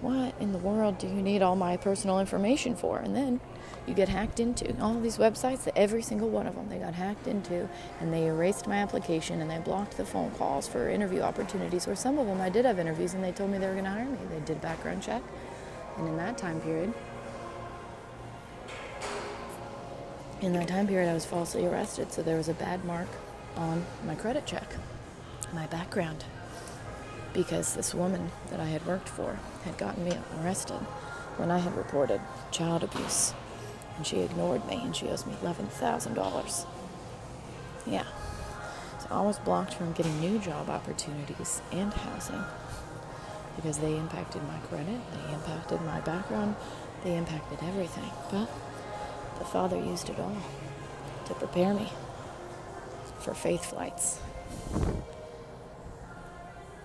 What 0.00 0.34
in 0.40 0.52
the 0.52 0.58
world 0.58 0.98
do 0.98 1.06
you 1.06 1.22
need 1.22 1.42
all 1.42 1.56
my 1.56 1.76
personal 1.76 2.20
information 2.20 2.76
for? 2.76 2.98
And 2.98 3.16
then 3.16 3.40
you 3.86 3.94
get 3.94 4.08
hacked 4.08 4.40
into. 4.40 4.80
All 4.80 4.98
these 5.00 5.18
websites, 5.18 5.70
every 5.76 6.02
single 6.02 6.28
one 6.28 6.46
of 6.46 6.54
them, 6.54 6.68
they 6.68 6.78
got 6.78 6.94
hacked 6.94 7.26
into 7.26 7.68
and 8.00 8.12
they 8.12 8.26
erased 8.26 8.66
my 8.66 8.76
application 8.76 9.40
and 9.40 9.50
they 9.50 9.58
blocked 9.58 9.96
the 9.96 10.04
phone 10.04 10.30
calls 10.32 10.66
for 10.66 10.88
interview 10.88 11.20
opportunities. 11.20 11.86
Or 11.86 11.94
some 11.94 12.18
of 12.18 12.26
them 12.26 12.40
I 12.40 12.48
did 12.48 12.64
have 12.64 12.78
interviews 12.78 13.14
and 13.14 13.22
they 13.22 13.32
told 13.32 13.50
me 13.50 13.58
they 13.58 13.66
were 13.66 13.72
going 13.72 13.84
to 13.84 13.90
hire 13.90 14.06
me. 14.06 14.18
They 14.30 14.40
did 14.40 14.60
background 14.60 15.02
check. 15.02 15.22
And 15.98 16.08
in 16.08 16.16
that 16.16 16.38
time 16.38 16.60
period, 16.60 16.92
in 20.40 20.52
that 20.54 20.68
time 20.68 20.86
period, 20.86 21.10
I 21.10 21.14
was 21.14 21.24
falsely 21.24 21.66
arrested. 21.66 22.12
So 22.12 22.22
there 22.22 22.36
was 22.36 22.48
a 22.48 22.54
bad 22.54 22.84
mark 22.84 23.08
on 23.56 23.84
my 24.06 24.14
credit 24.14 24.46
check, 24.46 24.66
my 25.52 25.66
background, 25.66 26.24
because 27.32 27.74
this 27.74 27.94
woman 27.94 28.30
that 28.50 28.60
I 28.60 28.66
had 28.66 28.84
worked 28.86 29.08
for 29.08 29.38
had 29.64 29.78
gotten 29.78 30.04
me 30.04 30.18
arrested 30.40 30.80
when 31.36 31.50
I 31.50 31.58
had 31.58 31.76
reported 31.76 32.20
child 32.50 32.82
abuse 32.82 33.34
and 33.96 34.06
she 34.06 34.20
ignored 34.20 34.66
me 34.66 34.80
and 34.82 34.94
she 34.94 35.08
owes 35.08 35.26
me 35.26 35.34
$11,000. 35.42 36.66
Yeah. 37.86 38.04
So 39.00 39.08
I 39.10 39.20
was 39.20 39.38
blocked 39.38 39.74
from 39.74 39.92
getting 39.92 40.18
new 40.20 40.38
job 40.38 40.68
opportunities 40.68 41.60
and 41.72 41.92
housing 41.92 42.42
because 43.56 43.78
they 43.78 43.96
impacted 43.96 44.42
my 44.44 44.58
credit, 44.68 44.98
they 45.12 45.34
impacted 45.34 45.80
my 45.82 46.00
background, 46.00 46.56
they 47.04 47.16
impacted 47.16 47.58
everything. 47.62 48.10
But 48.30 48.48
the 49.38 49.44
Father 49.44 49.76
used 49.76 50.08
it 50.08 50.18
all 50.18 50.36
to 51.26 51.34
prepare 51.34 51.74
me 51.74 51.90
for 53.20 53.34
faith 53.34 53.64
flights, 53.64 54.20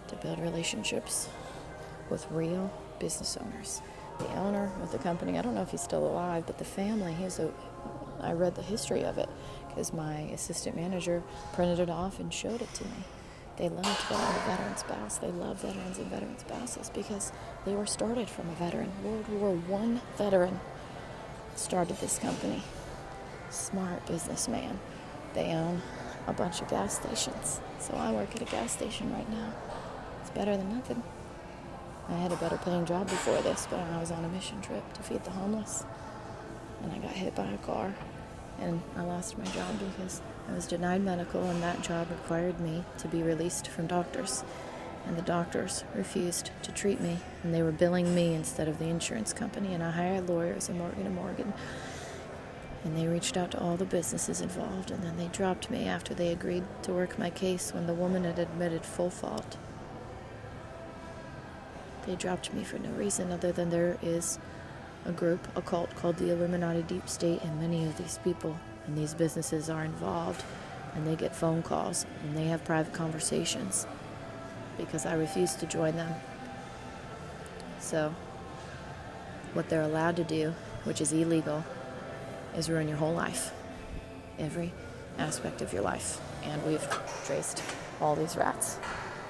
to 0.08 0.16
build 0.18 0.40
relationships 0.40 1.30
with 2.10 2.30
real 2.32 2.72
business 3.00 3.38
owners 3.38 3.82
the 4.20 4.32
owner 4.36 4.72
of 4.84 4.92
the 4.92 4.98
company. 5.00 5.38
I 5.38 5.42
don't 5.42 5.56
know 5.56 5.62
if 5.62 5.72
he's 5.72 5.82
still 5.82 6.06
alive, 6.06 6.46
but 6.46 6.58
the 6.58 6.66
family. 6.66 7.14
He's 7.14 7.40
a. 7.40 7.52
I 8.22 8.34
read 8.34 8.56
the 8.56 8.62
history 8.62 9.04
of 9.04 9.18
it 9.18 9.30
because 9.70 9.94
my 9.94 10.20
assistant 10.34 10.76
manager 10.76 11.24
printed 11.54 11.80
it 11.80 11.90
off 11.90 12.20
and 12.20 12.34
showed 12.34 12.62
it 12.62 12.74
to 12.74 12.84
me. 12.84 13.06
They 13.58 13.70
loved 13.70 14.02
veteran 14.10 14.78
spouse. 14.78 15.18
They 15.18 15.32
love 15.32 15.62
veterans 15.62 15.98
and 15.98 16.08
veteran 16.08 16.38
spouses 16.38 16.90
because 16.94 17.32
they 17.66 17.74
were 17.74 17.86
started 17.86 18.30
from 18.30 18.50
a 18.50 18.54
veteran. 18.54 18.92
World 19.04 19.28
War 19.30 19.52
One 19.52 20.02
veteran 20.18 20.60
started 21.56 21.98
this 21.98 22.20
company. 22.20 22.62
Smart 23.50 24.06
businessman. 24.06 24.80
They 25.34 25.54
own 25.54 25.82
a 26.28 26.34
bunch 26.34 26.62
of 26.62 26.70
gas 26.70 26.96
stations. 26.96 27.60
So 27.80 27.94
I 27.96 28.12
work 28.12 28.34
at 28.36 28.42
a 28.42 28.46
gas 28.46 28.72
station 28.72 29.14
right 29.14 29.30
now. 29.30 29.54
It's 30.22 30.30
better 30.30 30.56
than 30.56 30.74
nothing. 30.74 31.04
I 32.10 32.16
had 32.16 32.32
a 32.32 32.38
better 32.38 32.58
paying 32.58 32.86
job 32.86 33.08
before 33.08 33.42
this, 33.42 33.68
but 33.70 33.80
I 33.80 34.00
was 34.00 34.12
on 34.12 34.26
a 34.26 34.30
mission 34.30 34.62
trip 34.62 34.94
to 34.94 35.04
feed 35.04 35.24
the 35.24 35.32
homeless. 35.32 35.86
And 36.82 36.92
I 36.92 36.98
got 36.98 37.12
hit 37.12 37.36
by 37.36 37.46
a 37.46 37.58
car. 37.60 37.94
And 38.60 38.82
I 38.98 39.04
lost 39.04 39.38
my 39.38 39.46
job 39.46 39.80
because 39.80 40.22
I 40.50 40.54
was 40.54 40.68
denied 40.68 41.04
medical, 41.04 41.44
and 41.44 41.62
that 41.62 41.82
job 41.82 42.10
required 42.10 42.60
me 42.60 42.84
to 42.98 43.08
be 43.08 43.22
released 43.22 43.68
from 43.68 43.88
doctors. 43.88 44.44
And 45.06 45.18
the 45.18 45.22
doctors 45.22 45.84
refused 45.96 46.52
to 46.64 46.72
treat 46.72 47.00
me, 47.00 47.20
and 47.44 47.54
they 47.54 47.62
were 47.62 47.72
billing 47.72 48.14
me 48.14 48.34
instead 48.34 48.68
of 48.68 48.80
the 48.80 48.88
insurance 48.88 49.32
company. 49.32 49.74
And 49.74 49.84
I 49.84 49.92
hired 49.92 50.28
lawyers 50.28 50.68
in 50.68 50.78
Morgan 50.78 51.06
and 51.06 51.16
Morgan, 51.16 51.54
and 52.84 52.98
they 52.98 53.08
reached 53.08 53.38
out 53.38 53.52
to 53.52 53.60
all 53.60 53.78
the 53.78 53.86
businesses 53.86 54.42
involved, 54.42 54.92
and 54.92 55.04
then 55.04 55.18
they 55.18 55.28
dropped 55.28 55.70
me 55.70 55.88
after 55.88 56.14
they 56.14 56.32
agreed 56.32 56.64
to 56.84 56.94
work 56.94 57.20
my 57.20 57.30
case 57.30 57.74
when 57.74 57.88
the 57.88 57.94
woman 57.94 58.24
had 58.24 58.40
admitted 58.40 58.86
full 58.86 59.10
fault. 59.10 59.58
They 62.10 62.16
dropped 62.16 62.52
me 62.56 62.64
for 62.64 62.80
no 62.80 62.90
reason 62.90 63.32
other 63.32 63.52
than 63.52 63.70
there 63.70 63.96
is 64.02 64.40
a 65.06 65.12
group, 65.12 65.48
a 65.56 65.62
cult 65.62 65.96
called 65.96 66.18
the 66.18 66.32
Illuminati 66.32 66.82
Deep 66.82 67.08
State, 67.08 67.40
and 67.44 67.62
many 67.62 67.86
of 67.86 67.96
these 68.00 68.18
people 68.24 68.60
and 68.88 68.98
these 68.98 69.14
businesses 69.14 69.70
are 69.70 69.86
involved, 69.86 70.44
and 70.96 71.06
they 71.06 71.16
get 71.16 71.36
phone 71.36 71.62
calls 71.62 72.08
and 72.24 72.36
they 72.36 72.46
have 72.46 72.66
private 72.66 72.94
conversations 72.94 73.86
because 74.76 75.06
I 75.06 75.14
refuse 75.14 75.54
to 75.58 75.68
join 75.68 75.98
them. 75.98 76.12
So, 77.80 78.16
what 79.54 79.70
they're 79.70 79.84
allowed 79.84 80.16
to 80.16 80.24
do, 80.24 80.56
which 80.86 81.02
is 81.02 81.14
illegal, 81.14 81.64
is 82.58 82.72
ruin 82.72 82.88
your 82.88 82.98
whole 82.98 83.14
life, 83.14 83.54
every 84.40 84.74
aspect 85.20 85.62
of 85.62 85.74
your 85.74 85.84
life. 85.84 86.20
And 86.42 86.66
we've 86.66 86.88
traced 87.26 87.62
all 88.02 88.16
these 88.16 88.36
rats. 88.36 88.80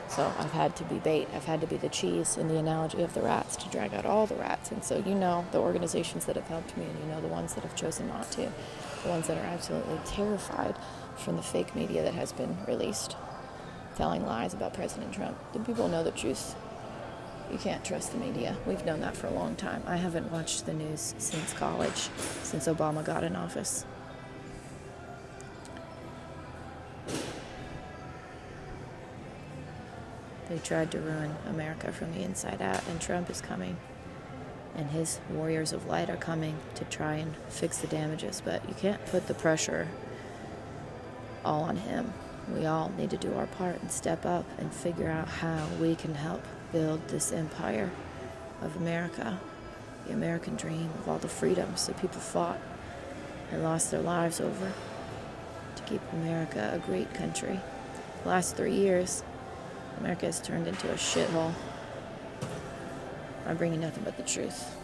So 0.10 0.34
I've 0.40 0.52
had 0.52 0.76
to 0.78 0.84
be 0.86 0.96
bait. 0.96 1.28
I've 1.36 1.46
had 1.46 1.62
to 1.62 1.68
be 1.68 1.78
the 1.78 1.88
cheese 1.88 2.36
in 2.36 2.48
the 2.48 2.58
analogy 2.58 3.04
of 3.04 3.14
the 3.14 3.22
rats 3.22 3.56
to 3.58 3.70
drag 3.70 3.94
out 3.94 4.06
all 4.06 4.26
the 4.26 4.36
rats. 4.36 4.72
And 4.72 4.84
so 4.84 4.98
you 4.98 5.14
know 5.14 5.46
the 5.52 5.60
organizations 5.60 6.26
that 6.26 6.36
have 6.36 6.48
helped 6.48 6.76
me, 6.76 6.86
and 6.86 7.00
you 7.00 7.06
know 7.06 7.22
the 7.22 7.28
ones 7.28 7.54
that 7.54 7.64
have 7.64 7.76
chosen 7.76 8.08
not 8.08 8.30
to, 8.32 8.52
the 9.04 9.10
ones 9.10 9.28
that 9.28 9.38
are 9.38 9.46
absolutely 9.46 10.00
terrified 10.06 10.76
from 11.16 11.36
the 11.36 11.44
fake 11.44 11.76
media 11.76 12.02
that 12.02 12.16
has 12.16 12.32
been 12.32 12.58
released, 12.68 13.16
telling 13.96 14.26
lies 14.26 14.54
about 14.54 14.74
President 14.74 15.14
Trump. 15.14 15.38
The 15.54 15.60
people 15.60 15.88
know 15.88 16.04
the 16.04 16.12
truth. 16.12 16.56
You 17.52 17.60
can't 17.60 17.86
trust 17.86 18.12
the 18.12 18.18
media. 18.18 18.58
We've 18.66 18.86
known 18.86 19.02
that 19.02 19.16
for 19.16 19.28
a 19.28 19.34
long 19.34 19.56
time. 19.56 19.84
I 19.86 19.98
haven't 19.98 20.32
watched 20.32 20.66
the 20.66 20.74
news 20.74 21.14
since 21.20 21.54
college, 21.54 22.10
since 22.44 22.68
Obama 22.68 23.06
got 23.06 23.24
in 23.24 23.36
office. 23.36 23.86
They 30.50 30.58
tried 30.58 30.92
to 30.92 31.00
ruin 31.00 31.36
America 31.48 31.92
from 31.92 32.12
the 32.14 32.24
inside 32.24 32.62
out, 32.62 32.82
and 32.90 33.00
Trump 33.00 33.30
is 33.30 33.40
coming. 33.40 33.78
And 34.76 34.90
his 34.90 35.20
warriors 35.30 35.74
of 35.74 35.86
light 35.86 36.10
are 36.10 36.18
coming 36.18 36.58
to 36.76 36.86
try 36.86 37.16
and 37.16 37.36
fix 37.50 37.78
the 37.78 37.88
damages, 37.88 38.42
but 38.44 38.68
you 38.68 38.74
can't 38.74 39.06
put 39.08 39.28
the 39.28 39.36
pressure 39.36 39.88
all 41.46 41.62
on 41.64 41.78
him. 41.78 42.14
We 42.54 42.66
all 42.66 42.92
need 42.98 43.12
to 43.12 43.18
do 43.18 43.34
our 43.36 43.46
part 43.46 43.80
and 43.80 43.92
step 43.92 44.26
up 44.26 44.46
and 44.58 44.74
figure 44.74 45.10
out 45.10 45.28
how 45.28 45.68
we 45.80 45.96
can 45.96 46.16
help 46.16 46.44
build 46.72 47.08
this 47.08 47.32
empire 47.32 47.92
of 48.62 48.76
America, 48.76 49.40
the 50.08 50.14
American 50.14 50.56
dream 50.56 50.90
of 51.00 51.08
all 51.08 51.20
the 51.20 51.28
freedoms 51.28 51.86
that 51.86 52.00
people 52.02 52.20
fought 52.20 52.60
and 53.52 53.64
lost 53.64 53.92
their 53.92 54.02
lives 54.02 54.42
over 54.42 54.72
to 55.76 55.84
keep 55.84 56.02
America 56.14 56.72
a 56.74 56.80
great 56.80 57.14
country. 57.14 57.60
The 58.24 58.30
last 58.30 58.56
three 58.56 58.74
years, 58.74 59.24
America 59.98 60.28
has 60.28 60.42
turned 60.42 60.68
into 60.68 60.90
a 60.92 60.96
shithole. 60.96 61.54
I'm 63.46 63.58
bringing 63.58 63.82
nothing 63.82 64.04
but 64.04 64.16
the 64.16 64.24
truth. 64.24 64.76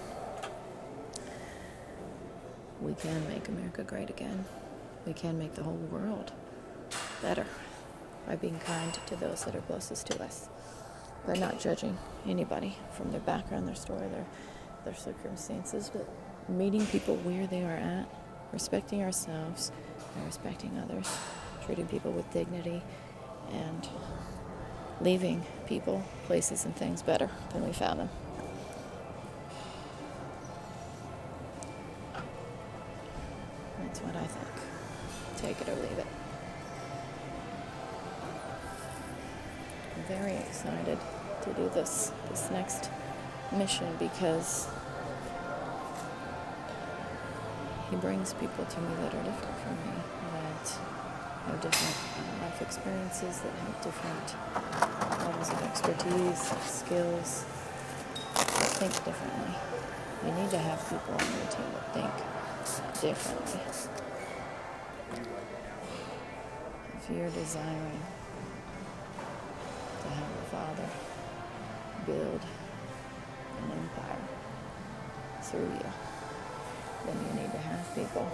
We 2.81 2.93
can 2.95 3.27
make 3.29 3.47
America 3.47 3.83
great 3.83 4.09
again. 4.09 4.45
We 5.05 5.13
can 5.13 5.37
make 5.37 5.55
the 5.55 5.63
whole 5.63 5.73
world 5.91 6.31
better 7.21 7.45
by 8.27 8.35
being 8.35 8.59
kind 8.59 8.97
to 9.05 9.15
those 9.15 9.45
that 9.45 9.55
are 9.55 9.61
closest 9.61 10.07
to 10.07 10.23
us, 10.23 10.49
by 11.25 11.33
not 11.35 11.59
judging 11.59 11.97
anybody 12.27 12.75
from 12.91 13.11
their 13.11 13.21
background, 13.21 13.67
their 13.67 13.75
story, 13.75 14.07
their, 14.07 14.25
their 14.83 14.95
circumstances, 14.95 15.91
but 15.93 16.07
meeting 16.49 16.85
people 16.87 17.15
where 17.17 17.47
they 17.47 17.63
are 17.63 17.75
at, 17.75 18.07
respecting 18.51 19.01
ourselves 19.03 19.71
and 20.15 20.25
respecting 20.25 20.77
others, 20.79 21.17
treating 21.65 21.87
people 21.87 22.11
with 22.11 22.31
dignity 22.31 22.81
and 23.51 23.87
leaving 25.01 25.43
people, 25.67 26.03
places, 26.25 26.65
and 26.65 26.75
things 26.75 27.01
better 27.01 27.29
than 27.51 27.65
we 27.65 27.73
found 27.73 27.99
them. 27.99 28.09
That's 33.79 33.99
what 34.01 34.15
I 34.15 34.25
think. 34.25 34.47
Take 35.37 35.61
it 35.61 35.69
or 35.69 35.75
leave 35.75 35.97
it. 35.99 36.07
I'm 39.95 40.03
very 40.07 40.35
excited 40.35 40.97
to 41.43 41.53
do 41.53 41.69
this 41.73 42.11
this 42.29 42.49
next 42.51 42.89
mission 43.51 43.95
because 43.99 44.67
he 47.89 47.95
brings 47.97 48.33
people 48.33 48.65
to 48.65 48.79
me 48.81 48.95
that 48.95 49.13
are 49.13 49.23
different 49.23 49.57
from 49.59 49.75
me 49.85 50.01
that 50.33 50.79
have 51.45 51.61
different 51.61 51.95
uh, 52.17 52.45
life 52.45 52.61
experiences 52.61 53.39
that 53.41 53.53
have 53.53 53.81
different 53.83 54.27
levels 55.19 55.49
of 55.49 55.61
expertise, 55.63 56.41
skills, 56.65 57.45
that 58.33 58.71
think 58.81 58.93
differently. 59.05 59.53
You 60.25 60.31
need 60.41 60.49
to 60.49 60.57
have 60.57 60.79
people 60.89 61.13
on 61.13 61.25
your 61.37 61.47
team 61.53 61.69
that 61.73 61.93
think 61.93 62.15
differently. 63.01 63.61
If 66.97 67.15
you're 67.15 67.29
desiring 67.29 68.01
to 70.01 70.07
have 70.09 70.29
a 70.41 70.45
father 70.49 70.89
build 72.07 72.41
an 73.61 73.71
empire 73.71 74.17
through 75.43 75.61
you, 75.61 75.91
then 77.05 77.15
you 77.27 77.41
need 77.41 77.51
to 77.51 77.59
have 77.59 77.95
people 77.95 78.27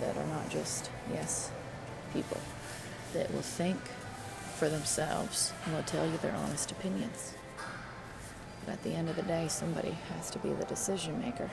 that 0.00 0.16
are 0.16 0.26
not 0.26 0.48
just 0.50 0.90
yes 1.12 1.52
people 2.14 2.40
that 3.12 3.30
will 3.34 3.42
think 3.42 3.76
for 4.56 4.68
themselves 4.68 5.52
and 5.64 5.74
will 5.74 5.82
tell 5.82 6.06
you 6.06 6.16
their 6.18 6.34
honest 6.34 6.70
opinions. 6.70 7.34
But 8.64 8.74
at 8.74 8.82
the 8.82 8.94
end 8.94 9.10
of 9.10 9.16
the 9.16 9.22
day, 9.22 9.48
somebody 9.48 9.96
has 10.14 10.30
to 10.30 10.38
be 10.38 10.50
the 10.50 10.64
decision 10.64 11.20
maker 11.20 11.50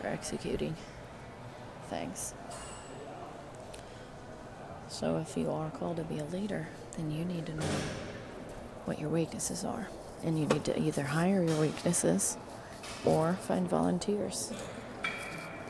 for 0.00 0.08
executing 0.08 0.76
things. 1.88 2.34
So 4.88 5.18
if 5.18 5.36
you 5.36 5.50
are 5.50 5.70
called 5.70 5.96
to 5.96 6.04
be 6.04 6.18
a 6.18 6.24
leader, 6.24 6.68
then 6.96 7.10
you 7.10 7.24
need 7.24 7.46
to 7.46 7.54
know 7.54 7.72
what 8.84 8.98
your 8.98 9.08
weaknesses 9.08 9.64
are. 9.64 9.88
And 10.22 10.38
you 10.38 10.46
need 10.46 10.64
to 10.64 10.78
either 10.78 11.04
hire 11.04 11.42
your 11.42 11.58
weaknesses 11.60 12.36
or 13.04 13.34
find 13.34 13.68
volunteers 13.68 14.52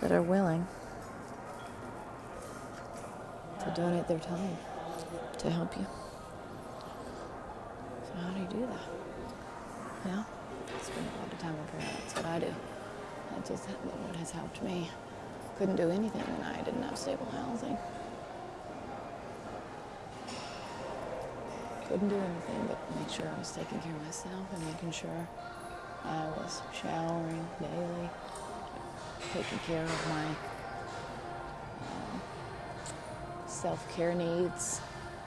that 0.00 0.10
are 0.10 0.22
willing 0.22 0.66
to 3.64 3.70
donate 3.74 4.08
their 4.08 4.18
time 4.18 4.56
to 5.38 5.50
help 5.50 5.76
you. 5.76 5.86
So 8.04 8.14
how 8.20 8.30
do 8.30 8.40
you 8.40 8.48
do 8.48 8.60
that? 8.60 8.86
Well, 10.04 10.26
spend 10.82 11.06
a 11.06 11.18
lot 11.20 11.32
of 11.32 11.38
time 11.38 11.54
in 11.54 11.64
prayer. 11.66 11.90
That's 11.98 12.14
what 12.16 12.26
I 12.26 12.38
do. 12.38 12.54
That's 13.30 13.50
just 13.50 13.64
what 13.68 14.16
has 14.16 14.30
helped 14.30 14.62
me. 14.62 14.90
Couldn't 15.58 15.76
do 15.76 15.90
anything 15.90 16.22
when 16.22 16.42
I 16.46 16.62
didn't 16.62 16.82
have 16.82 16.96
stable 16.96 17.26
housing. 17.26 17.76
Couldn't 21.86 22.08
do 22.08 22.16
anything 22.16 22.66
but 22.68 22.78
make 22.96 23.10
sure 23.10 23.28
I 23.28 23.38
was 23.38 23.50
taking 23.50 23.78
care 23.80 23.92
of 23.92 24.04
myself 24.04 24.46
and 24.54 24.66
making 24.66 24.92
sure 24.92 25.28
I 26.04 26.26
was 26.38 26.62
showering 26.72 27.46
daily, 27.60 28.08
taking 29.34 29.58
care 29.66 29.84
of 29.84 30.08
my 30.08 30.24
self-care 33.60 34.14
needs. 34.14 34.80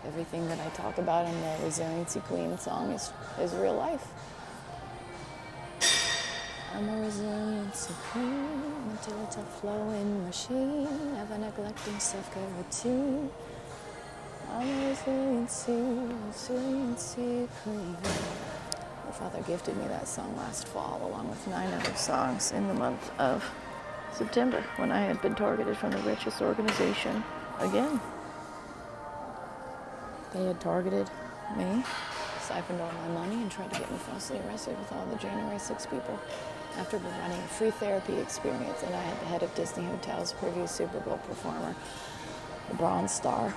Everything 0.07 0.47
that 0.47 0.59
I 0.59 0.69
talk 0.69 0.97
about 0.97 1.25
in 1.27 1.41
the 1.41 1.55
Resiliency 1.63 2.19
Queen 2.21 2.57
song 2.57 2.91
is, 2.91 3.11
is 3.39 3.53
real 3.53 3.75
life. 3.75 4.07
I'm 6.75 6.89
a 6.89 7.01
resiliency 7.01 7.93
queen 8.11 8.49
until 8.89 9.23
it's 9.23 9.35
a 9.37 9.43
flowing 9.43 10.25
machine. 10.25 11.13
Never 11.13 11.37
neglecting 11.37 11.99
self-care 11.99 12.47
routine. 12.57 13.29
I'm 14.51 14.67
a 14.67 14.89
resiliency, 14.89 16.09
resiliency 16.27 17.47
queen. 17.61 17.95
My 19.05 19.11
father 19.11 19.43
gifted 19.43 19.77
me 19.77 19.87
that 19.89 20.07
song 20.07 20.35
last 20.37 20.67
fall, 20.67 20.99
along 21.03 21.29
with 21.29 21.47
nine 21.47 21.71
other 21.71 21.95
songs 21.95 22.51
in 22.51 22.67
the 22.67 22.73
month 22.73 23.11
of 23.19 23.45
September, 24.11 24.63
when 24.77 24.91
I 24.91 25.01
had 25.01 25.21
been 25.21 25.35
targeted 25.35 25.77
from 25.77 25.91
the 25.91 25.99
richest 25.99 26.41
organization 26.41 27.23
again. 27.59 28.01
They 30.33 30.45
had 30.45 30.59
targeted 30.59 31.09
me, 31.55 31.83
siphoned 32.41 32.81
all 32.81 32.91
my 32.91 33.07
money, 33.09 33.35
and 33.35 33.51
tried 33.51 33.71
to 33.71 33.79
get 33.79 33.91
me 33.91 33.97
falsely 33.97 34.39
arrested 34.47 34.77
with 34.79 34.91
all 34.91 35.05
the 35.05 35.15
January 35.17 35.59
6 35.59 35.85
people 35.85 36.19
after 36.77 36.97
running 36.97 37.37
a 37.37 37.47
free 37.47 37.69
therapy 37.69 38.17
experience. 38.17 38.81
And 38.81 38.95
I 38.95 39.01
had 39.01 39.19
the 39.21 39.25
head 39.25 39.43
of 39.43 39.53
Disney 39.53 39.83
Hotels, 39.83 40.33
previous 40.33 40.71
Super 40.71 40.99
Bowl 41.01 41.19
performer, 41.19 41.75
the 42.69 42.75
Bronze 42.75 43.11
Star 43.11 43.53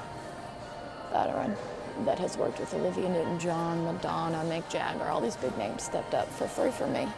veteran 1.10 1.56
that 2.04 2.18
has 2.18 2.36
worked 2.36 2.60
with 2.60 2.74
Olivia 2.74 3.08
Newton 3.08 3.38
John, 3.38 3.84
Madonna, 3.84 4.44
Mick 4.44 4.68
Jagger, 4.68 5.04
all 5.04 5.22
these 5.22 5.36
big 5.36 5.56
names 5.56 5.82
stepped 5.82 6.12
up 6.12 6.28
for 6.28 6.46
free 6.46 6.70
for 6.70 6.86
me 6.86 7.08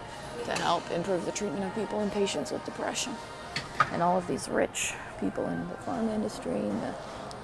to 0.44 0.52
help 0.52 0.88
improve 0.92 1.24
the 1.26 1.32
treatment 1.32 1.64
of 1.64 1.74
people 1.74 1.98
and 1.98 2.12
patients 2.12 2.52
with 2.52 2.64
depression. 2.64 3.12
And 3.90 4.02
all 4.02 4.16
of 4.16 4.28
these 4.28 4.48
rich 4.48 4.94
people 5.18 5.44
in 5.48 5.68
the 5.68 5.74
farm 5.78 6.09
industry, 6.11 6.59
in 6.59 6.80
the 6.80 6.94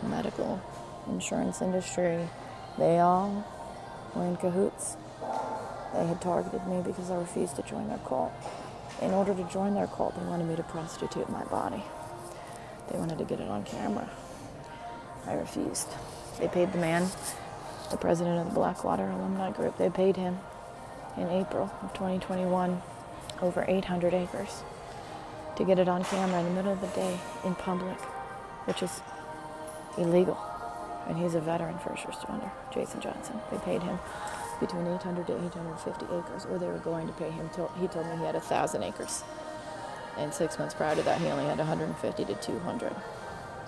medical 0.08 0.60
insurance 1.08 1.62
industry, 1.62 2.28
they 2.78 2.98
all 2.98 3.44
were 4.14 4.24
in 4.24 4.36
cahoots. 4.36 4.96
They 5.94 6.06
had 6.06 6.20
targeted 6.20 6.66
me 6.66 6.82
because 6.82 7.10
I 7.10 7.16
refused 7.16 7.56
to 7.56 7.62
join 7.62 7.88
their 7.88 7.98
cult. 7.98 8.32
In 9.00 9.12
order 9.12 9.34
to 9.34 9.44
join 9.44 9.74
their 9.74 9.86
cult, 9.86 10.18
they 10.18 10.24
wanted 10.26 10.48
me 10.48 10.56
to 10.56 10.62
prostitute 10.62 11.28
my 11.28 11.44
body. 11.44 11.82
They 12.90 12.98
wanted 12.98 13.18
to 13.18 13.24
get 13.24 13.40
it 13.40 13.48
on 13.48 13.64
camera. 13.64 14.08
I 15.26 15.34
refused. 15.34 15.88
They 16.38 16.48
paid 16.48 16.72
the 16.72 16.78
man, 16.78 17.08
the 17.90 17.96
president 17.96 18.40
of 18.40 18.46
the 18.46 18.54
Blackwater 18.54 19.08
Alumni 19.08 19.52
Group, 19.52 19.78
they 19.78 19.90
paid 19.90 20.16
him 20.16 20.38
in 21.16 21.28
April 21.28 21.70
of 21.82 21.92
2021 21.92 22.82
over 23.40 23.64
800 23.66 24.14
acres 24.14 24.62
to 25.56 25.64
get 25.64 25.78
it 25.78 25.88
on 25.88 26.04
camera 26.04 26.40
in 26.40 26.46
the 26.46 26.50
middle 26.50 26.72
of 26.72 26.80
the 26.80 26.88
day 26.88 27.18
in 27.44 27.54
public, 27.54 28.00
which 28.66 28.82
is 28.82 29.00
illegal. 29.96 30.36
And 31.06 31.18
he's 31.18 31.34
a 31.34 31.40
veteran 31.40 31.78
first 31.78 32.04
responder, 32.04 32.50
Jason 32.72 33.00
Johnson. 33.00 33.40
They 33.50 33.58
paid 33.58 33.82
him 33.82 33.98
between 34.60 34.86
800 34.86 35.26
to 35.26 35.34
850 35.34 36.06
acres, 36.06 36.46
or 36.46 36.58
they 36.58 36.66
were 36.66 36.78
going 36.78 37.06
to 37.06 37.12
pay 37.14 37.30
him. 37.30 37.50
Till, 37.52 37.68
he 37.80 37.86
told 37.88 38.06
me 38.06 38.16
he 38.16 38.24
had 38.24 38.36
a 38.36 38.40
thousand 38.40 38.82
acres, 38.82 39.22
and 40.16 40.32
six 40.32 40.58
months 40.58 40.74
prior 40.74 40.94
to 40.94 41.02
that, 41.02 41.20
he 41.20 41.26
only 41.26 41.44
had 41.44 41.58
150 41.58 42.24
to 42.24 42.34
200. 42.34 42.94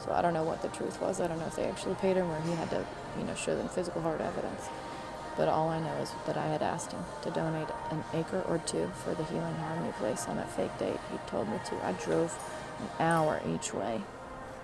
So 0.04 0.12
I 0.12 0.22
don't 0.22 0.34
know 0.34 0.44
what 0.44 0.62
the 0.62 0.68
truth 0.68 1.00
was. 1.00 1.20
I 1.20 1.26
don't 1.26 1.38
know 1.38 1.46
if 1.46 1.56
they 1.56 1.64
actually 1.64 1.94
paid 1.96 2.16
him 2.16 2.30
or 2.30 2.40
he 2.42 2.52
had 2.52 2.70
to, 2.70 2.84
you 3.18 3.24
know, 3.24 3.34
show 3.34 3.56
them 3.56 3.68
physical 3.68 4.02
hard 4.02 4.20
evidence. 4.20 4.68
But 5.36 5.48
all 5.48 5.68
I 5.68 5.80
know 5.80 5.94
is 5.96 6.12
that 6.26 6.36
I 6.36 6.46
had 6.46 6.62
asked 6.62 6.92
him 6.92 7.04
to 7.22 7.30
donate 7.30 7.68
an 7.90 8.04
acre 8.14 8.42
or 8.48 8.58
two 8.58 8.90
for 9.04 9.14
the 9.14 9.24
Healing 9.24 9.54
Harmony 9.54 9.92
place 9.98 10.26
on 10.28 10.36
that 10.36 10.50
fake 10.50 10.76
date. 10.78 10.98
He 11.10 11.18
told 11.26 11.48
me 11.48 11.58
to. 11.66 11.86
I 11.86 11.92
drove 11.92 12.38
an 12.80 12.88
hour 13.04 13.40
each 13.46 13.74
way 13.74 14.00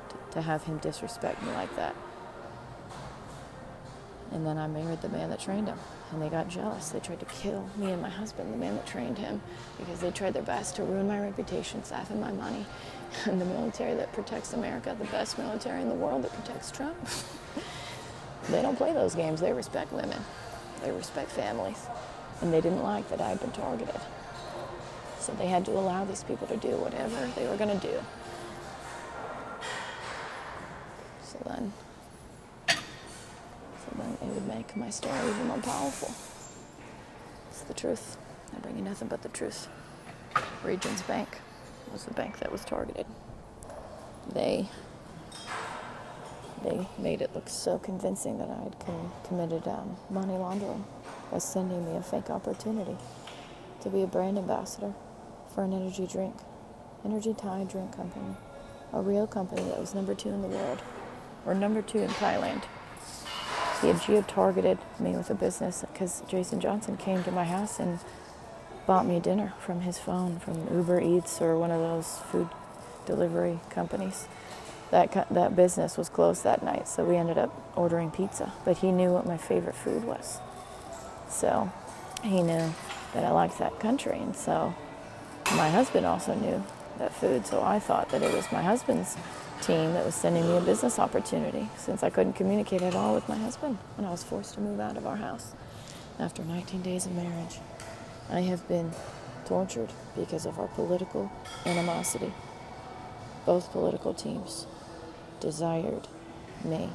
to, 0.09 0.17
to 0.33 0.43
have 0.43 0.65
him 0.65 0.79
disrespect 0.79 1.43
me 1.43 1.51
like 1.53 1.75
that. 1.77 1.95
And 4.33 4.47
then 4.47 4.57
I 4.57 4.67
married 4.67 5.03
the 5.03 5.11
man 5.11 5.29
that 5.31 5.41
trained 5.41 5.69
him. 5.69 5.79
And 6.11 6.23
they 6.23 6.29
got 6.29 6.49
jealous. 6.49 6.89
They 6.89 7.01
tried 7.01 7.21
to 7.21 7.27
kill 7.27 7.69
me 7.77 7.93
and 7.93 8.01
my 8.01 8.09
husband, 8.09 8.53
the 8.53 8.57
man 8.57 8.77
that 8.77 8.87
trained 8.87 9.19
him, 9.19 9.43
because 9.79 10.01
they 10.01 10.11
tried 10.11 10.33
their 10.33 10.43
best 10.43 10.77
to 10.77 10.85
ruin 10.85 11.07
my 11.07 11.21
reputation, 11.21 11.85
siphon 11.85 12.21
my 12.21 12.33
money. 12.33 12.65
And 13.27 13.39
the 13.39 13.45
military 13.45 13.95
that 13.97 14.11
protects 14.15 14.55
America, 14.55 14.97
the 14.99 15.05
best 15.07 15.37
military 15.37 15.83
in 15.83 15.91
the 15.91 15.95
world 15.95 16.25
that 16.25 16.33
protects 16.33 16.71
Trump, 16.71 16.97
they 18.49 18.63
don't 18.63 18.77
play 18.77 18.95
those 18.95 19.15
games. 19.15 19.39
They 19.39 19.53
respect 19.53 19.93
women, 19.93 20.19
they 20.83 20.91
respect 20.93 21.31
families. 21.31 21.87
And 22.41 22.51
they 22.51 22.63
didn't 22.63 22.83
like 22.83 23.11
that 23.11 23.21
I'd 23.21 23.39
been 23.39 23.53
targeted. 23.53 24.01
So 25.19 25.35
they 25.35 25.47
had 25.47 25.67
to 25.67 25.73
allow 25.73 26.07
these 26.07 26.25
people 26.25 26.47
to 26.47 26.57
do 26.57 26.71
whatever 26.79 27.31
they 27.37 27.47
were 27.47 27.57
going 27.59 27.79
to 27.79 27.87
do. 27.87 28.01
So 31.23 31.39
then 31.47 31.73
then 33.99 34.17
it 34.21 34.35
would 34.35 34.47
make 34.47 34.77
my 34.77 34.91
story 34.91 35.19
even 35.29 35.49
more 35.49 35.59
powerful. 35.59 36.13
It's 37.51 37.63
the 37.63 37.75
truth. 37.75 38.17
I 38.55 38.61
bring 38.61 38.77
you 38.77 38.83
nothing 38.83 39.09
but 39.09 39.23
the 39.23 39.29
truth. 39.29 39.69
Regions 40.65 41.03
Bank 41.03 41.29
was 41.93 42.05
the 42.05 42.15
bank 42.15 42.39
that 42.39 42.51
was 42.51 42.65
targeted. 42.65 43.07
They 44.33 44.69
they 46.63 46.87
made 46.97 47.21
it 47.21 47.35
look 47.35 47.49
so 47.49 47.79
convincing 47.79 48.39
that 48.39 48.49
I 48.49 48.63
had 48.63 48.79
com- 48.79 49.13
committed 49.25 49.67
um, 49.67 49.97
money 50.11 50.35
laundering 50.35 50.85
by 51.31 51.39
sending 51.39 51.85
me 51.85 51.97
a 51.97 52.03
fake 52.03 52.31
opportunity 52.31 52.97
to 53.81 53.91
be 53.91 54.03
a 54.03 54.07
brand 54.07 54.39
ambassador 54.39 54.95
for 55.53 55.65
an 55.65 55.73
energy 55.73 56.07
drink, 56.07 56.37
energy 57.05 57.35
Thai 57.35 57.65
drink 57.65 57.97
company, 57.97 58.37
a 58.93 59.03
real 59.03 59.27
company 59.27 59.63
that 59.63 59.81
was 59.81 59.93
number 59.95 60.15
two 60.15 60.29
in 60.29 60.41
the 60.43 60.49
world, 60.49 60.83
or 61.45 61.55
number 61.55 61.83
two 61.83 61.99
in 61.99 62.11
Thailand. 62.11 62.63
Had 63.83 64.01
geo-targeted 64.01 64.79
me 65.01 65.17
with 65.17 65.29
a 65.29 65.35
business 65.35 65.85
because 65.93 66.23
Jason 66.29 66.61
Johnson 66.61 66.97
came 66.97 67.25
to 67.25 67.33
my 67.33 67.45
house 67.45 67.81
and 67.81 67.99
bought 68.87 69.05
me 69.07 69.19
dinner 69.19 69.55
from 69.59 69.81
his 69.81 69.99
phone 69.99 70.39
from 70.39 70.73
Uber 70.73 71.01
Eats 71.01 71.43
or 71.43 71.59
one 71.59 71.73
of 71.73 71.81
those 71.81 72.19
food 72.31 72.49
delivery 73.07 73.59
companies. 73.71 74.29
That 74.93 75.27
that 75.31 75.57
business 75.57 75.99
was 75.99 76.09
closed 76.09 76.45
that 76.45 76.63
night, 76.63 76.87
so 76.87 77.05
we 77.05 77.17
ended 77.17 77.39
up 77.39 77.51
ordering 77.75 78.13
pizza. 78.13 78.53
But 78.65 78.79
he 78.79 78.93
knew 78.93 79.13
what 79.13 79.27
my 79.27 79.37
favorite 79.37 79.75
food 79.75 80.05
was, 80.05 80.39
so 81.29 81.71
he 82.23 82.41
knew 82.41 82.73
that 83.15 83.25
I 83.25 83.31
liked 83.33 83.59
that 83.59 83.81
country, 83.81 84.19
and 84.19 84.37
so 84.37 84.75
my 85.57 85.69
husband 85.71 86.07
also 86.07 86.35
knew 86.35 86.63
that 86.99 87.13
food. 87.13 87.47
So 87.47 87.63
I 87.63 87.81
thought 87.81 88.11
that 88.11 88.23
it 88.23 88.33
was 88.33 88.51
my 88.53 88.63
husband's 88.63 89.17
team 89.63 89.95
that 89.95 90.05
was 90.05 90.15
sending 90.17 90.45
me 90.47 90.57
a 90.57 90.61
business 90.61 90.99
opportunity 90.99 91.69
since 91.77 92.03
I 92.03 92.11
couldn't 92.11 92.33
communicate 92.33 92.83
at 92.83 92.97
all 92.97 93.15
with 93.15 93.29
my 93.29 93.37
husband 93.37 93.79
when 93.97 94.05
I 94.05 94.11
was 94.11 94.25
forced 94.25 94.55
to 94.55 94.61
move 94.61 94.81
out 94.81 94.97
of 94.97 95.07
our 95.07 95.17
house 95.17 95.53
after 96.19 96.43
19 96.43 96.83
days 96.83 97.07
of 97.07 97.15
marriage. 97.15 97.61
I 98.29 98.41
have 98.41 98.67
been 98.67 98.91
tortured 99.45 99.91
because 100.17 100.47
of 100.47 100.59
our 100.59 100.67
political 100.69 101.31
animosity. 101.65 102.33
Both 103.47 103.71
political 103.71 104.13
teams 104.13 104.67
desired 105.39 106.09
me, 106.65 106.91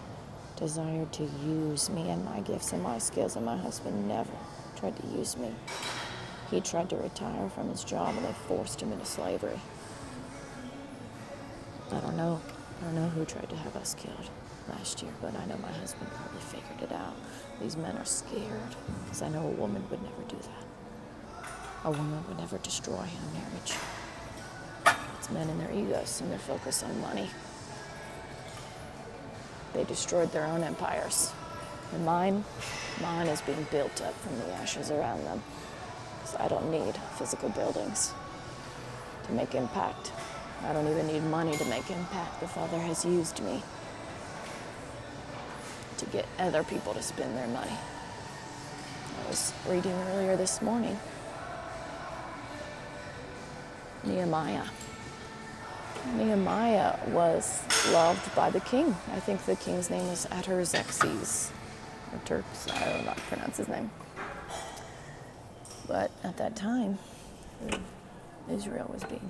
desired 0.57 1.13
to 1.13 1.23
use 1.23 1.89
me 1.89 2.09
and 2.09 2.25
my 2.25 2.41
gifts 2.41 2.73
and 2.73 2.83
my 2.83 2.97
skills, 2.97 3.37
and 3.37 3.45
my 3.45 3.57
husband 3.57 4.07
never, 4.09 4.33
tried 4.75 4.97
to 4.97 5.07
use 5.07 5.37
me. 5.37 5.53
He 6.51 6.59
tried 6.59 6.89
to 6.89 6.97
retire 6.97 7.49
from 7.49 7.69
his 7.69 7.83
job 7.85 8.15
and 8.15 8.25
they 8.25 8.33
forced 8.33 8.81
him 8.81 8.91
into 8.91 9.05
slavery. 9.05 9.59
I 11.91 11.99
don't 12.01 12.17
know. 12.17 12.41
I 12.79 12.85
don't 12.85 12.95
know 12.95 13.09
who 13.09 13.25
tried 13.25 13.49
to 13.49 13.55
have 13.55 13.75
us 13.75 13.95
killed 13.95 14.29
last 14.69 15.01
year, 15.01 15.11
but 15.21 15.35
I 15.35 15.45
know 15.45 15.57
my 15.57 15.71
husband 15.71 16.09
probably 16.11 16.41
figured 16.41 16.81
it 16.81 16.95
out. 16.95 17.15
These 17.61 17.75
men 17.75 17.97
are 17.97 18.05
scared 18.05 18.75
because 19.03 19.21
I 19.21 19.29
know 19.29 19.41
a 19.47 19.51
woman 19.51 19.83
would 19.89 20.01
never 20.01 20.23
do 20.27 20.37
that. 20.37 21.45
A 21.85 21.91
woman 21.91 22.23
would 22.27 22.37
never 22.37 22.57
destroy 22.59 22.93
a 22.93 23.33
marriage. 23.33 23.73
It's 25.17 25.31
men 25.31 25.49
and 25.49 25.59
their 25.59 25.71
egos 25.71 26.21
and 26.21 26.31
their 26.31 26.39
focus 26.39 26.83
on 26.83 27.01
money. 27.01 27.29
They 29.73 29.83
destroyed 29.83 30.31
their 30.31 30.45
own 30.45 30.63
empires. 30.63 31.31
And 31.93 32.05
mine, 32.05 32.43
mine 33.01 33.27
is 33.27 33.41
being 33.41 33.65
built 33.71 34.01
up 34.01 34.13
from 34.21 34.37
the 34.39 34.53
ashes 34.53 34.91
around 34.91 35.23
them. 35.23 35.41
So 36.25 36.37
I 36.39 36.47
don't 36.47 36.69
need 36.69 36.95
physical 37.17 37.49
buildings 37.49 38.13
to 39.23 39.31
make 39.33 39.55
impact. 39.55 40.11
I 40.63 40.73
don't 40.73 40.87
even 40.87 41.07
need 41.07 41.23
money 41.23 41.55
to 41.55 41.65
make 41.65 41.89
impact. 41.89 42.39
The 42.39 42.47
Father 42.47 42.79
has 42.79 43.05
used 43.05 43.43
me 43.43 43.63
to 45.97 46.05
get 46.07 46.25
other 46.39 46.63
people 46.63 46.93
to 46.93 47.01
spend 47.01 47.35
their 47.37 47.47
money. 47.47 47.71
I 49.25 49.29
was 49.29 49.53
reading 49.67 49.91
earlier 49.91 50.35
this 50.35 50.61
morning 50.61 50.97
Nehemiah. 54.03 54.63
Nehemiah 56.15 56.95
was 57.09 57.61
loved 57.91 58.33
by 58.35 58.49
the 58.49 58.61
king. 58.61 58.95
I 59.11 59.19
think 59.19 59.45
the 59.45 59.55
king's 59.55 59.89
name 59.89 60.07
was 60.07 60.25
Artaxerxes, 60.31 61.51
or 62.13 62.19
Turks, 62.23 62.67
I 62.71 62.85
don't 62.85 63.03
know 63.03 63.09
how 63.09 63.13
to 63.15 63.21
pronounce 63.21 63.57
his 63.57 63.67
name. 63.67 63.91
But 65.87 66.11
at 66.23 66.37
that 66.37 66.55
time, 66.55 66.97
Israel 68.49 68.89
was 68.93 69.03
being 69.03 69.29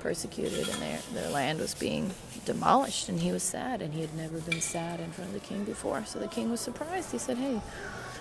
persecuted 0.00 0.68
and 0.68 0.82
their, 0.82 0.98
their 1.12 1.30
land 1.30 1.60
was 1.60 1.74
being 1.74 2.12
demolished, 2.44 3.08
and 3.08 3.20
he 3.20 3.32
was 3.32 3.42
sad, 3.42 3.82
and 3.82 3.92
he 3.92 4.00
had 4.00 4.14
never 4.14 4.38
been 4.38 4.60
sad 4.60 5.00
in 5.00 5.10
front 5.10 5.28
of 5.28 5.34
the 5.34 5.46
king 5.46 5.64
before. 5.64 6.04
So 6.04 6.18
the 6.18 6.28
king 6.28 6.50
was 6.50 6.60
surprised. 6.60 7.12
He 7.12 7.18
said, 7.18 7.36
Hey, 7.36 7.60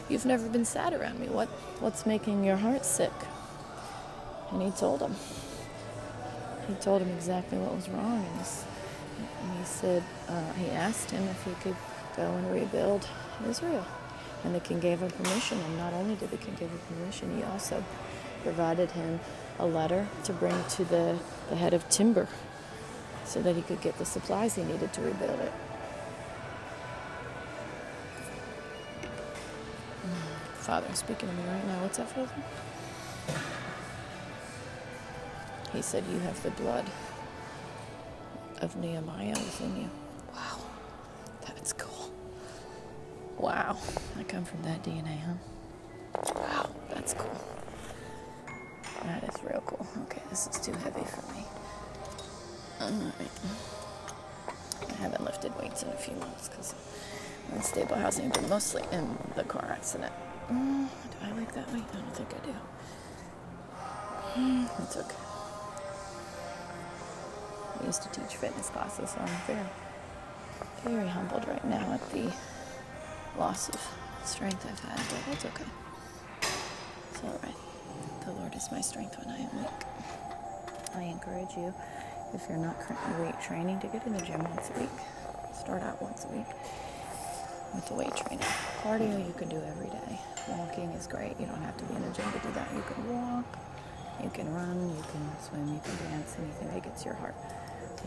you've 0.09 0.25
never 0.25 0.47
been 0.49 0.65
sad 0.65 0.93
around 0.93 1.19
me. 1.19 1.27
What, 1.27 1.47
what's 1.79 2.05
making 2.05 2.43
your 2.43 2.57
heart 2.57 2.85
sick? 2.85 3.13
And 4.51 4.61
he 4.61 4.71
told 4.71 5.01
him. 5.01 5.15
He 6.67 6.73
told 6.75 7.01
him 7.01 7.09
exactly 7.15 7.57
what 7.57 7.73
was 7.73 7.87
wrong, 7.89 8.25
and, 8.25 8.45
and 9.41 9.59
he 9.59 9.63
said, 9.63 10.03
uh, 10.27 10.53
he 10.53 10.69
asked 10.71 11.11
him 11.11 11.23
if 11.29 11.43
he 11.45 11.51
could 11.61 11.75
go 12.17 12.23
and 12.23 12.51
rebuild 12.53 13.07
Israel. 13.47 13.85
And 14.43 14.53
the 14.53 14.59
king 14.59 14.79
gave 14.79 14.99
him 14.99 15.09
permission, 15.09 15.59
and 15.59 15.77
not 15.77 15.93
only 15.93 16.15
did 16.15 16.29
the 16.29 16.37
king 16.37 16.55
give 16.59 16.69
him 16.69 16.79
permission, 16.89 17.37
he 17.37 17.43
also 17.43 17.83
provided 18.43 18.91
him 18.91 19.19
a 19.59 19.65
letter 19.65 20.07
to 20.23 20.33
bring 20.33 20.55
to 20.69 20.85
the, 20.85 21.17
the 21.49 21.55
head 21.55 21.73
of 21.73 21.87
timber 21.89 22.27
so 23.25 23.41
that 23.41 23.55
he 23.55 23.61
could 23.61 23.81
get 23.81 23.97
the 23.97 24.05
supplies 24.05 24.55
he 24.55 24.63
needed 24.63 24.93
to 24.93 25.01
rebuild 25.01 25.39
it. 25.39 25.53
Father, 30.67 30.93
speaking 30.95 31.29
to 31.29 31.35
me 31.35 31.43
right 31.47 31.65
now. 31.67 31.81
What's 31.81 31.97
that, 31.97 32.09
Father? 32.09 32.29
He 35.71 35.81
said, 35.81 36.03
You 36.11 36.19
have 36.19 36.43
the 36.43 36.51
blood 36.51 36.85
of 38.61 38.75
Nehemiah 38.75 39.29
within 39.29 39.77
you. 39.77 39.89
Wow. 40.33 40.59
That's 41.45 41.71
cool. 41.71 42.11
Wow. 43.37 43.77
I 44.19 44.23
come 44.23 44.43
from 44.43 44.63
that 44.63 44.83
DNA, 44.83 45.21
huh? 45.21 46.33
Wow. 46.35 46.69
That's 46.89 47.13
cool. 47.13 47.56
Okay, 50.03 50.21
this 50.29 50.47
is 50.47 50.59
too 50.59 50.73
heavy 50.73 51.03
for 51.05 51.21
me. 51.33 51.43
Alright. 52.81 53.31
I 54.89 54.93
haven't 55.01 55.23
lifted 55.23 55.57
weights 55.59 55.83
in 55.83 55.89
a 55.89 55.95
few 55.95 56.15
months 56.15 56.49
because 56.49 56.75
I'm 57.49 57.57
in 57.57 57.63
stable 57.63 57.95
housing, 57.95 58.29
but 58.29 58.47
mostly 58.49 58.83
in 58.91 59.17
the 59.35 59.43
car 59.43 59.65
accident. 59.71 60.13
Mm, 60.49 60.87
do 60.87 61.17
I 61.23 61.31
like 61.31 61.53
that 61.53 61.71
weight? 61.73 61.83
I 61.91 61.95
don't 61.95 62.15
think 62.15 62.29
I 62.33 62.45
do. 62.45 62.53
Mm, 64.39 64.83
it's 64.83 64.97
okay. 64.97 65.15
I 67.81 67.85
used 67.85 68.03
to 68.03 68.09
teach 68.09 68.35
fitness 68.37 68.69
classes, 68.69 69.11
so 69.11 69.19
I'm 69.19 69.27
very, 69.47 69.65
very 70.83 71.07
humbled 71.07 71.47
right 71.47 71.65
now 71.65 71.93
at 71.93 72.09
the 72.11 72.31
loss 73.37 73.69
of 73.69 73.81
strength 74.25 74.65
I've 74.65 74.79
had, 74.79 74.97
but 74.97 75.33
it's 75.33 75.45
okay. 75.45 75.65
It's 77.11 77.23
alright. 77.23 77.66
The 78.57 78.63
is 78.63 78.71
my 78.71 78.81
strength 78.81 79.19
when 79.19 79.29
I 79.35 79.37
am 79.37 79.55
weak. 79.55 79.85
I 80.95 81.03
encourage 81.03 81.55
you, 81.55 81.71
if 82.33 82.49
you're 82.49 82.57
not 82.57 82.79
currently 82.79 83.25
weight 83.25 83.39
training, 83.39 83.79
to 83.81 83.87
get 83.87 84.03
in 84.07 84.13
the 84.13 84.21
gym 84.25 84.43
once 84.49 84.71
a 84.75 84.79
week. 84.79 84.97
Start 85.53 85.83
out 85.83 86.01
once 86.01 86.25
a 86.25 86.29
week 86.29 86.49
with 87.75 87.85
the 87.87 87.93
weight 87.93 88.15
training. 88.15 88.43
Cardio 88.81 89.13
you 89.27 89.33
can 89.37 89.47
do 89.49 89.57
every 89.57 89.91
day. 89.93 90.19
Walking 90.49 90.89
is 90.97 91.05
great. 91.05 91.39
You 91.39 91.45
don't 91.45 91.61
have 91.61 91.77
to 91.77 91.85
be 91.85 91.97
in 91.97 92.03
a 92.03 92.09
gym 92.09 92.25
to 92.33 92.39
do 92.39 92.51
that. 92.53 92.67
You 92.73 92.81
can 92.81 93.13
walk, 93.13 93.45
you 94.23 94.31
can 94.31 94.51
run, 94.51 94.89
you 94.89 95.03
can 95.03 95.21
swim, 95.37 95.75
you 95.75 95.79
can 95.85 96.09
dance, 96.09 96.35
anything 96.41 96.73
that 96.73 96.83
gets 96.83 97.05
your 97.05 97.13
heart 97.13 97.35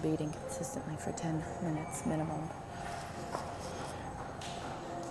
beating 0.02 0.32
consistently 0.32 0.96
for 0.96 1.12
10 1.12 1.44
minutes 1.62 2.04
minimum. 2.06 2.50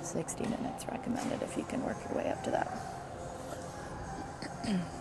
60 0.04 0.44
minutes 0.44 0.86
recommended 0.92 1.42
if 1.42 1.56
you 1.56 1.64
can 1.64 1.82
work 1.86 1.98
your 2.10 2.18
way 2.18 2.30
up 2.30 2.44
to 2.44 2.52
that. 2.52 2.68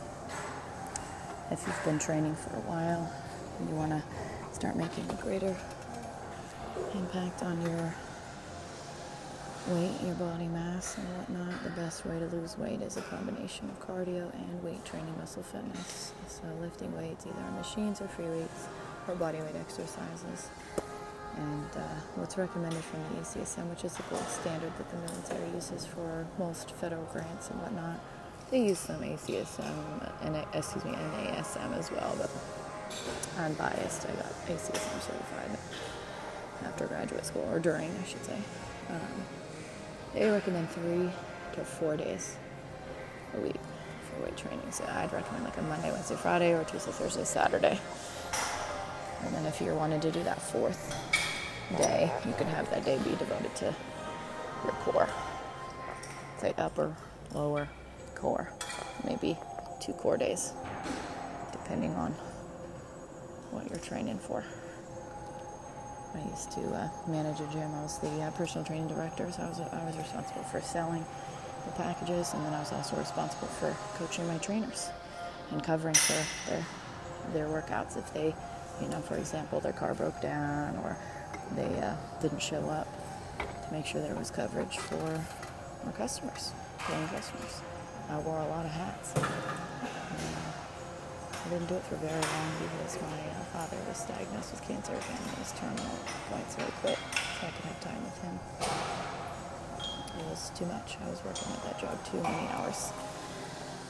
if 1.51 1.67
you've 1.67 1.85
been 1.85 1.99
training 1.99 2.35
for 2.35 2.57
a 2.57 2.61
while 2.61 3.11
and 3.59 3.69
you 3.69 3.75
want 3.75 3.91
to 3.91 4.03
start 4.53 4.77
making 4.77 5.05
a 5.11 5.23
greater 5.23 5.57
impact 6.95 7.43
on 7.43 7.61
your 7.63 7.95
weight, 9.69 9.93
your 10.05 10.15
body 10.15 10.49
mass, 10.49 10.97
and 10.97 11.07
whatnot, 11.17 11.63
the 11.63 11.71
best 11.71 12.07
way 12.07 12.19
to 12.19 12.27
lose 12.27 12.57
weight 12.59 12.81
is 12.81 12.97
a 12.97 13.03
combination 13.03 13.69
of 13.71 13.81
cardio 13.87 14.33
and 14.33 14.63
weight 14.63 14.83
training 14.85 15.15
muscle 15.19 15.43
fitness. 15.43 16.13
So, 16.27 16.45
lifting 16.61 16.95
weights 16.97 17.27
either 17.27 17.41
on 17.41 17.55
machines 17.57 18.01
or 18.01 18.09
free 18.09 18.27
weights 18.27 18.69
or 19.07 19.15
body 19.15 19.39
weight 19.39 19.57
exercises. 19.57 20.49
And 21.37 21.71
uh, 21.77 21.95
what's 22.17 22.37
recommended 22.37 22.83
from 22.83 23.01
the 23.03 23.21
ACSM, 23.23 23.69
which 23.71 23.85
is 23.85 23.95
the 23.95 24.03
gold 24.11 24.27
standard 24.27 24.73
that 24.77 24.91
the 24.91 24.97
military 24.97 25.51
uses 25.55 25.87
for 25.87 26.27
most 26.39 26.73
federal 26.73 27.05
grants 27.13 27.51
and 27.51 27.61
whatnot, 27.61 28.01
they 28.51 28.65
use 28.65 28.79
some 28.79 29.01
ACSM 29.01 30.11
and 30.23 30.37
excuse 30.55 30.85
me 30.85 30.93
NASM 30.93 31.77
as 31.77 31.91
well, 31.91 32.15
but 32.19 32.31
I'm 33.39 33.53
biased. 33.55 34.07
I 34.07 34.13
got 34.13 34.33
ACSM 34.47 35.01
certified 35.01 35.59
after 36.65 36.87
graduate 36.87 37.25
school 37.27 37.49
or 37.53 37.59
during, 37.59 37.91
I 37.91 38.07
should 38.07 38.25
say. 38.25 38.39
Um, 38.89 39.23
they 40.15 40.29
recommend 40.31 40.71
three 40.71 41.11
to 41.55 41.65
four 41.65 41.97
days 41.97 42.37
a 43.37 43.41
week 43.41 43.57
for 44.09 44.25
weight 44.25 44.37
training. 44.37 44.71
So 44.71 44.85
I'd 44.85 45.13
recommend 45.13 45.45
like 45.45 45.57
a 45.59 45.63
Monday, 45.63 45.93
Wednesday, 45.93 46.17
Friday, 46.17 46.53
or 46.55 46.65
Tuesday, 46.65 46.93
Thursday, 46.93 47.25
Saturday. 47.25 47.79
And 49.25 49.35
then 49.35 49.47
if 49.47 49.61
you're 49.61 49.75
wanting 49.75 50.01
to 50.01 50.11
do 50.11 50.23
that 50.23 50.41
fourth 50.41 50.95
day, 51.77 52.11
you 52.27 52.33
can 52.35 52.47
have 52.47 52.71
that 52.71 52.85
day 52.85 52.99
be 53.05 53.11
devoted 53.17 53.55
to 53.57 53.75
your 54.65 54.73
core. 54.75 55.09
Say 56.41 56.55
upper, 56.57 56.95
lower, 57.35 57.69
core. 58.21 58.53
Maybe 59.05 59.39
two 59.81 59.93
core 59.93 60.17
days, 60.17 60.53
depending 61.53 61.95
on 61.95 62.13
what 63.51 63.69
you're 63.71 63.79
training 63.79 64.19
for. 64.19 64.45
I 66.15 66.29
used 66.31 66.51
to 66.53 66.63
uh, 66.75 66.89
manage 67.07 67.41
a 67.41 67.47
gym. 67.53 67.73
I 67.75 67.83
was 67.83 67.99
the 67.99 68.23
uh, 68.23 68.31
personal 68.33 68.65
training 68.65 68.89
director, 68.89 69.31
so 69.31 69.43
I 69.43 69.49
was, 69.49 69.61
I 69.61 69.85
was 69.85 69.97
responsible 69.97 70.43
for 70.45 70.61
selling 70.61 71.05
the 71.67 71.73
packages, 71.73 72.33
and 72.35 72.45
then 72.45 72.55
I 72.55 72.61
was 72.61 72.73
also 72.73 72.97
responsible 72.97 73.49
for 73.49 73.77
coaching 73.99 74.27
my 74.27 74.39
trainers 74.39 74.91
and 75.51 75.63
covering 75.63 75.95
for 75.95 76.51
their 76.51 76.65
their 77.33 77.47
workouts 77.47 77.97
if 77.97 78.13
they, 78.15 78.35
you 78.81 78.89
know, 78.89 79.01
for 79.01 79.17
example, 79.17 79.61
their 79.61 79.73
car 79.73 79.95
broke 79.95 80.21
down 80.21 80.77
or 80.79 80.97
they 81.55 81.79
uh, 81.81 81.95
didn't 82.21 82.41
show 82.41 82.61
up 82.69 82.89
to 83.39 83.73
make 83.73 83.85
sure 83.87 84.01
there 84.01 84.15
was 84.15 84.31
coverage 84.31 84.79
for 84.79 85.21
our 85.85 85.93
customers, 85.93 86.53
paying 86.79 87.09
customers. 87.09 87.63
I 88.11 88.19
wore 88.19 88.39
a 88.39 88.49
lot 88.49 88.65
of 88.65 88.71
hats. 88.71 89.15
And, 89.17 89.27
I 91.49 91.51
didn't 91.51 91.69
do 91.69 91.77
it 91.77 91.85
for 91.85 91.97
very 91.97 92.13
long 92.13 92.51
because 92.61 93.01
my 93.01 93.25
uh, 93.33 93.41
father 93.57 93.79
was 93.89 94.05
diagnosed 94.05 94.53
with 94.53 94.63
cancer 94.69 94.93
and 94.93 95.23
it 95.33 95.39
was 95.39 95.53
terminal 95.57 95.97
point, 96.29 96.45
so 96.51 96.61
quit 96.85 96.99
so 97.41 97.47
I 97.47 97.51
could 97.51 97.65
have 97.65 97.81
time 97.81 98.03
with 98.05 98.19
him. 98.21 98.37
It 100.21 100.27
was 100.29 100.51
too 100.53 100.67
much. 100.67 100.99
I 101.01 101.09
was 101.09 101.25
working 101.25 101.49
at 101.53 101.63
that 101.65 101.81
job 101.81 101.97
too 102.05 102.21
many 102.21 102.49
hours. 102.53 102.93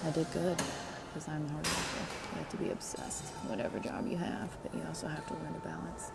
I 0.07 0.11
did 0.11 0.31
good 0.31 0.61
because 1.09 1.27
I'm 1.27 1.45
a 1.47 1.49
hard 1.49 1.67
worker. 1.67 2.07
You 2.31 2.39
have 2.39 2.49
to 2.51 2.57
be 2.59 2.71
obsessed, 2.71 3.25
whatever 3.49 3.79
job 3.81 4.07
you 4.07 4.19
have, 4.19 4.51
but 4.63 4.75
you 4.75 4.83
also 4.87 5.09
have 5.09 5.27
to 5.27 5.35
learn 5.35 5.55
to 5.55 5.61
balance 5.67 6.13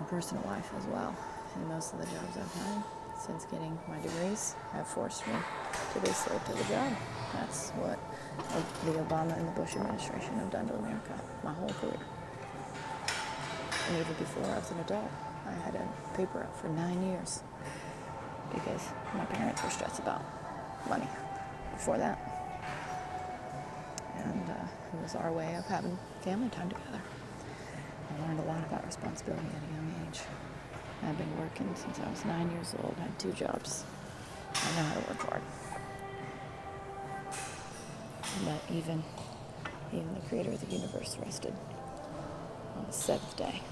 your 0.00 0.08
personal 0.08 0.42
life 0.46 0.72
as 0.76 0.86
well. 0.86 1.14
And 1.54 1.68
most 1.68 1.92
of 1.92 2.00
the 2.00 2.06
jobs 2.06 2.34
I've 2.34 2.54
had, 2.54 2.82
since 3.18 3.44
getting 3.46 3.76
my 3.88 3.98
degrees 4.00 4.54
have 4.72 4.86
forced 4.86 5.26
me 5.26 5.34
to 5.92 6.00
be 6.00 6.08
slave 6.08 6.44
to 6.44 6.52
the 6.52 6.64
job. 6.64 6.92
That's 7.34 7.70
what 7.70 7.98
the 8.84 8.92
Obama 8.92 9.36
and 9.36 9.48
the 9.48 9.52
Bush 9.52 9.74
administration 9.74 10.34
have 10.34 10.50
done 10.50 10.68
to 10.68 10.74
America 10.74 11.20
my 11.42 11.52
whole 11.52 11.68
career. 11.80 11.98
And 13.88 13.98
even 13.98 14.14
before 14.14 14.44
I 14.44 14.58
was 14.58 14.70
an 14.70 14.80
adult, 14.80 15.10
I 15.46 15.52
had 15.52 15.74
a 15.74 16.16
paper 16.16 16.42
up 16.42 16.56
for 16.56 16.68
nine 16.68 17.02
years 17.02 17.42
because 18.52 18.82
my 19.14 19.24
parents 19.24 19.62
were 19.62 19.70
stressed 19.70 19.98
about 19.98 20.22
money 20.88 21.08
before 21.72 21.98
that. 21.98 22.18
And 24.16 24.50
uh, 24.50 24.96
it 24.96 25.02
was 25.02 25.14
our 25.14 25.32
way 25.32 25.54
of 25.54 25.64
having 25.66 25.98
family 26.22 26.48
time 26.50 26.68
together. 26.68 27.00
I 28.10 28.26
learned 28.26 28.40
a 28.40 28.44
lot 28.44 28.64
about 28.64 28.84
responsibility 28.86 29.46
at 29.46 29.62
a 29.70 29.74
young 29.74 29.94
age. 30.06 30.20
I've 31.02 31.16
been 31.16 31.38
working 31.38 31.72
since 31.74 31.98
I 32.00 32.10
was 32.10 32.24
nine 32.24 32.50
years 32.50 32.74
old. 32.82 32.94
I 32.98 33.02
had 33.02 33.18
two 33.18 33.32
jobs. 33.32 33.84
I 34.54 34.76
know 34.76 34.82
how 34.82 34.94
to 34.94 35.06
work 35.08 35.22
hard. 35.28 35.42
But 38.44 38.74
even, 38.74 39.02
even 39.92 40.14
the 40.14 40.20
creator 40.28 40.50
of 40.50 40.60
the 40.60 40.74
universe 40.74 41.16
rested 41.24 41.54
on 42.76 42.86
the 42.86 42.92
seventh 42.92 43.36
day. 43.36 43.62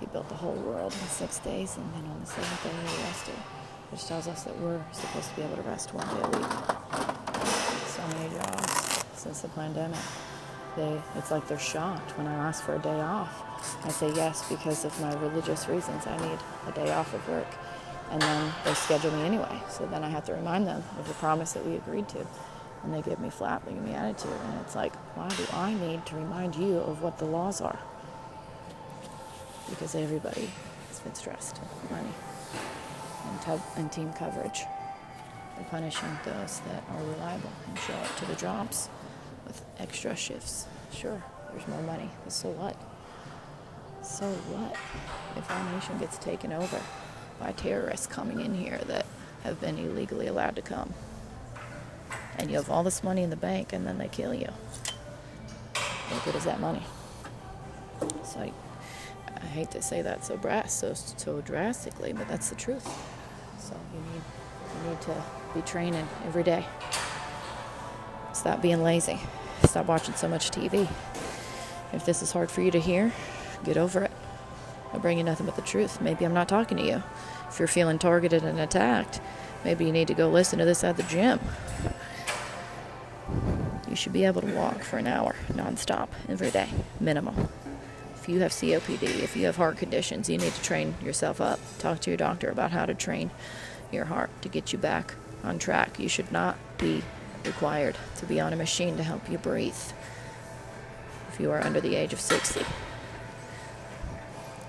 He 0.00 0.06
built 0.06 0.28
the 0.28 0.34
whole 0.34 0.54
world 0.54 0.92
in 0.92 1.08
six 1.08 1.38
days, 1.38 1.76
and 1.76 1.92
then 1.94 2.10
on 2.10 2.20
the 2.20 2.26
seventh 2.26 2.62
day 2.62 2.70
he 2.70 3.02
rested, 3.04 3.34
which 3.90 4.04
tells 4.06 4.28
us 4.28 4.44
that 4.44 4.56
we're 4.60 4.80
supposed 4.92 5.30
to 5.30 5.36
be 5.36 5.42
able 5.42 5.56
to 5.56 5.62
rest 5.62 5.92
one 5.92 6.06
day 6.08 6.22
a 6.22 6.28
week. 6.38 6.52
So 7.86 8.06
many 8.08 8.34
jobs 8.36 9.04
since 9.14 9.40
the 9.40 9.48
pandemic. 9.48 9.98
They, 10.78 11.02
it's 11.16 11.32
like 11.32 11.48
they're 11.48 11.58
shocked 11.58 12.16
when 12.16 12.28
I 12.28 12.34
ask 12.34 12.62
for 12.62 12.76
a 12.76 12.78
day 12.78 13.00
off. 13.00 13.42
I 13.84 13.88
say 13.88 14.12
yes 14.12 14.48
because 14.48 14.84
of 14.84 15.00
my 15.00 15.12
religious 15.16 15.68
reasons. 15.68 16.06
I 16.06 16.16
need 16.18 16.38
a 16.68 16.72
day 16.72 16.92
off 16.92 17.12
of 17.14 17.28
work. 17.28 17.48
And 18.12 18.22
then 18.22 18.52
they 18.64 18.74
schedule 18.74 19.10
me 19.10 19.22
anyway. 19.22 19.60
So 19.68 19.86
then 19.86 20.04
I 20.04 20.08
have 20.08 20.24
to 20.26 20.34
remind 20.34 20.68
them 20.68 20.84
of 21.00 21.08
the 21.08 21.14
promise 21.14 21.52
that 21.54 21.66
we 21.66 21.74
agreed 21.74 22.08
to. 22.10 22.24
And 22.84 22.94
they 22.94 23.02
give 23.02 23.18
me 23.18 23.28
flat, 23.28 23.66
they 23.66 23.72
give 23.72 23.82
me 23.82 23.92
attitude. 23.92 24.30
And 24.30 24.60
it's 24.60 24.76
like, 24.76 24.94
why 25.16 25.28
do 25.30 25.44
I 25.52 25.74
need 25.74 26.06
to 26.06 26.14
remind 26.14 26.54
you 26.54 26.76
of 26.76 27.02
what 27.02 27.18
the 27.18 27.24
laws 27.24 27.60
are? 27.60 27.80
Because 29.68 29.96
everybody 29.96 30.48
has 30.90 31.00
been 31.00 31.16
stressed 31.16 31.58
with 31.60 31.90
money 31.90 32.14
and, 33.48 33.60
and 33.76 33.90
team 33.90 34.12
coverage. 34.12 34.62
They're 35.56 35.66
punishing 35.70 36.16
those 36.24 36.60
that 36.60 36.84
are 36.88 37.02
reliable 37.02 37.50
and 37.66 37.76
show 37.80 37.94
up 37.94 38.16
to 38.18 38.26
the 38.26 38.36
jobs 38.36 38.88
with 39.48 39.64
extra 39.78 40.14
shifts. 40.14 40.66
Sure, 40.92 41.20
there's 41.50 41.66
more 41.66 41.82
money, 41.82 42.08
but 42.22 42.32
so 42.32 42.50
what? 42.50 42.76
So 44.02 44.26
what 44.26 44.76
if 45.36 45.50
our 45.50 45.72
nation 45.72 45.98
gets 45.98 46.18
taken 46.18 46.52
over 46.52 46.80
by 47.40 47.52
terrorists 47.52 48.06
coming 48.06 48.40
in 48.40 48.54
here 48.54 48.78
that 48.86 49.06
have 49.42 49.60
been 49.60 49.76
illegally 49.78 50.28
allowed 50.28 50.54
to 50.56 50.62
come? 50.62 50.94
And 52.38 52.50
you 52.50 52.56
have 52.56 52.70
all 52.70 52.84
this 52.84 53.02
money 53.02 53.22
in 53.22 53.30
the 53.30 53.36
bank 53.36 53.72
and 53.72 53.84
then 53.86 53.98
they 53.98 54.08
kill 54.08 54.32
you. 54.32 54.48
What 56.10 56.24
good 56.24 56.36
is 56.36 56.44
that 56.44 56.60
money? 56.60 56.82
So 58.24 58.40
I, 58.40 58.52
I 59.36 59.46
hate 59.46 59.70
to 59.72 59.82
say 59.82 60.02
that 60.02 60.24
so 60.24 60.36
brass, 60.36 60.72
so 60.72 60.94
so 60.94 61.40
drastically, 61.40 62.12
but 62.12 62.28
that's 62.28 62.48
the 62.48 62.56
truth. 62.56 62.86
So 63.58 63.74
you 63.92 64.00
need 64.12 64.22
you 64.84 64.90
need 64.90 65.00
to 65.02 65.24
be 65.54 65.62
training 65.62 66.06
every 66.26 66.42
day. 66.42 66.64
Stop 68.38 68.62
being 68.62 68.84
lazy. 68.84 69.18
Stop 69.64 69.86
watching 69.86 70.14
so 70.14 70.28
much 70.28 70.52
TV. 70.52 70.88
If 71.92 72.06
this 72.06 72.22
is 72.22 72.30
hard 72.30 72.52
for 72.52 72.62
you 72.62 72.70
to 72.70 72.78
hear, 72.78 73.12
get 73.64 73.76
over 73.76 74.04
it. 74.04 74.12
I'll 74.92 75.00
bring 75.00 75.18
you 75.18 75.24
nothing 75.24 75.44
but 75.44 75.56
the 75.56 75.62
truth. 75.62 76.00
Maybe 76.00 76.24
I'm 76.24 76.34
not 76.34 76.48
talking 76.48 76.78
to 76.78 76.84
you. 76.84 77.02
If 77.48 77.58
you're 77.58 77.66
feeling 77.66 77.98
targeted 77.98 78.44
and 78.44 78.60
attacked, 78.60 79.20
maybe 79.64 79.84
you 79.84 79.90
need 79.90 80.06
to 80.06 80.14
go 80.14 80.28
listen 80.28 80.60
to 80.60 80.64
this 80.64 80.84
at 80.84 80.96
the 80.96 81.02
gym. 81.02 81.40
You 83.88 83.96
should 83.96 84.12
be 84.12 84.24
able 84.24 84.42
to 84.42 84.54
walk 84.54 84.84
for 84.84 84.98
an 84.98 85.08
hour 85.08 85.34
nonstop 85.52 86.08
every 86.28 86.52
day, 86.52 86.68
minimum. 87.00 87.48
If 88.14 88.28
you 88.28 88.38
have 88.38 88.52
COPD, 88.52 89.02
if 89.02 89.36
you 89.36 89.46
have 89.46 89.56
heart 89.56 89.78
conditions, 89.78 90.30
you 90.30 90.38
need 90.38 90.52
to 90.52 90.62
train 90.62 90.94
yourself 91.04 91.40
up. 91.40 91.58
Talk 91.80 91.98
to 92.02 92.10
your 92.10 92.16
doctor 92.16 92.50
about 92.50 92.70
how 92.70 92.86
to 92.86 92.94
train 92.94 93.32
your 93.90 94.04
heart 94.04 94.30
to 94.42 94.48
get 94.48 94.72
you 94.72 94.78
back 94.78 95.16
on 95.42 95.58
track. 95.58 95.98
You 95.98 96.08
should 96.08 96.30
not 96.30 96.56
be 96.78 97.02
required 97.48 97.96
to 98.16 98.26
be 98.26 98.38
on 98.38 98.52
a 98.52 98.56
machine 98.56 98.96
to 98.98 99.02
help 99.02 99.28
you 99.28 99.38
breathe 99.38 99.74
if 101.32 101.40
you 101.40 101.50
are 101.50 101.64
under 101.64 101.80
the 101.80 101.96
age 101.96 102.12
of 102.12 102.20
60. 102.20 102.60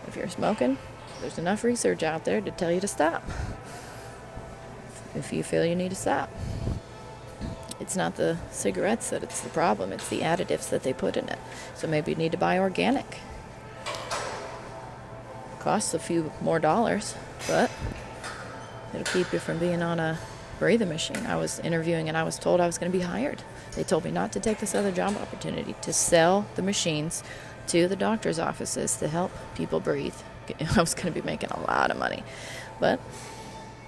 If 0.08 0.16
you're 0.16 0.30
smoking, 0.30 0.78
there's 1.22 1.38
enough 1.38 1.64
research 1.64 2.02
out 2.02 2.24
there 2.24 2.42
to 2.42 2.52
tell 2.52 2.72
you 2.72 2.80
to 2.80 2.88
stop. 2.88 3.24
If 5.14 5.34
you 5.34 5.44
feel 5.44 5.66
you 5.66 5.76
need 5.76 5.90
to 5.90 5.96
stop, 5.96 6.32
it's 7.80 7.96
not 7.96 8.16
the 8.16 8.38
cigarettes 8.50 9.10
that 9.10 9.24
it's 9.24 9.42
the 9.42 9.50
problem, 9.50 9.92
it's 9.92 10.08
the 10.08 10.22
additives 10.22 10.70
that 10.70 10.84
they 10.84 10.94
put 10.94 11.18
in 11.18 11.28
it. 11.28 11.40
So 11.76 11.88
maybe 11.88 12.12
you 12.12 12.18
need 12.18 12.32
to 12.32 12.38
buy 12.38 12.58
organic. 12.58 13.20
Costs 15.60 15.94
a 15.94 16.00
few 16.00 16.32
more 16.42 16.60
dollars, 16.60 17.16
but 17.46 17.70
it'll 18.94 19.12
keep 19.12 19.34
you 19.34 19.40
from 19.40 19.60
being 19.60 19.84
on 19.84 20.00
a 20.00 20.18
breathing 20.60 20.90
machine. 20.90 21.26
I 21.26 21.38
was 21.38 21.60
interviewing 21.62 22.10
and 22.10 22.18
I 22.18 22.24
was 22.24 22.38
told 22.38 22.60
I 22.60 22.68
was 22.68 22.78
going 22.78 22.92
to 22.92 22.98
be 22.98 23.04
hired. 23.04 23.42
They 23.76 23.84
told 23.84 24.04
me 24.04 24.12
not 24.12 24.34
to 24.34 24.40
take 24.40 24.60
this 24.60 24.76
other 24.76 24.92
job 24.92 25.16
opportunity, 25.16 25.74
to 25.82 25.94
sell 25.94 26.46
the 26.56 26.62
machines 26.62 27.24
to 27.68 27.88
the 27.88 27.96
doctor's 27.96 28.38
offices 28.38 28.98
to 28.98 29.08
help 29.08 29.32
people 29.56 29.80
breathe. 29.80 30.16
I 30.76 30.80
was 30.80 30.94
going 30.94 31.14
to 31.14 31.20
be 31.20 31.26
making 31.26 31.50
a 31.52 31.62
lot 31.62 31.90
of 31.90 31.98
money. 31.98 32.24
But 32.80 33.00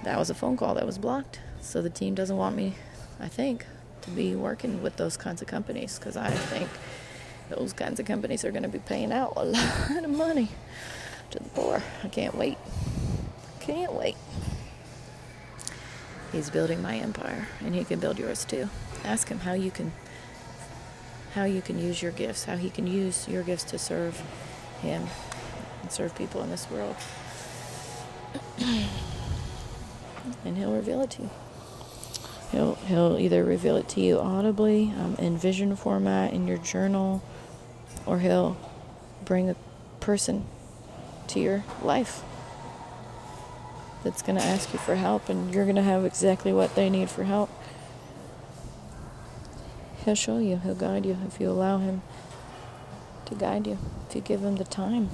that 0.02 0.18
was 0.18 0.30
a 0.30 0.34
phone 0.34 0.56
call 0.56 0.74
that 0.74 0.86
was 0.86 0.98
blocked. 0.98 1.40
So 1.60 1.82
the 1.82 1.90
team 1.90 2.14
doesn't 2.14 2.36
want 2.36 2.56
me, 2.56 2.74
I 3.20 3.28
think, 3.28 3.66
to 4.02 4.10
be 4.10 4.34
working 4.34 4.82
with 4.82 4.96
those 4.96 5.16
kinds 5.16 5.42
of 5.42 5.48
companies 5.48 5.98
because 5.98 6.16
I 6.16 6.30
think 6.30 6.68
those 7.50 7.72
kinds 7.72 8.00
of 8.00 8.06
companies 8.06 8.44
are 8.44 8.50
going 8.50 8.62
to 8.62 8.68
be 8.68 8.78
paying 8.78 9.12
out 9.12 9.34
a 9.36 9.44
lot 9.44 10.04
of 10.04 10.10
money 10.10 10.48
to 11.30 11.38
the 11.38 11.48
poor. 11.50 11.82
I 12.02 12.08
can't 12.08 12.34
wait. 12.34 12.58
Can't 13.60 13.92
wait. 13.92 14.16
He's 16.32 16.48
building 16.48 16.80
my 16.80 16.96
empire, 16.96 17.46
and 17.60 17.74
he 17.74 17.84
can 17.84 18.00
build 18.00 18.18
yours 18.18 18.46
too. 18.46 18.70
Ask 19.04 19.28
him 19.28 19.40
how 19.40 19.52
you 19.52 19.70
can 19.70 19.92
how 21.34 21.44
you 21.44 21.62
can 21.62 21.78
use 21.78 22.02
your 22.02 22.12
gifts, 22.12 22.44
how 22.44 22.56
he 22.56 22.70
can 22.70 22.86
use 22.86 23.28
your 23.28 23.42
gifts 23.42 23.64
to 23.64 23.78
serve 23.78 24.22
him 24.80 25.06
and 25.80 25.90
serve 25.92 26.14
people 26.16 26.42
in 26.42 26.50
this 26.50 26.70
world. 26.70 26.96
and 30.44 30.56
he'll 30.56 30.72
reveal 30.72 31.02
it 31.02 31.10
to 31.10 31.22
you. 31.22 31.30
He'll 32.50 32.74
he'll 32.86 33.18
either 33.18 33.44
reveal 33.44 33.76
it 33.76 33.88
to 33.90 34.00
you 34.00 34.18
audibly, 34.18 34.92
um, 34.98 35.16
in 35.18 35.36
vision 35.36 35.76
format, 35.76 36.32
in 36.32 36.48
your 36.48 36.58
journal, 36.58 37.22
or 38.06 38.20
he'll 38.20 38.56
bring 39.24 39.50
a 39.50 39.56
person 40.00 40.46
to 41.28 41.40
your 41.40 41.64
life 41.82 42.22
that's 44.02 44.22
going 44.22 44.38
to 44.38 44.44
ask 44.44 44.72
you 44.72 44.78
for 44.78 44.96
help, 44.96 45.28
and 45.28 45.54
you're 45.54 45.64
going 45.64 45.76
to 45.76 45.82
have 45.82 46.04
exactly 46.04 46.52
what 46.52 46.74
they 46.74 46.90
need 46.90 47.08
for 47.10 47.24
help. 47.24 47.50
He'll 50.04 50.14
show 50.14 50.38
you, 50.38 50.56
He'll 50.56 50.74
guide 50.74 51.06
you 51.06 51.16
if 51.26 51.40
you 51.40 51.48
allow 51.48 51.78
Him 51.78 52.02
to 53.26 53.34
guide 53.34 53.66
you, 53.66 53.78
if 54.08 54.16
you 54.16 54.20
give 54.20 54.42
Him 54.42 54.56
the 54.56 54.64
time. 54.64 55.10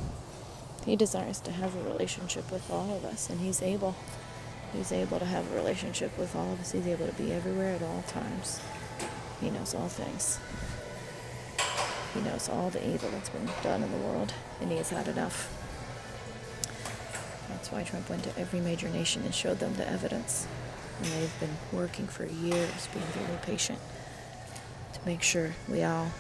He 0.84 0.97
desires 0.97 1.41
to 1.41 1.53
have 1.53 1.76
a 1.76 1.82
relationship 1.82 2.51
with 2.51 2.70
all 2.70 2.95
of 2.97 3.05
us, 3.05 3.28
and 3.28 3.41
He's 3.41 3.61
able. 3.61 3.95
He's 4.72 4.93
able 4.93 5.18
to 5.18 5.24
have 5.24 5.51
a 5.53 5.57
relationship 5.57 6.16
with 6.18 6.34
all 6.34 6.53
of 6.53 6.61
us. 6.61 6.72
He's 6.72 6.86
able 6.86 7.07
to 7.07 7.12
be 7.12 7.32
everywhere 7.32 7.74
at 7.74 7.82
all 7.82 8.03
times. 8.07 8.61
He 9.41 9.51
knows 9.51 9.74
all 9.74 9.89
things. 9.89 10.39
He 12.14 12.20
knows 12.20 12.49
all 12.49 12.70
the 12.70 12.86
evil 12.89 13.11
that's 13.11 13.28
been 13.28 13.49
done 13.62 13.82
in 13.82 13.91
the 13.91 13.99
world, 13.99 14.32
and 14.61 14.70
He 14.70 14.78
has 14.78 14.91
had 14.91 15.09
enough. 15.09 15.57
That's 17.49 17.72
why 17.72 17.82
Trump 17.82 18.09
went 18.11 18.24
to 18.24 18.38
every 18.38 18.61
major 18.61 18.88
nation 18.88 19.22
and 19.24 19.34
showed 19.34 19.59
them 19.59 19.74
the 19.74 19.88
evidence. 19.88 20.46
And 20.99 21.07
they've 21.07 21.40
been 21.40 21.57
working 21.72 22.07
for 22.07 22.26
years, 22.26 22.88
being 22.92 23.07
very 23.07 23.38
patient 23.42 23.78
to 24.92 25.01
make 25.07 25.22
sure 25.22 25.55
we 25.68 25.82
all 25.82 26.11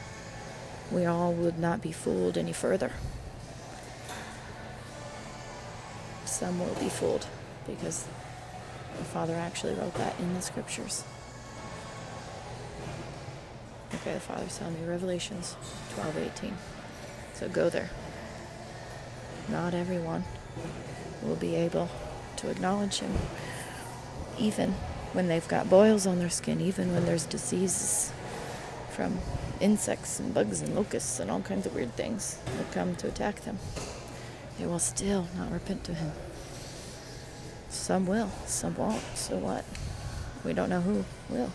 we 0.90 1.04
all 1.04 1.32
would 1.32 1.58
not 1.58 1.82
be 1.82 1.92
fooled 1.92 2.38
any 2.38 2.52
further. 2.52 2.92
Some 6.24 6.58
will 6.58 6.74
be 6.74 6.88
fooled 6.88 7.26
because 7.66 8.06
the 8.96 9.04
Father 9.04 9.34
actually 9.34 9.74
wrote 9.74 9.94
that 9.94 10.18
in 10.18 10.32
the 10.34 10.40
scriptures. 10.40 11.04
Okay, 13.94 14.14
the 14.14 14.20
Father's 14.20 14.56
telling 14.56 14.74
me 14.74 14.86
Revelations 14.88 15.56
12:18. 15.94 16.54
So 17.34 17.48
go 17.48 17.68
there. 17.68 17.90
Not 19.48 19.74
everyone 19.74 20.24
will 21.22 21.36
be 21.36 21.54
able 21.54 21.88
to 22.36 22.50
acknowledge 22.50 23.00
Him, 23.00 23.12
even 24.38 24.72
when 25.12 25.28
they've 25.28 25.48
got 25.48 25.70
boils 25.70 26.06
on 26.06 26.18
their 26.18 26.30
skin, 26.30 26.60
even 26.60 26.92
when 26.92 27.04
there's 27.06 27.24
diseases 27.24 28.12
from 28.90 29.18
insects 29.60 30.20
and 30.20 30.34
bugs 30.34 30.60
and 30.60 30.74
locusts 30.74 31.20
and 31.20 31.30
all 31.30 31.40
kinds 31.40 31.66
of 31.66 31.74
weird 31.74 31.94
things 31.94 32.38
that 32.56 32.70
come 32.72 32.94
to 32.96 33.08
attack 33.08 33.40
them. 33.42 33.58
They 34.58 34.66
will 34.66 34.78
still 34.78 35.26
not 35.36 35.52
repent 35.52 35.84
to 35.84 35.94
Him. 35.94 36.12
Some 37.68 38.06
will, 38.06 38.30
some 38.46 38.76
won't. 38.76 39.02
So 39.14 39.36
what? 39.36 39.64
We 40.44 40.52
don't 40.52 40.70
know 40.70 40.80
who 40.80 41.04
will. 41.28 41.52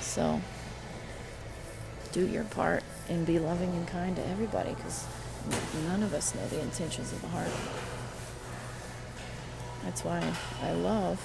So 0.00 0.40
do 2.12 2.26
your 2.26 2.44
part 2.44 2.82
and 3.08 3.26
be 3.26 3.38
loving 3.38 3.70
and 3.70 3.86
kind 3.86 4.16
to 4.16 4.26
everybody 4.28 4.74
because 4.74 5.06
none 5.86 6.02
of 6.02 6.12
us 6.12 6.34
know 6.34 6.46
the 6.48 6.60
intentions 6.60 7.12
of 7.12 7.22
the 7.22 7.28
heart. 7.28 7.50
That's 9.84 10.04
why 10.04 10.22
I 10.62 10.72
love 10.72 11.24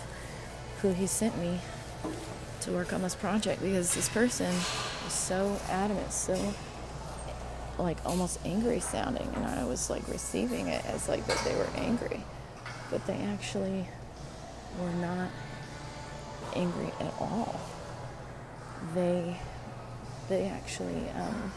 who 0.81 0.93
he 0.93 1.07
sent 1.07 1.37
me 1.37 1.59
to 2.61 2.71
work 2.71 2.93
on 2.93 3.01
this 3.01 3.15
project 3.15 3.61
because 3.61 3.93
this 3.93 4.09
person 4.09 4.53
is 5.07 5.13
so 5.13 5.59
adamant, 5.69 6.11
so 6.11 6.53
like 7.77 7.97
almost 8.05 8.39
angry 8.45 8.79
sounding, 8.79 9.27
and 9.35 9.45
I 9.45 9.65
was 9.65 9.89
like 9.89 10.07
receiving 10.07 10.67
it 10.67 10.85
as 10.85 11.09
like 11.09 11.25
that 11.27 11.41
they 11.45 11.55
were 11.55 11.69
angry, 11.75 12.23
but 12.89 13.05
they 13.05 13.17
actually 13.17 13.87
were 14.79 14.93
not 14.93 15.29
angry 16.53 16.91
at 16.99 17.13
all. 17.19 17.59
They 18.93 19.37
they 20.29 20.47
actually 20.47 21.09
um, 21.15 21.51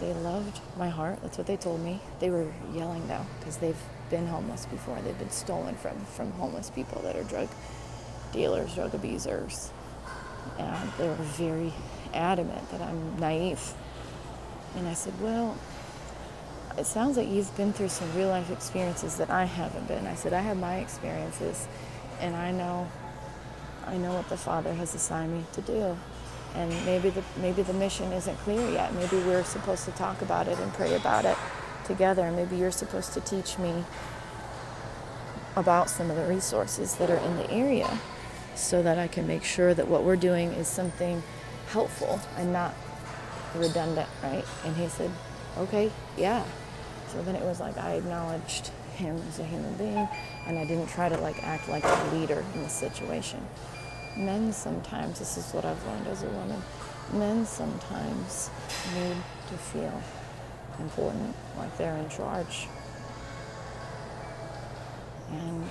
they 0.00 0.12
loved 0.12 0.60
my 0.76 0.88
heart. 0.88 1.20
That's 1.22 1.38
what 1.38 1.46
they 1.46 1.56
told 1.56 1.80
me. 1.80 2.00
They 2.20 2.30
were 2.30 2.46
yelling 2.74 3.06
though 3.08 3.26
because 3.38 3.56
they've 3.56 3.82
been 4.10 4.26
homeless 4.26 4.66
before. 4.66 4.98
They've 5.02 5.18
been 5.18 5.30
stolen 5.30 5.76
from 5.76 5.96
from 6.04 6.32
homeless 6.32 6.70
people 6.70 7.02
that 7.02 7.16
are 7.16 7.24
drug 7.24 7.48
dealers, 8.32 8.74
drug 8.74 8.94
abusers, 8.94 9.72
and 10.58 10.92
they 10.98 11.08
were 11.08 11.14
very 11.14 11.72
adamant 12.12 12.70
that 12.70 12.80
I'm 12.80 13.18
naive. 13.18 13.74
And 14.76 14.86
I 14.86 14.94
said, 14.94 15.20
well, 15.20 15.56
it 16.78 16.86
sounds 16.86 17.16
like 17.16 17.28
you've 17.28 17.54
been 17.56 17.72
through 17.72 17.88
some 17.88 18.12
real 18.16 18.28
life 18.28 18.50
experiences 18.50 19.16
that 19.16 19.30
I 19.30 19.44
haven't 19.44 19.88
been. 19.88 20.06
I 20.06 20.14
said, 20.14 20.32
I 20.32 20.40
have 20.40 20.56
my 20.56 20.76
experiences, 20.76 21.66
and 22.20 22.36
I 22.36 22.52
know, 22.52 22.88
I 23.86 23.96
know 23.96 24.14
what 24.14 24.28
the 24.28 24.36
Father 24.36 24.72
has 24.74 24.94
assigned 24.94 25.32
me 25.32 25.44
to 25.54 25.60
do 25.62 25.96
and 26.54 26.70
maybe 26.84 27.10
the 27.10 27.22
maybe 27.40 27.62
the 27.62 27.72
mission 27.74 28.12
isn't 28.12 28.36
clear 28.38 28.68
yet. 28.70 28.92
Maybe 28.94 29.16
we're 29.18 29.44
supposed 29.44 29.84
to 29.84 29.92
talk 29.92 30.20
about 30.22 30.48
it 30.48 30.58
and 30.58 30.72
pray 30.74 30.96
about 30.96 31.24
it 31.24 31.36
together. 31.90 32.30
Maybe 32.30 32.56
you're 32.56 32.70
supposed 32.70 33.12
to 33.14 33.20
teach 33.20 33.58
me 33.58 33.84
about 35.56 35.90
some 35.90 36.10
of 36.10 36.16
the 36.16 36.24
resources 36.24 36.94
that 36.96 37.10
are 37.10 37.16
in 37.16 37.36
the 37.36 37.50
area 37.50 37.98
so 38.54 38.82
that 38.82 38.98
I 38.98 39.08
can 39.08 39.26
make 39.26 39.44
sure 39.44 39.74
that 39.74 39.88
what 39.88 40.04
we're 40.04 40.16
doing 40.16 40.52
is 40.52 40.68
something 40.68 41.22
helpful 41.68 42.20
and 42.36 42.52
not 42.52 42.74
redundant, 43.54 44.08
right? 44.22 44.44
And 44.64 44.76
he 44.76 44.88
said, 44.88 45.10
"Okay, 45.58 45.90
yeah." 46.16 46.44
So 47.12 47.22
then 47.22 47.34
it 47.34 47.42
was 47.42 47.60
like 47.60 47.76
I 47.76 47.94
acknowledged 47.94 48.70
him 48.94 49.20
as 49.28 49.38
a 49.38 49.44
human 49.44 49.74
being 49.74 50.08
and 50.46 50.58
I 50.58 50.64
didn't 50.64 50.88
try 50.88 51.08
to 51.08 51.16
like 51.18 51.42
act 51.42 51.68
like 51.68 51.84
a 51.84 52.14
leader 52.14 52.44
in 52.54 52.62
the 52.62 52.68
situation 52.68 53.40
men 54.16 54.52
sometimes, 54.52 55.18
this 55.18 55.36
is 55.36 55.52
what 55.52 55.64
I've 55.64 55.84
learned 55.86 56.06
as 56.08 56.22
a 56.22 56.28
woman, 56.28 56.62
men 57.12 57.46
sometimes 57.46 58.50
need 58.94 59.16
to 59.48 59.54
feel 59.56 60.02
important, 60.80 61.34
like 61.56 61.76
they're 61.76 61.96
in 61.96 62.08
charge. 62.08 62.68
And 65.30 65.64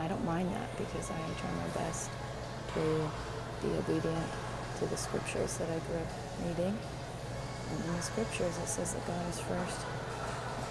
I 0.00 0.08
don't 0.08 0.24
mind 0.24 0.50
that 0.52 0.76
because 0.76 1.10
I 1.10 1.16
try 1.38 1.52
my 1.52 1.68
best 1.74 2.10
to 2.74 3.10
be 3.62 3.68
obedient 3.76 4.26
to 4.78 4.86
the 4.86 4.96
scriptures 4.96 5.58
that 5.58 5.68
I 5.68 5.78
grew 5.86 5.98
up 5.98 6.12
reading. 6.46 6.76
And 7.70 7.84
in 7.84 7.96
the 7.96 8.02
scriptures 8.02 8.56
it 8.58 8.66
says 8.68 8.94
that 8.94 9.06
God 9.06 9.28
is 9.28 9.38
first, 9.40 9.80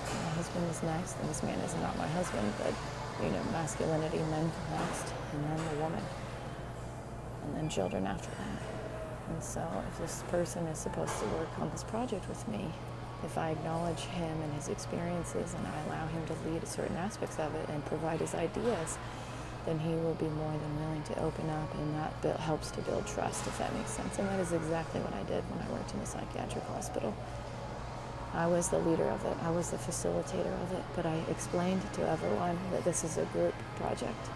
my 0.09 0.29
husband 0.31 0.69
is 0.69 0.83
next, 0.83 1.15
and 1.19 1.29
this 1.29 1.43
man 1.43 1.59
is 1.59 1.75
not 1.75 1.97
my 1.97 2.07
husband, 2.07 2.51
but 2.57 2.73
you 3.23 3.29
know, 3.31 3.43
masculinity, 3.51 4.17
men 4.17 4.51
next, 4.71 5.13
and 5.33 5.43
then 5.43 5.57
the 5.57 5.83
woman, 5.83 6.03
and 7.43 7.55
then 7.55 7.69
children 7.69 8.07
after 8.07 8.29
that. 8.29 8.78
And 9.29 9.43
so, 9.43 9.65
if 9.87 9.99
this 9.99 10.23
person 10.29 10.65
is 10.67 10.79
supposed 10.79 11.17
to 11.19 11.25
work 11.27 11.49
on 11.59 11.69
this 11.69 11.83
project 11.83 12.27
with 12.27 12.47
me, 12.47 12.65
if 13.23 13.37
I 13.37 13.51
acknowledge 13.51 13.99
him 13.99 14.41
and 14.41 14.53
his 14.53 14.69
experiences 14.69 15.53
and 15.53 15.67
I 15.67 15.81
allow 15.87 16.07
him 16.07 16.25
to 16.27 16.49
lead 16.49 16.67
certain 16.67 16.95
aspects 16.97 17.37
of 17.37 17.53
it 17.55 17.69
and 17.69 17.85
provide 17.85 18.19
his 18.19 18.33
ideas, 18.33 18.97
then 19.65 19.77
he 19.79 19.93
will 19.93 20.15
be 20.15 20.27
more 20.27 20.51
than 20.51 20.79
willing 20.81 21.03
to 21.03 21.19
open 21.21 21.49
up, 21.49 21.73
and 21.75 21.95
that 22.21 22.39
helps 22.39 22.71
to 22.71 22.81
build 22.81 23.05
trust, 23.05 23.45
if 23.45 23.57
that 23.57 23.73
makes 23.75 23.91
sense. 23.91 24.17
And 24.17 24.27
that 24.29 24.39
is 24.39 24.53
exactly 24.53 25.01
what 25.01 25.13
I 25.13 25.23
did 25.23 25.43
when 25.51 25.65
I 25.67 25.71
worked 25.71 25.93
in 25.93 25.99
the 25.99 26.05
psychiatric 26.05 26.63
hospital. 26.65 27.13
I 28.33 28.47
was 28.47 28.69
the 28.69 28.79
leader 28.79 29.05
of 29.05 29.23
it, 29.25 29.37
I 29.43 29.51
was 29.51 29.71
the 29.71 29.77
facilitator 29.77 30.53
of 30.63 30.73
it, 30.73 30.83
but 30.95 31.05
I 31.05 31.15
explained 31.29 31.81
to 31.93 32.07
everyone 32.07 32.57
that 32.71 32.83
this 32.83 33.03
is 33.03 33.17
a 33.17 33.25
group 33.25 33.53
project. 33.75 34.29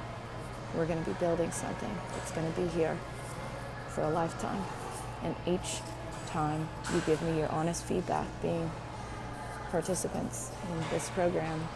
We're 0.76 0.88
going 0.88 1.04
to 1.04 1.10
be 1.10 1.16
building 1.20 1.52
something 1.52 1.96
that's 2.16 2.32
going 2.32 2.52
to 2.52 2.62
be 2.62 2.68
here 2.70 2.98
for 3.90 4.02
a 4.02 4.10
lifetime. 4.10 4.62
And 5.24 5.36
each 5.48 5.80
time 6.28 6.68
you 6.94 7.02
give 7.06 7.22
me 7.22 7.38
your 7.38 7.50
honest 7.50 7.86
feedback, 7.86 8.28
being 8.42 8.70
participants 9.72 10.52
in 10.72 10.84
this 10.92 11.10
program, 11.12 11.68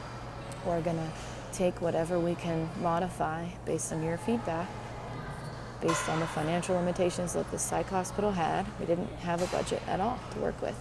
we're 0.65 0.81
going 0.81 0.97
to 0.97 1.09
take 1.53 1.81
whatever 1.81 2.19
we 2.19 2.35
can 2.35 2.69
modify 2.81 3.47
based 3.65 3.93
on 3.93 4.03
your 4.03 4.17
feedback, 4.17 4.67
based 5.81 6.09
on 6.09 6.19
the 6.19 6.27
financial 6.27 6.75
limitations 6.75 7.33
that 7.33 7.49
the 7.51 7.57
psych 7.57 7.87
hospital 7.87 8.31
had. 8.31 8.65
We 8.79 8.85
didn't 8.85 9.11
have 9.19 9.41
a 9.41 9.47
budget 9.47 9.81
at 9.87 9.99
all 9.99 10.19
to 10.33 10.39
work 10.39 10.61
with. 10.61 10.75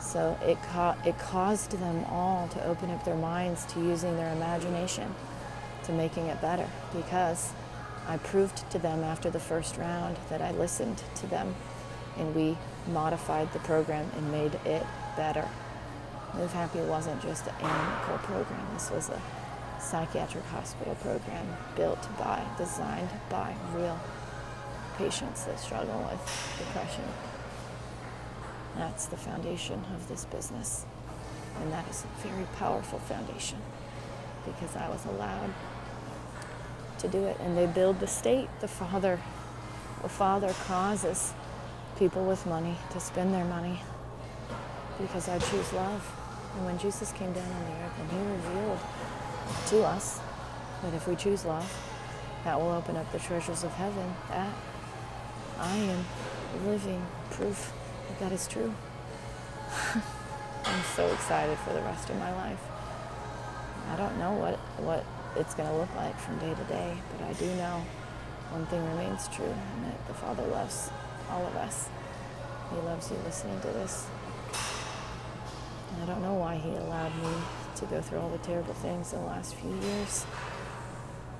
So 0.00 0.38
it, 0.42 0.58
ca- 0.70 0.96
it 1.04 1.18
caused 1.18 1.72
them 1.72 2.04
all 2.04 2.48
to 2.48 2.64
open 2.64 2.90
up 2.90 3.04
their 3.04 3.16
minds 3.16 3.64
to 3.66 3.80
using 3.80 4.16
their 4.16 4.32
imagination, 4.32 5.14
to 5.84 5.92
making 5.92 6.26
it 6.26 6.40
better, 6.40 6.68
because 6.94 7.50
I 8.06 8.18
proved 8.18 8.70
to 8.70 8.78
them 8.78 9.02
after 9.02 9.30
the 9.30 9.40
first 9.40 9.76
round 9.76 10.16
that 10.28 10.40
I 10.40 10.52
listened 10.52 11.02
to 11.16 11.26
them 11.26 11.54
and 12.18 12.34
we 12.34 12.56
modified 12.92 13.52
the 13.52 13.58
program 13.60 14.10
and 14.16 14.32
made 14.32 14.54
it 14.64 14.84
better. 15.16 15.48
Move 16.34 16.52
Happy 16.52 16.80
wasn't 16.80 17.20
just 17.22 17.46
an 17.46 17.54
medical 17.62 18.18
program, 18.18 18.66
this 18.74 18.90
was 18.90 19.08
a 19.08 19.20
psychiatric 19.80 20.44
hospital 20.44 20.94
program 20.96 21.46
built 21.76 22.08
by, 22.18 22.42
designed 22.58 23.10
by 23.30 23.54
real 23.74 23.98
patients 24.96 25.44
that 25.44 25.58
struggle 25.60 25.98
with 26.10 26.56
depression, 26.58 27.04
that's 28.76 29.06
the 29.06 29.16
foundation 29.16 29.82
of 29.94 30.08
this 30.08 30.24
business. 30.26 30.84
And 31.60 31.72
that 31.72 31.88
is 31.88 32.04
a 32.04 32.28
very 32.28 32.46
powerful 32.56 32.98
foundation 32.98 33.58
because 34.44 34.76
I 34.76 34.88
was 34.88 35.04
allowed 35.06 35.50
to 36.98 37.08
do 37.08 37.24
it. 37.24 37.38
And 37.40 37.56
they 37.56 37.66
build 37.66 38.00
the 38.00 38.06
state. 38.06 38.48
The 38.60 38.68
Father, 38.68 39.18
the 40.02 40.08
Father 40.08 40.52
causes 40.66 41.32
people 41.98 42.24
with 42.24 42.44
money 42.46 42.76
to 42.90 43.00
spend 43.00 43.32
their 43.32 43.44
money 43.44 43.80
because 45.00 45.28
I 45.28 45.38
choose 45.38 45.72
love. 45.72 46.04
And 46.56 46.66
when 46.66 46.78
Jesus 46.78 47.12
came 47.12 47.32
down 47.32 47.50
on 47.50 47.64
the 47.64 47.76
earth 47.84 47.92
and 48.00 48.10
he 48.10 48.18
revealed 48.18 48.78
to 49.68 49.82
us 49.82 50.20
that 50.82 50.94
if 50.94 51.08
we 51.08 51.16
choose 51.16 51.44
love, 51.44 51.70
that 52.44 52.58
will 52.60 52.70
open 52.70 52.96
up 52.96 53.10
the 53.12 53.18
treasures 53.18 53.64
of 53.64 53.72
heaven, 53.72 54.14
that 54.28 54.54
I 55.58 55.76
am 55.76 56.04
living 56.66 57.04
proof 57.30 57.72
that 58.08 58.18
that 58.20 58.32
is 58.32 58.46
true. 58.46 58.72
I'm 60.64 60.82
so 60.94 61.06
excited 61.08 61.58
for 61.58 61.72
the 61.72 61.82
rest 61.82 62.10
of 62.10 62.16
my 62.16 62.34
life. 62.36 62.60
I 63.90 63.96
don't 63.96 64.18
know 64.18 64.32
what, 64.32 64.56
what 64.84 65.04
it's 65.36 65.54
going 65.54 65.68
to 65.68 65.74
look 65.76 65.94
like 65.96 66.18
from 66.18 66.38
day 66.38 66.54
to 66.54 66.64
day, 66.64 66.96
but 67.12 67.26
I 67.26 67.32
do 67.34 67.46
know 67.56 67.84
one 68.50 68.66
thing 68.66 68.84
remains 68.90 69.28
true, 69.28 69.44
and 69.44 69.84
that 69.84 70.06
the 70.08 70.14
Father 70.14 70.46
loves 70.46 70.90
all 71.30 71.46
of 71.46 71.56
us. 71.56 71.88
He 72.70 72.76
loves 72.80 73.10
you 73.10 73.16
listening 73.24 73.60
to 73.60 73.68
this. 73.68 74.06
And 75.92 76.02
I 76.02 76.06
don't 76.06 76.22
know 76.22 76.34
why 76.34 76.56
He 76.56 76.70
allowed 76.70 77.14
me 77.22 77.32
to 77.76 77.86
go 77.86 78.00
through 78.00 78.18
all 78.18 78.30
the 78.30 78.38
terrible 78.38 78.74
things 78.74 79.12
in 79.12 79.20
the 79.20 79.26
last 79.26 79.54
few 79.54 79.70
years, 79.70 80.26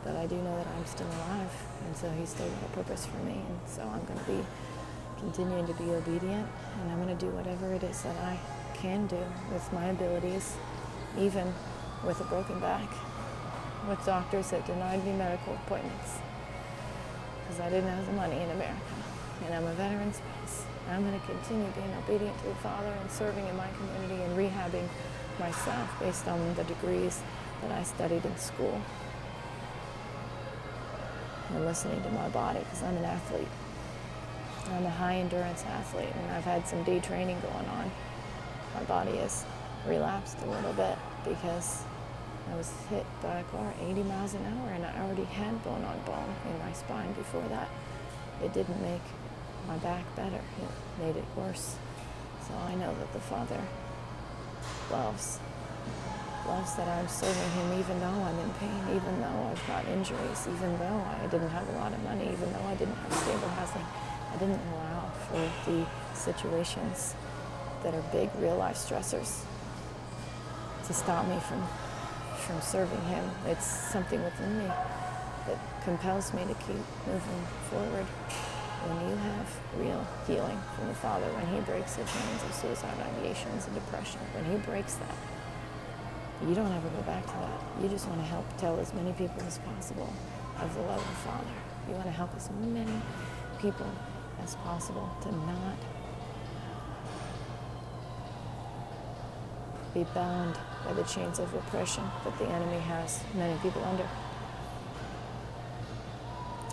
but 0.05 0.17
I 0.17 0.27
do 0.27 0.37
know 0.37 0.57
that 0.57 0.67
I'm 0.67 0.87
still 0.87 1.07
alive, 1.07 1.53
and 1.87 1.97
so 1.97 2.11
He's 2.11 2.31
still 2.31 2.49
got 2.49 2.63
a 2.65 2.73
purpose 2.73 3.07
for 3.07 3.19
me, 3.25 3.41
and 3.49 3.59
so 3.67 3.83
I'm 3.83 4.05
going 4.05 4.19
to 4.19 4.25
be 4.25 4.45
continuing 5.19 5.67
to 5.67 5.75
be 5.75 5.91
obedient, 5.91 6.47
and 6.81 6.93
I'm 6.93 7.03
going 7.03 7.17
to 7.17 7.25
do 7.25 7.31
whatever 7.33 7.73
it 7.73 7.83
is 7.83 8.03
that 8.03 8.17
I 8.19 8.39
can 8.75 9.07
do 9.07 9.23
with 9.53 9.73
my 9.73 9.87
abilities, 9.87 10.57
even 11.19 11.53
with 12.07 12.21
a 12.21 12.25
broken 12.25 12.61
back, 12.61 12.89
with 13.89 14.05
doctors 14.05 14.51
that 14.51 14.67
denied 14.67 15.05
me 15.05 15.13
medical 15.13 15.55
appointments 15.55 16.19
because 17.47 17.61
I 17.61 17.71
didn't 17.71 17.89
have 17.89 18.07
the 18.07 18.13
money 18.13 18.37
in 18.37 18.51
America. 18.51 18.81
And 19.45 19.55
I'm 19.55 19.67
a 19.67 19.75
veteran 19.75 20.13
spouse. 20.13 20.65
I'm 20.89 21.03
going 21.03 21.19
to 21.19 21.27
continue 21.27 21.71
being 21.73 21.93
obedient 22.05 22.39
to 22.39 22.45
the 22.47 22.55
Father 22.57 22.89
and 22.89 23.11
serving 23.11 23.47
in 23.47 23.57
my 23.57 23.69
community 23.77 24.23
and 24.23 24.37
rehabbing 24.37 24.89
myself 25.39 26.01
based 26.01 26.27
on 26.29 26.55
the 26.55 26.65
degrees 26.65 27.21
that 27.63 27.73
I 27.73 27.83
studied 27.83 28.25
in 28.25 28.37
school. 28.37 28.81
And 31.51 31.65
listening 31.65 32.03
to 32.03 32.11
my 32.11 32.29
body 32.31 32.61
because 32.61 32.83
I'm 32.83 32.97
an 32.97 33.05
athlete. 33.05 33.49
I'm 34.73 34.85
a 34.85 34.91
high 34.91 35.17
endurance 35.17 35.65
athlete 35.65 36.09
and 36.15 36.33
I've 36.33 36.45
had 36.45 36.67
some 36.67 36.83
day 36.83 36.99
detraining 37.01 37.41
going 37.43 37.69
on. 37.69 37.91
My 38.75 38.83
body 38.85 39.17
has 39.19 39.45
relapsed 39.87 40.39
a 40.43 40.51
little 40.51 40.73
bit 40.73 40.99
because 41.25 41.85
I 42.51 42.57
was 42.57 42.73
hit 42.91 43.05
by 43.23 43.41
a 43.41 43.45
car 43.45 43.73
80 43.81 44.03
miles 44.05 44.35
an 44.35 44.45
hour, 44.47 44.71
and 44.71 44.85
I 44.87 45.03
already 45.03 45.25
had 45.25 45.63
bone 45.65 45.83
on 45.83 45.99
bone 46.05 46.35
in 46.49 46.59
my 46.61 46.73
spine 46.73 47.13
before 47.13 47.43
that. 47.49 47.69
It 48.43 48.53
didn't 48.53 48.81
make 48.83 49.03
my 49.67 49.77
back 49.79 50.05
better, 50.17 50.37
it 50.37 51.03
made 51.03 51.17
it 51.17 51.25
worse. 51.37 51.77
So 52.47 52.55
I 52.55 52.75
know 52.75 52.95
that 52.95 53.13
the 53.13 53.21
Father 53.21 53.61
loves 54.91 55.41
loves 56.47 56.77
that 56.77 56.87
I'm 56.87 57.09
serving 57.09 57.51
him 57.59 57.81
even 57.81 57.99
though 57.99 58.07
I'm 58.07 58.39
in 58.39 58.51
pain, 58.55 58.81
even 58.95 59.21
though 59.21 59.51
I've 59.51 59.67
got 59.67 59.85
injuries, 59.87 60.47
even 60.47 60.79
though 60.79 61.03
I 61.21 61.27
didn't 61.27 61.49
have 61.49 61.69
a 61.69 61.73
lot 61.73 61.93
of 61.93 62.01
money, 62.05 62.31
even 62.33 62.53
though 62.53 62.67
I 62.67 62.75
didn't 62.77 62.95
have 62.95 63.13
stable 63.13 63.49
housing. 63.49 63.83
I 64.33 64.37
didn't 64.39 64.61
allow 64.73 65.11
for 65.29 65.71
the 65.71 65.87
situations 66.15 67.15
that 67.83 67.95
are 67.95 68.03
big 68.13 68.31
real 68.39 68.57
life 68.57 68.77
stressors 68.77 69.43
to 70.87 70.93
stop 70.93 71.27
me 71.27 71.39
from 71.41 71.63
from 72.47 72.61
serving 72.61 73.03
him. 73.07 73.25
It's 73.47 73.67
something 73.67 74.23
within 74.23 74.59
me 74.59 74.67
that 74.67 75.59
compels 75.83 76.33
me 76.33 76.43
to 76.43 76.55
keep 76.55 76.83
moving 77.07 77.43
forward. 77.71 78.07
When 78.85 79.09
you 79.09 79.17
have 79.17 79.49
real 79.79 80.07
healing 80.27 80.61
from 80.77 80.89
the 80.89 80.95
Father, 80.95 81.27
when 81.33 81.47
He 81.55 81.61
breaks 81.61 81.97
the 81.97 82.05
chains 82.05 82.43
of 82.45 82.55
suicide 82.55 82.97
ideations 83.01 83.67
and 83.67 83.75
depression, 83.75 84.21
when 84.35 84.45
He 84.45 84.59
breaks 84.59 84.95
that, 84.95 85.17
you 86.47 86.55
don't 86.55 86.73
ever 86.73 86.89
go 86.91 87.03
back 87.03 87.25
to 87.25 87.33
that. 87.33 87.61
You 87.83 87.89
just 87.89 88.07
want 88.07 88.21
to 88.21 88.27
help 88.27 88.45
tell 88.59 88.79
as 88.79 88.93
many 88.93 89.13
people 89.13 89.43
as 89.43 89.59
possible 89.59 90.13
of 90.61 90.75
the 90.75 90.83
love 90.83 91.01
of 91.01 91.09
the 91.09 91.21
Father. 91.25 91.57
You 91.89 91.95
want 91.95 92.07
to 92.07 92.13
help 92.13 92.31
as 92.37 92.51
many 92.61 93.01
people 93.59 93.91
as 94.43 94.55
possible 94.57 95.09
to 95.23 95.33
not 95.33 95.79
be 99.95 100.05
bound 100.15 100.59
by 100.85 100.93
the 100.93 101.05
chains 101.05 101.39
of 101.39 101.53
oppression 101.55 102.05
that 102.25 102.39
the 102.39 102.45
enemy 102.45 102.79
has 102.79 103.21
many 103.35 103.57
people 103.61 103.83
under. 103.85 104.07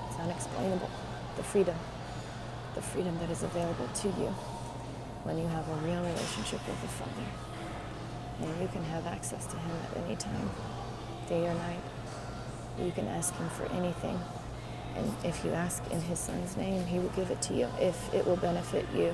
It's 0.09 0.19
unexplainable. 0.19 0.89
The 1.37 1.43
freedom, 1.43 1.75
the 2.75 2.81
freedom 2.81 3.17
that 3.19 3.29
is 3.29 3.43
available 3.43 3.87
to 3.87 4.07
you 4.07 4.33
when 5.23 5.37
you 5.37 5.47
have 5.47 5.67
a 5.69 5.75
real 5.85 6.01
relationship 6.01 6.59
with 6.67 6.81
the 6.81 6.87
Father. 6.87 7.27
And 8.41 8.61
you 8.61 8.67
can 8.67 8.83
have 8.85 9.05
access 9.05 9.45
to 9.47 9.57
Him 9.57 9.71
at 9.91 10.03
any 10.05 10.15
time, 10.15 10.49
day 11.27 11.45
or 11.47 11.53
night. 11.53 11.81
You 12.79 12.91
can 12.91 13.07
ask 13.07 13.35
Him 13.35 13.49
for 13.49 13.65
anything. 13.73 14.19
And 14.95 15.11
if 15.23 15.43
you 15.45 15.51
ask 15.51 15.83
in 15.91 16.01
His 16.01 16.19
Son's 16.19 16.57
name, 16.57 16.85
He 16.85 16.99
will 16.99 17.09
give 17.09 17.31
it 17.31 17.41
to 17.43 17.53
you. 17.53 17.67
If 17.79 18.13
it 18.13 18.25
will 18.25 18.37
benefit 18.37 18.85
you, 18.95 19.13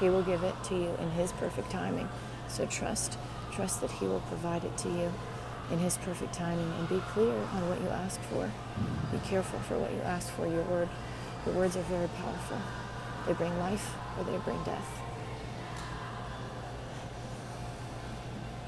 He 0.00 0.08
will 0.08 0.22
give 0.22 0.42
it 0.42 0.54
to 0.64 0.74
you 0.74 0.94
in 1.00 1.10
His 1.10 1.32
perfect 1.32 1.70
timing. 1.70 2.08
So 2.48 2.66
trust 2.66 3.18
Trust 3.56 3.80
that 3.80 3.90
He 3.90 4.06
will 4.06 4.20
provide 4.28 4.64
it 4.64 4.76
to 4.78 4.88
you 4.90 5.10
in 5.70 5.78
His 5.78 5.96
perfect 5.96 6.34
timing 6.34 6.70
and 6.78 6.88
be 6.90 6.98
clear 7.08 7.32
on 7.32 7.68
what 7.70 7.80
you 7.80 7.88
ask 7.88 8.20
for. 8.22 8.50
Be 9.10 9.18
careful 9.26 9.58
for 9.60 9.78
what 9.78 9.90
you 9.94 10.00
ask 10.02 10.30
for. 10.34 10.46
Your 10.46 10.62
word, 10.64 10.90
your 11.46 11.54
words 11.54 11.76
are 11.76 11.82
very 11.82 12.08
powerful. 12.08 12.58
They 13.26 13.32
bring 13.32 13.56
life 13.58 13.94
or 14.18 14.24
they 14.24 14.36
bring 14.38 14.62
death. 14.64 15.00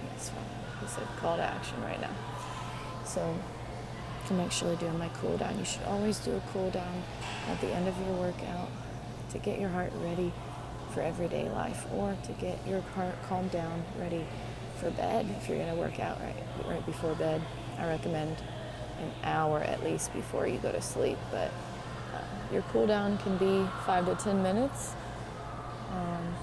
Yes, 0.05 0.31
he 0.81 0.87
said 0.87 1.07
call 1.19 1.37
to 1.37 1.43
action 1.43 1.83
right 1.83 2.01
now. 2.01 2.15
So 3.05 3.35
I'm 4.31 4.41
actually 4.41 4.77
doing 4.77 4.99
my 4.99 5.09
cool 5.21 5.37
down. 5.37 5.59
You 5.59 5.65
should 5.65 5.85
always 5.85 6.19
do 6.19 6.37
a 6.37 6.43
cool 6.53 6.71
down 6.71 7.03
at 7.49 7.61
the 7.61 7.69
end 7.69 7.89
of 7.89 7.97
your 7.99 8.15
workout 8.15 8.69
to 9.31 9.39
get 9.39 9.61
your 9.61 9.71
heart 9.71 9.93
ready 10.03 10.33
for 10.93 11.01
everyday 11.01 11.49
life 11.51 11.87
or 11.93 12.17
to 12.25 12.33
get 12.33 12.59
your 12.67 12.81
heart 12.81 13.15
calmed 13.29 13.51
down, 13.51 13.83
ready 13.99 14.25
for 14.77 14.91
bed, 14.91 15.27
if 15.41 15.49
you're 15.49 15.59
going 15.59 15.75
to 15.75 15.81
work 15.81 15.99
out 16.01 16.21
right, 16.21 16.35
right 16.67 16.87
before 16.87 17.15
bed, 17.15 17.43
I 17.79 17.89
recommend 17.89 18.37
an 19.01 19.11
hour 19.25 19.61
at 19.61 19.83
least 19.85 20.13
before 20.13 20.47
you 20.47 20.59
go 20.59 20.73
to 20.73 20.83
sleep. 20.83 21.19
But 21.31 21.51
your 22.53 22.63
cool 22.73 22.87
down 22.87 23.19
can 23.19 23.37
be 23.37 23.69
five 23.85 24.07
to 24.07 24.15
ten 24.15 24.43
minutes 24.43 24.95
um, 25.93 26.35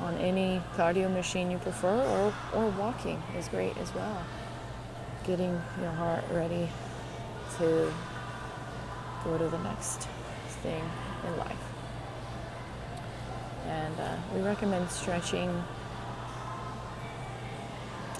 on 0.00 0.16
any 0.18 0.60
cardio 0.76 1.12
machine 1.12 1.50
you 1.50 1.58
prefer, 1.58 1.94
or, 1.94 2.34
or 2.54 2.68
walking 2.70 3.22
is 3.38 3.48
great 3.48 3.76
as 3.78 3.94
well. 3.94 4.24
Getting 5.24 5.60
your 5.80 5.92
heart 5.92 6.24
ready 6.30 6.68
to 7.58 7.92
go 9.24 9.38
to 9.38 9.48
the 9.48 9.58
next 9.58 10.08
thing 10.62 10.84
in 11.26 11.36
life. 11.38 11.56
And 13.66 13.98
uh, 13.98 14.16
we 14.34 14.42
recommend 14.42 14.90
stretching 14.90 15.64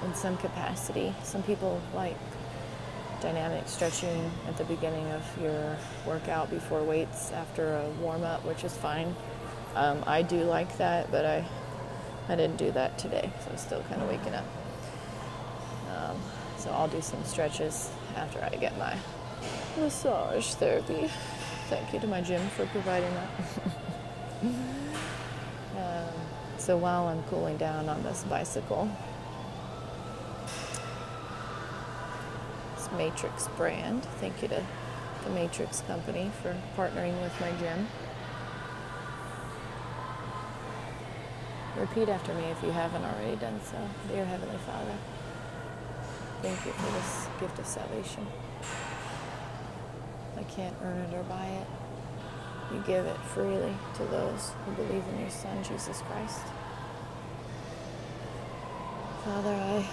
in 0.03 0.15
some 0.15 0.37
capacity. 0.39 1.15
Some 1.23 1.43
people 1.43 1.81
like 1.95 2.17
dynamic 3.21 3.69
stretching 3.69 4.31
at 4.49 4.57
the 4.57 4.65
beginning 4.65 5.07
of 5.13 5.23
your 5.41 5.77
workout 6.07 6.51
before 6.51 6.83
weights 6.83 7.33
after 7.33 7.77
a 7.77 7.89
warm 8.01 8.23
up, 8.23 8.45
which 8.45 8.65
is 8.65 8.77
fine. 8.77 9.15
Um, 9.75 10.05
I 10.07 10.23
do 10.23 10.45
like 10.45 10.77
that, 10.79 11.11
but 11.11 11.25
I 11.25 11.45
I 12.29 12.37
didn't 12.37 12.57
do 12.57 12.71
that 12.73 12.97
today, 12.97 13.31
so 13.45 13.51
I'm 13.51 13.59
still 13.59 13.83
kind 13.83 14.01
of 14.01 14.09
waking 14.09 14.35
up. 14.35 14.45
Um, 15.95 16.17
so 16.57 16.71
I'll 16.71 16.89
do 16.89 17.03
some 17.03 17.23
stretches 17.25 17.91
after 18.17 18.43
I 18.43 18.57
get 18.57 18.79
my 18.79 18.97
massage 19.79 20.55
therapy. 20.55 21.11
Thank 21.69 21.93
you 21.93 22.01
to 22.01 22.07
my 22.07 22.23
gym 22.23 22.41
for 22.51 22.65
providing 22.67 23.13
that. 23.15 23.29
um, 25.77 26.15
so 26.57 26.79
while 26.79 27.09
I'm 27.09 27.23
cooling 27.25 27.59
down 27.59 27.91
on 27.91 28.03
this 28.03 28.25
bicycle, 28.25 28.89
Matrix 32.97 33.49
brand. 33.57 34.05
Thank 34.21 34.43
you 34.43 34.49
to 34.49 34.65
the 35.25 35.31
Matrix 35.31 35.81
company 35.83 36.31
for 36.43 36.57
partnering 36.77 37.21
with 37.23 37.39
my 37.41 37.51
gym. 37.53 37.89
Repeat 41.77 42.09
after 42.09 42.33
me 42.35 42.45
if 42.45 42.63
you 42.63 42.71
haven't 42.71 43.05
already 43.05 43.37
done 43.37 43.61
so. 43.65 43.77
Dear 44.09 44.25
Heavenly 44.25 44.59
Father, 44.59 44.95
thank 46.41 46.65
you 46.65 46.73
for 46.73 46.93
this 46.93 47.27
gift 47.41 47.59
of 47.59 47.67
salvation. 47.67 48.27
I 50.37 50.43
can't 50.45 50.77
earn 50.83 50.99
it 50.99 51.15
or 51.15 51.23
buy 51.25 51.47
it. 51.47 51.67
You 52.73 52.83
give 52.87 53.07
it 53.07 53.17
freely 53.19 53.75
to 53.97 54.05
those 54.05 54.53
who 54.65 54.73
believe 54.73 55.03
in 55.13 55.21
your 55.21 55.31
Son, 55.31 55.63
Jesus 55.65 56.01
Christ. 56.03 56.43
Father, 59.25 59.51
I, 59.51 59.87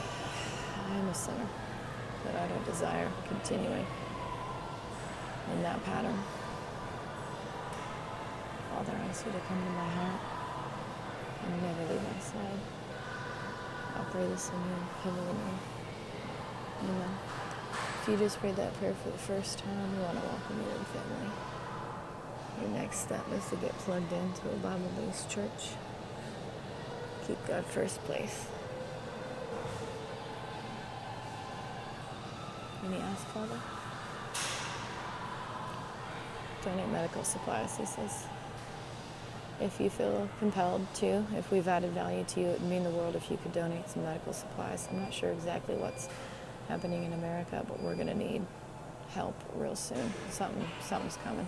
I 0.87 0.95
am 0.97 1.07
a 1.07 1.13
sinner 1.13 1.47
that 2.25 2.35
I 2.35 2.47
don't 2.47 2.65
desire 2.65 3.11
continuing 3.27 3.85
in 5.53 5.63
that 5.63 5.83
pattern. 5.83 6.17
Father, 8.69 8.93
I 8.95 9.07
ask 9.09 9.25
you 9.25 9.31
to 9.31 9.39
come 9.39 9.63
to 9.63 9.71
my 9.71 9.89
heart 9.89 10.21
and 11.45 11.61
never 11.61 11.93
leave 11.93 12.03
my 12.03 12.19
side. 12.19 12.59
I'll 13.95 14.05
pray 14.05 14.27
this 14.27 14.49
in 14.49 14.55
your 14.55 14.83
heavenly 15.03 15.33
name. 15.33 15.59
Amen. 16.83 17.17
If 18.01 18.07
you 18.07 18.17
just 18.17 18.39
prayed 18.39 18.55
that 18.55 18.73
prayer 18.75 18.93
for 18.93 19.09
the 19.09 19.17
first 19.17 19.59
time, 19.59 19.95
we 19.95 20.03
want 20.03 20.19
to 20.19 20.25
welcome 20.25 20.57
you 20.57 20.71
to 20.71 20.79
the 20.79 20.85
family. 20.85 21.31
Your 22.61 22.69
next 22.71 22.99
step 22.99 23.25
is 23.33 23.47
to 23.49 23.55
get 23.57 23.71
plugged 23.79 24.11
into 24.11 24.49
a 24.49 24.55
Bible-based 24.57 25.29
church. 25.29 25.75
Keep 27.27 27.45
God 27.47 27.65
first 27.65 28.03
place. 28.05 28.47
Any 32.91 33.01
ask, 33.03 33.25
Father? 33.27 33.57
Donate 36.63 36.89
medical 36.89 37.23
supplies, 37.23 37.77
he 37.77 37.85
says. 37.85 38.25
If 39.61 39.79
you 39.79 39.89
feel 39.89 40.27
compelled 40.39 40.85
to, 40.95 41.23
if 41.37 41.51
we've 41.51 41.67
added 41.69 41.91
value 41.91 42.25
to 42.25 42.39
you, 42.41 42.47
it 42.47 42.59
would 42.59 42.69
mean 42.69 42.83
the 42.83 42.89
world 42.89 43.15
if 43.15 43.31
you 43.31 43.37
could 43.37 43.53
donate 43.53 43.89
some 43.89 44.03
medical 44.03 44.33
supplies. 44.33 44.89
I'm 44.91 44.99
not 44.99 45.13
sure 45.13 45.31
exactly 45.31 45.75
what's 45.75 46.09
happening 46.67 47.05
in 47.05 47.13
America, 47.13 47.63
but 47.65 47.81
we're 47.81 47.95
going 47.95 48.07
to 48.07 48.17
need 48.17 48.45
help 49.11 49.35
real 49.55 49.75
soon. 49.75 50.11
Something, 50.29 50.67
something's 50.81 51.17
coming. 51.23 51.47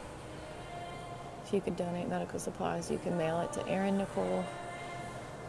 If 1.45 1.53
you 1.53 1.59
could 1.59 1.75
donate 1.75 2.07
medical 2.07 2.39
supplies, 2.39 2.89
you 2.89 2.99
can 2.99 3.17
mail 3.17 3.41
it 3.41 3.51
to 3.53 3.67
Erin 3.67 3.97
Nicole 3.97 4.45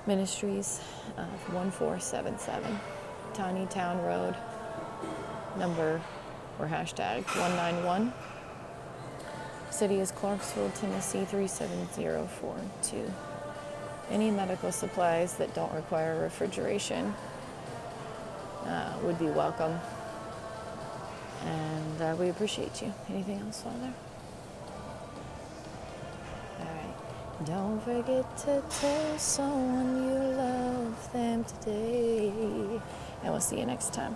Ministries, 0.08 0.80
uh, 1.16 1.24
1477 1.52 2.80
Tiny 3.32 3.66
Town 3.66 4.02
Road, 4.02 4.34
number 5.56 6.00
or 6.58 6.66
hashtag 6.66 7.24
191. 7.38 8.12
City 9.70 9.98
is 9.98 10.12
Clarksville, 10.12 10.70
Tennessee 10.70 11.24
37042. 11.24 13.12
Any 14.10 14.30
medical 14.30 14.70
supplies 14.70 15.34
that 15.34 15.54
don't 15.54 15.72
require 15.74 16.20
refrigeration 16.20 17.12
uh, 18.66 18.92
would 19.02 19.18
be 19.18 19.26
welcome. 19.26 19.78
And 21.44 22.02
uh, 22.02 22.16
we 22.18 22.28
appreciate 22.28 22.80
you. 22.82 22.92
Anything 23.10 23.40
else, 23.40 23.62
Father? 23.62 23.92
Alright. 26.60 27.46
Don't 27.46 27.82
forget 27.82 28.36
to 28.38 28.62
tell 28.70 29.18
someone 29.18 29.96
you 30.04 30.36
love 30.36 31.12
them 31.12 31.44
today. 31.44 32.32
and 33.22 33.32
we'll 33.32 33.40
see 33.40 33.58
you 33.58 33.66
next 33.66 33.92
time. 33.92 34.14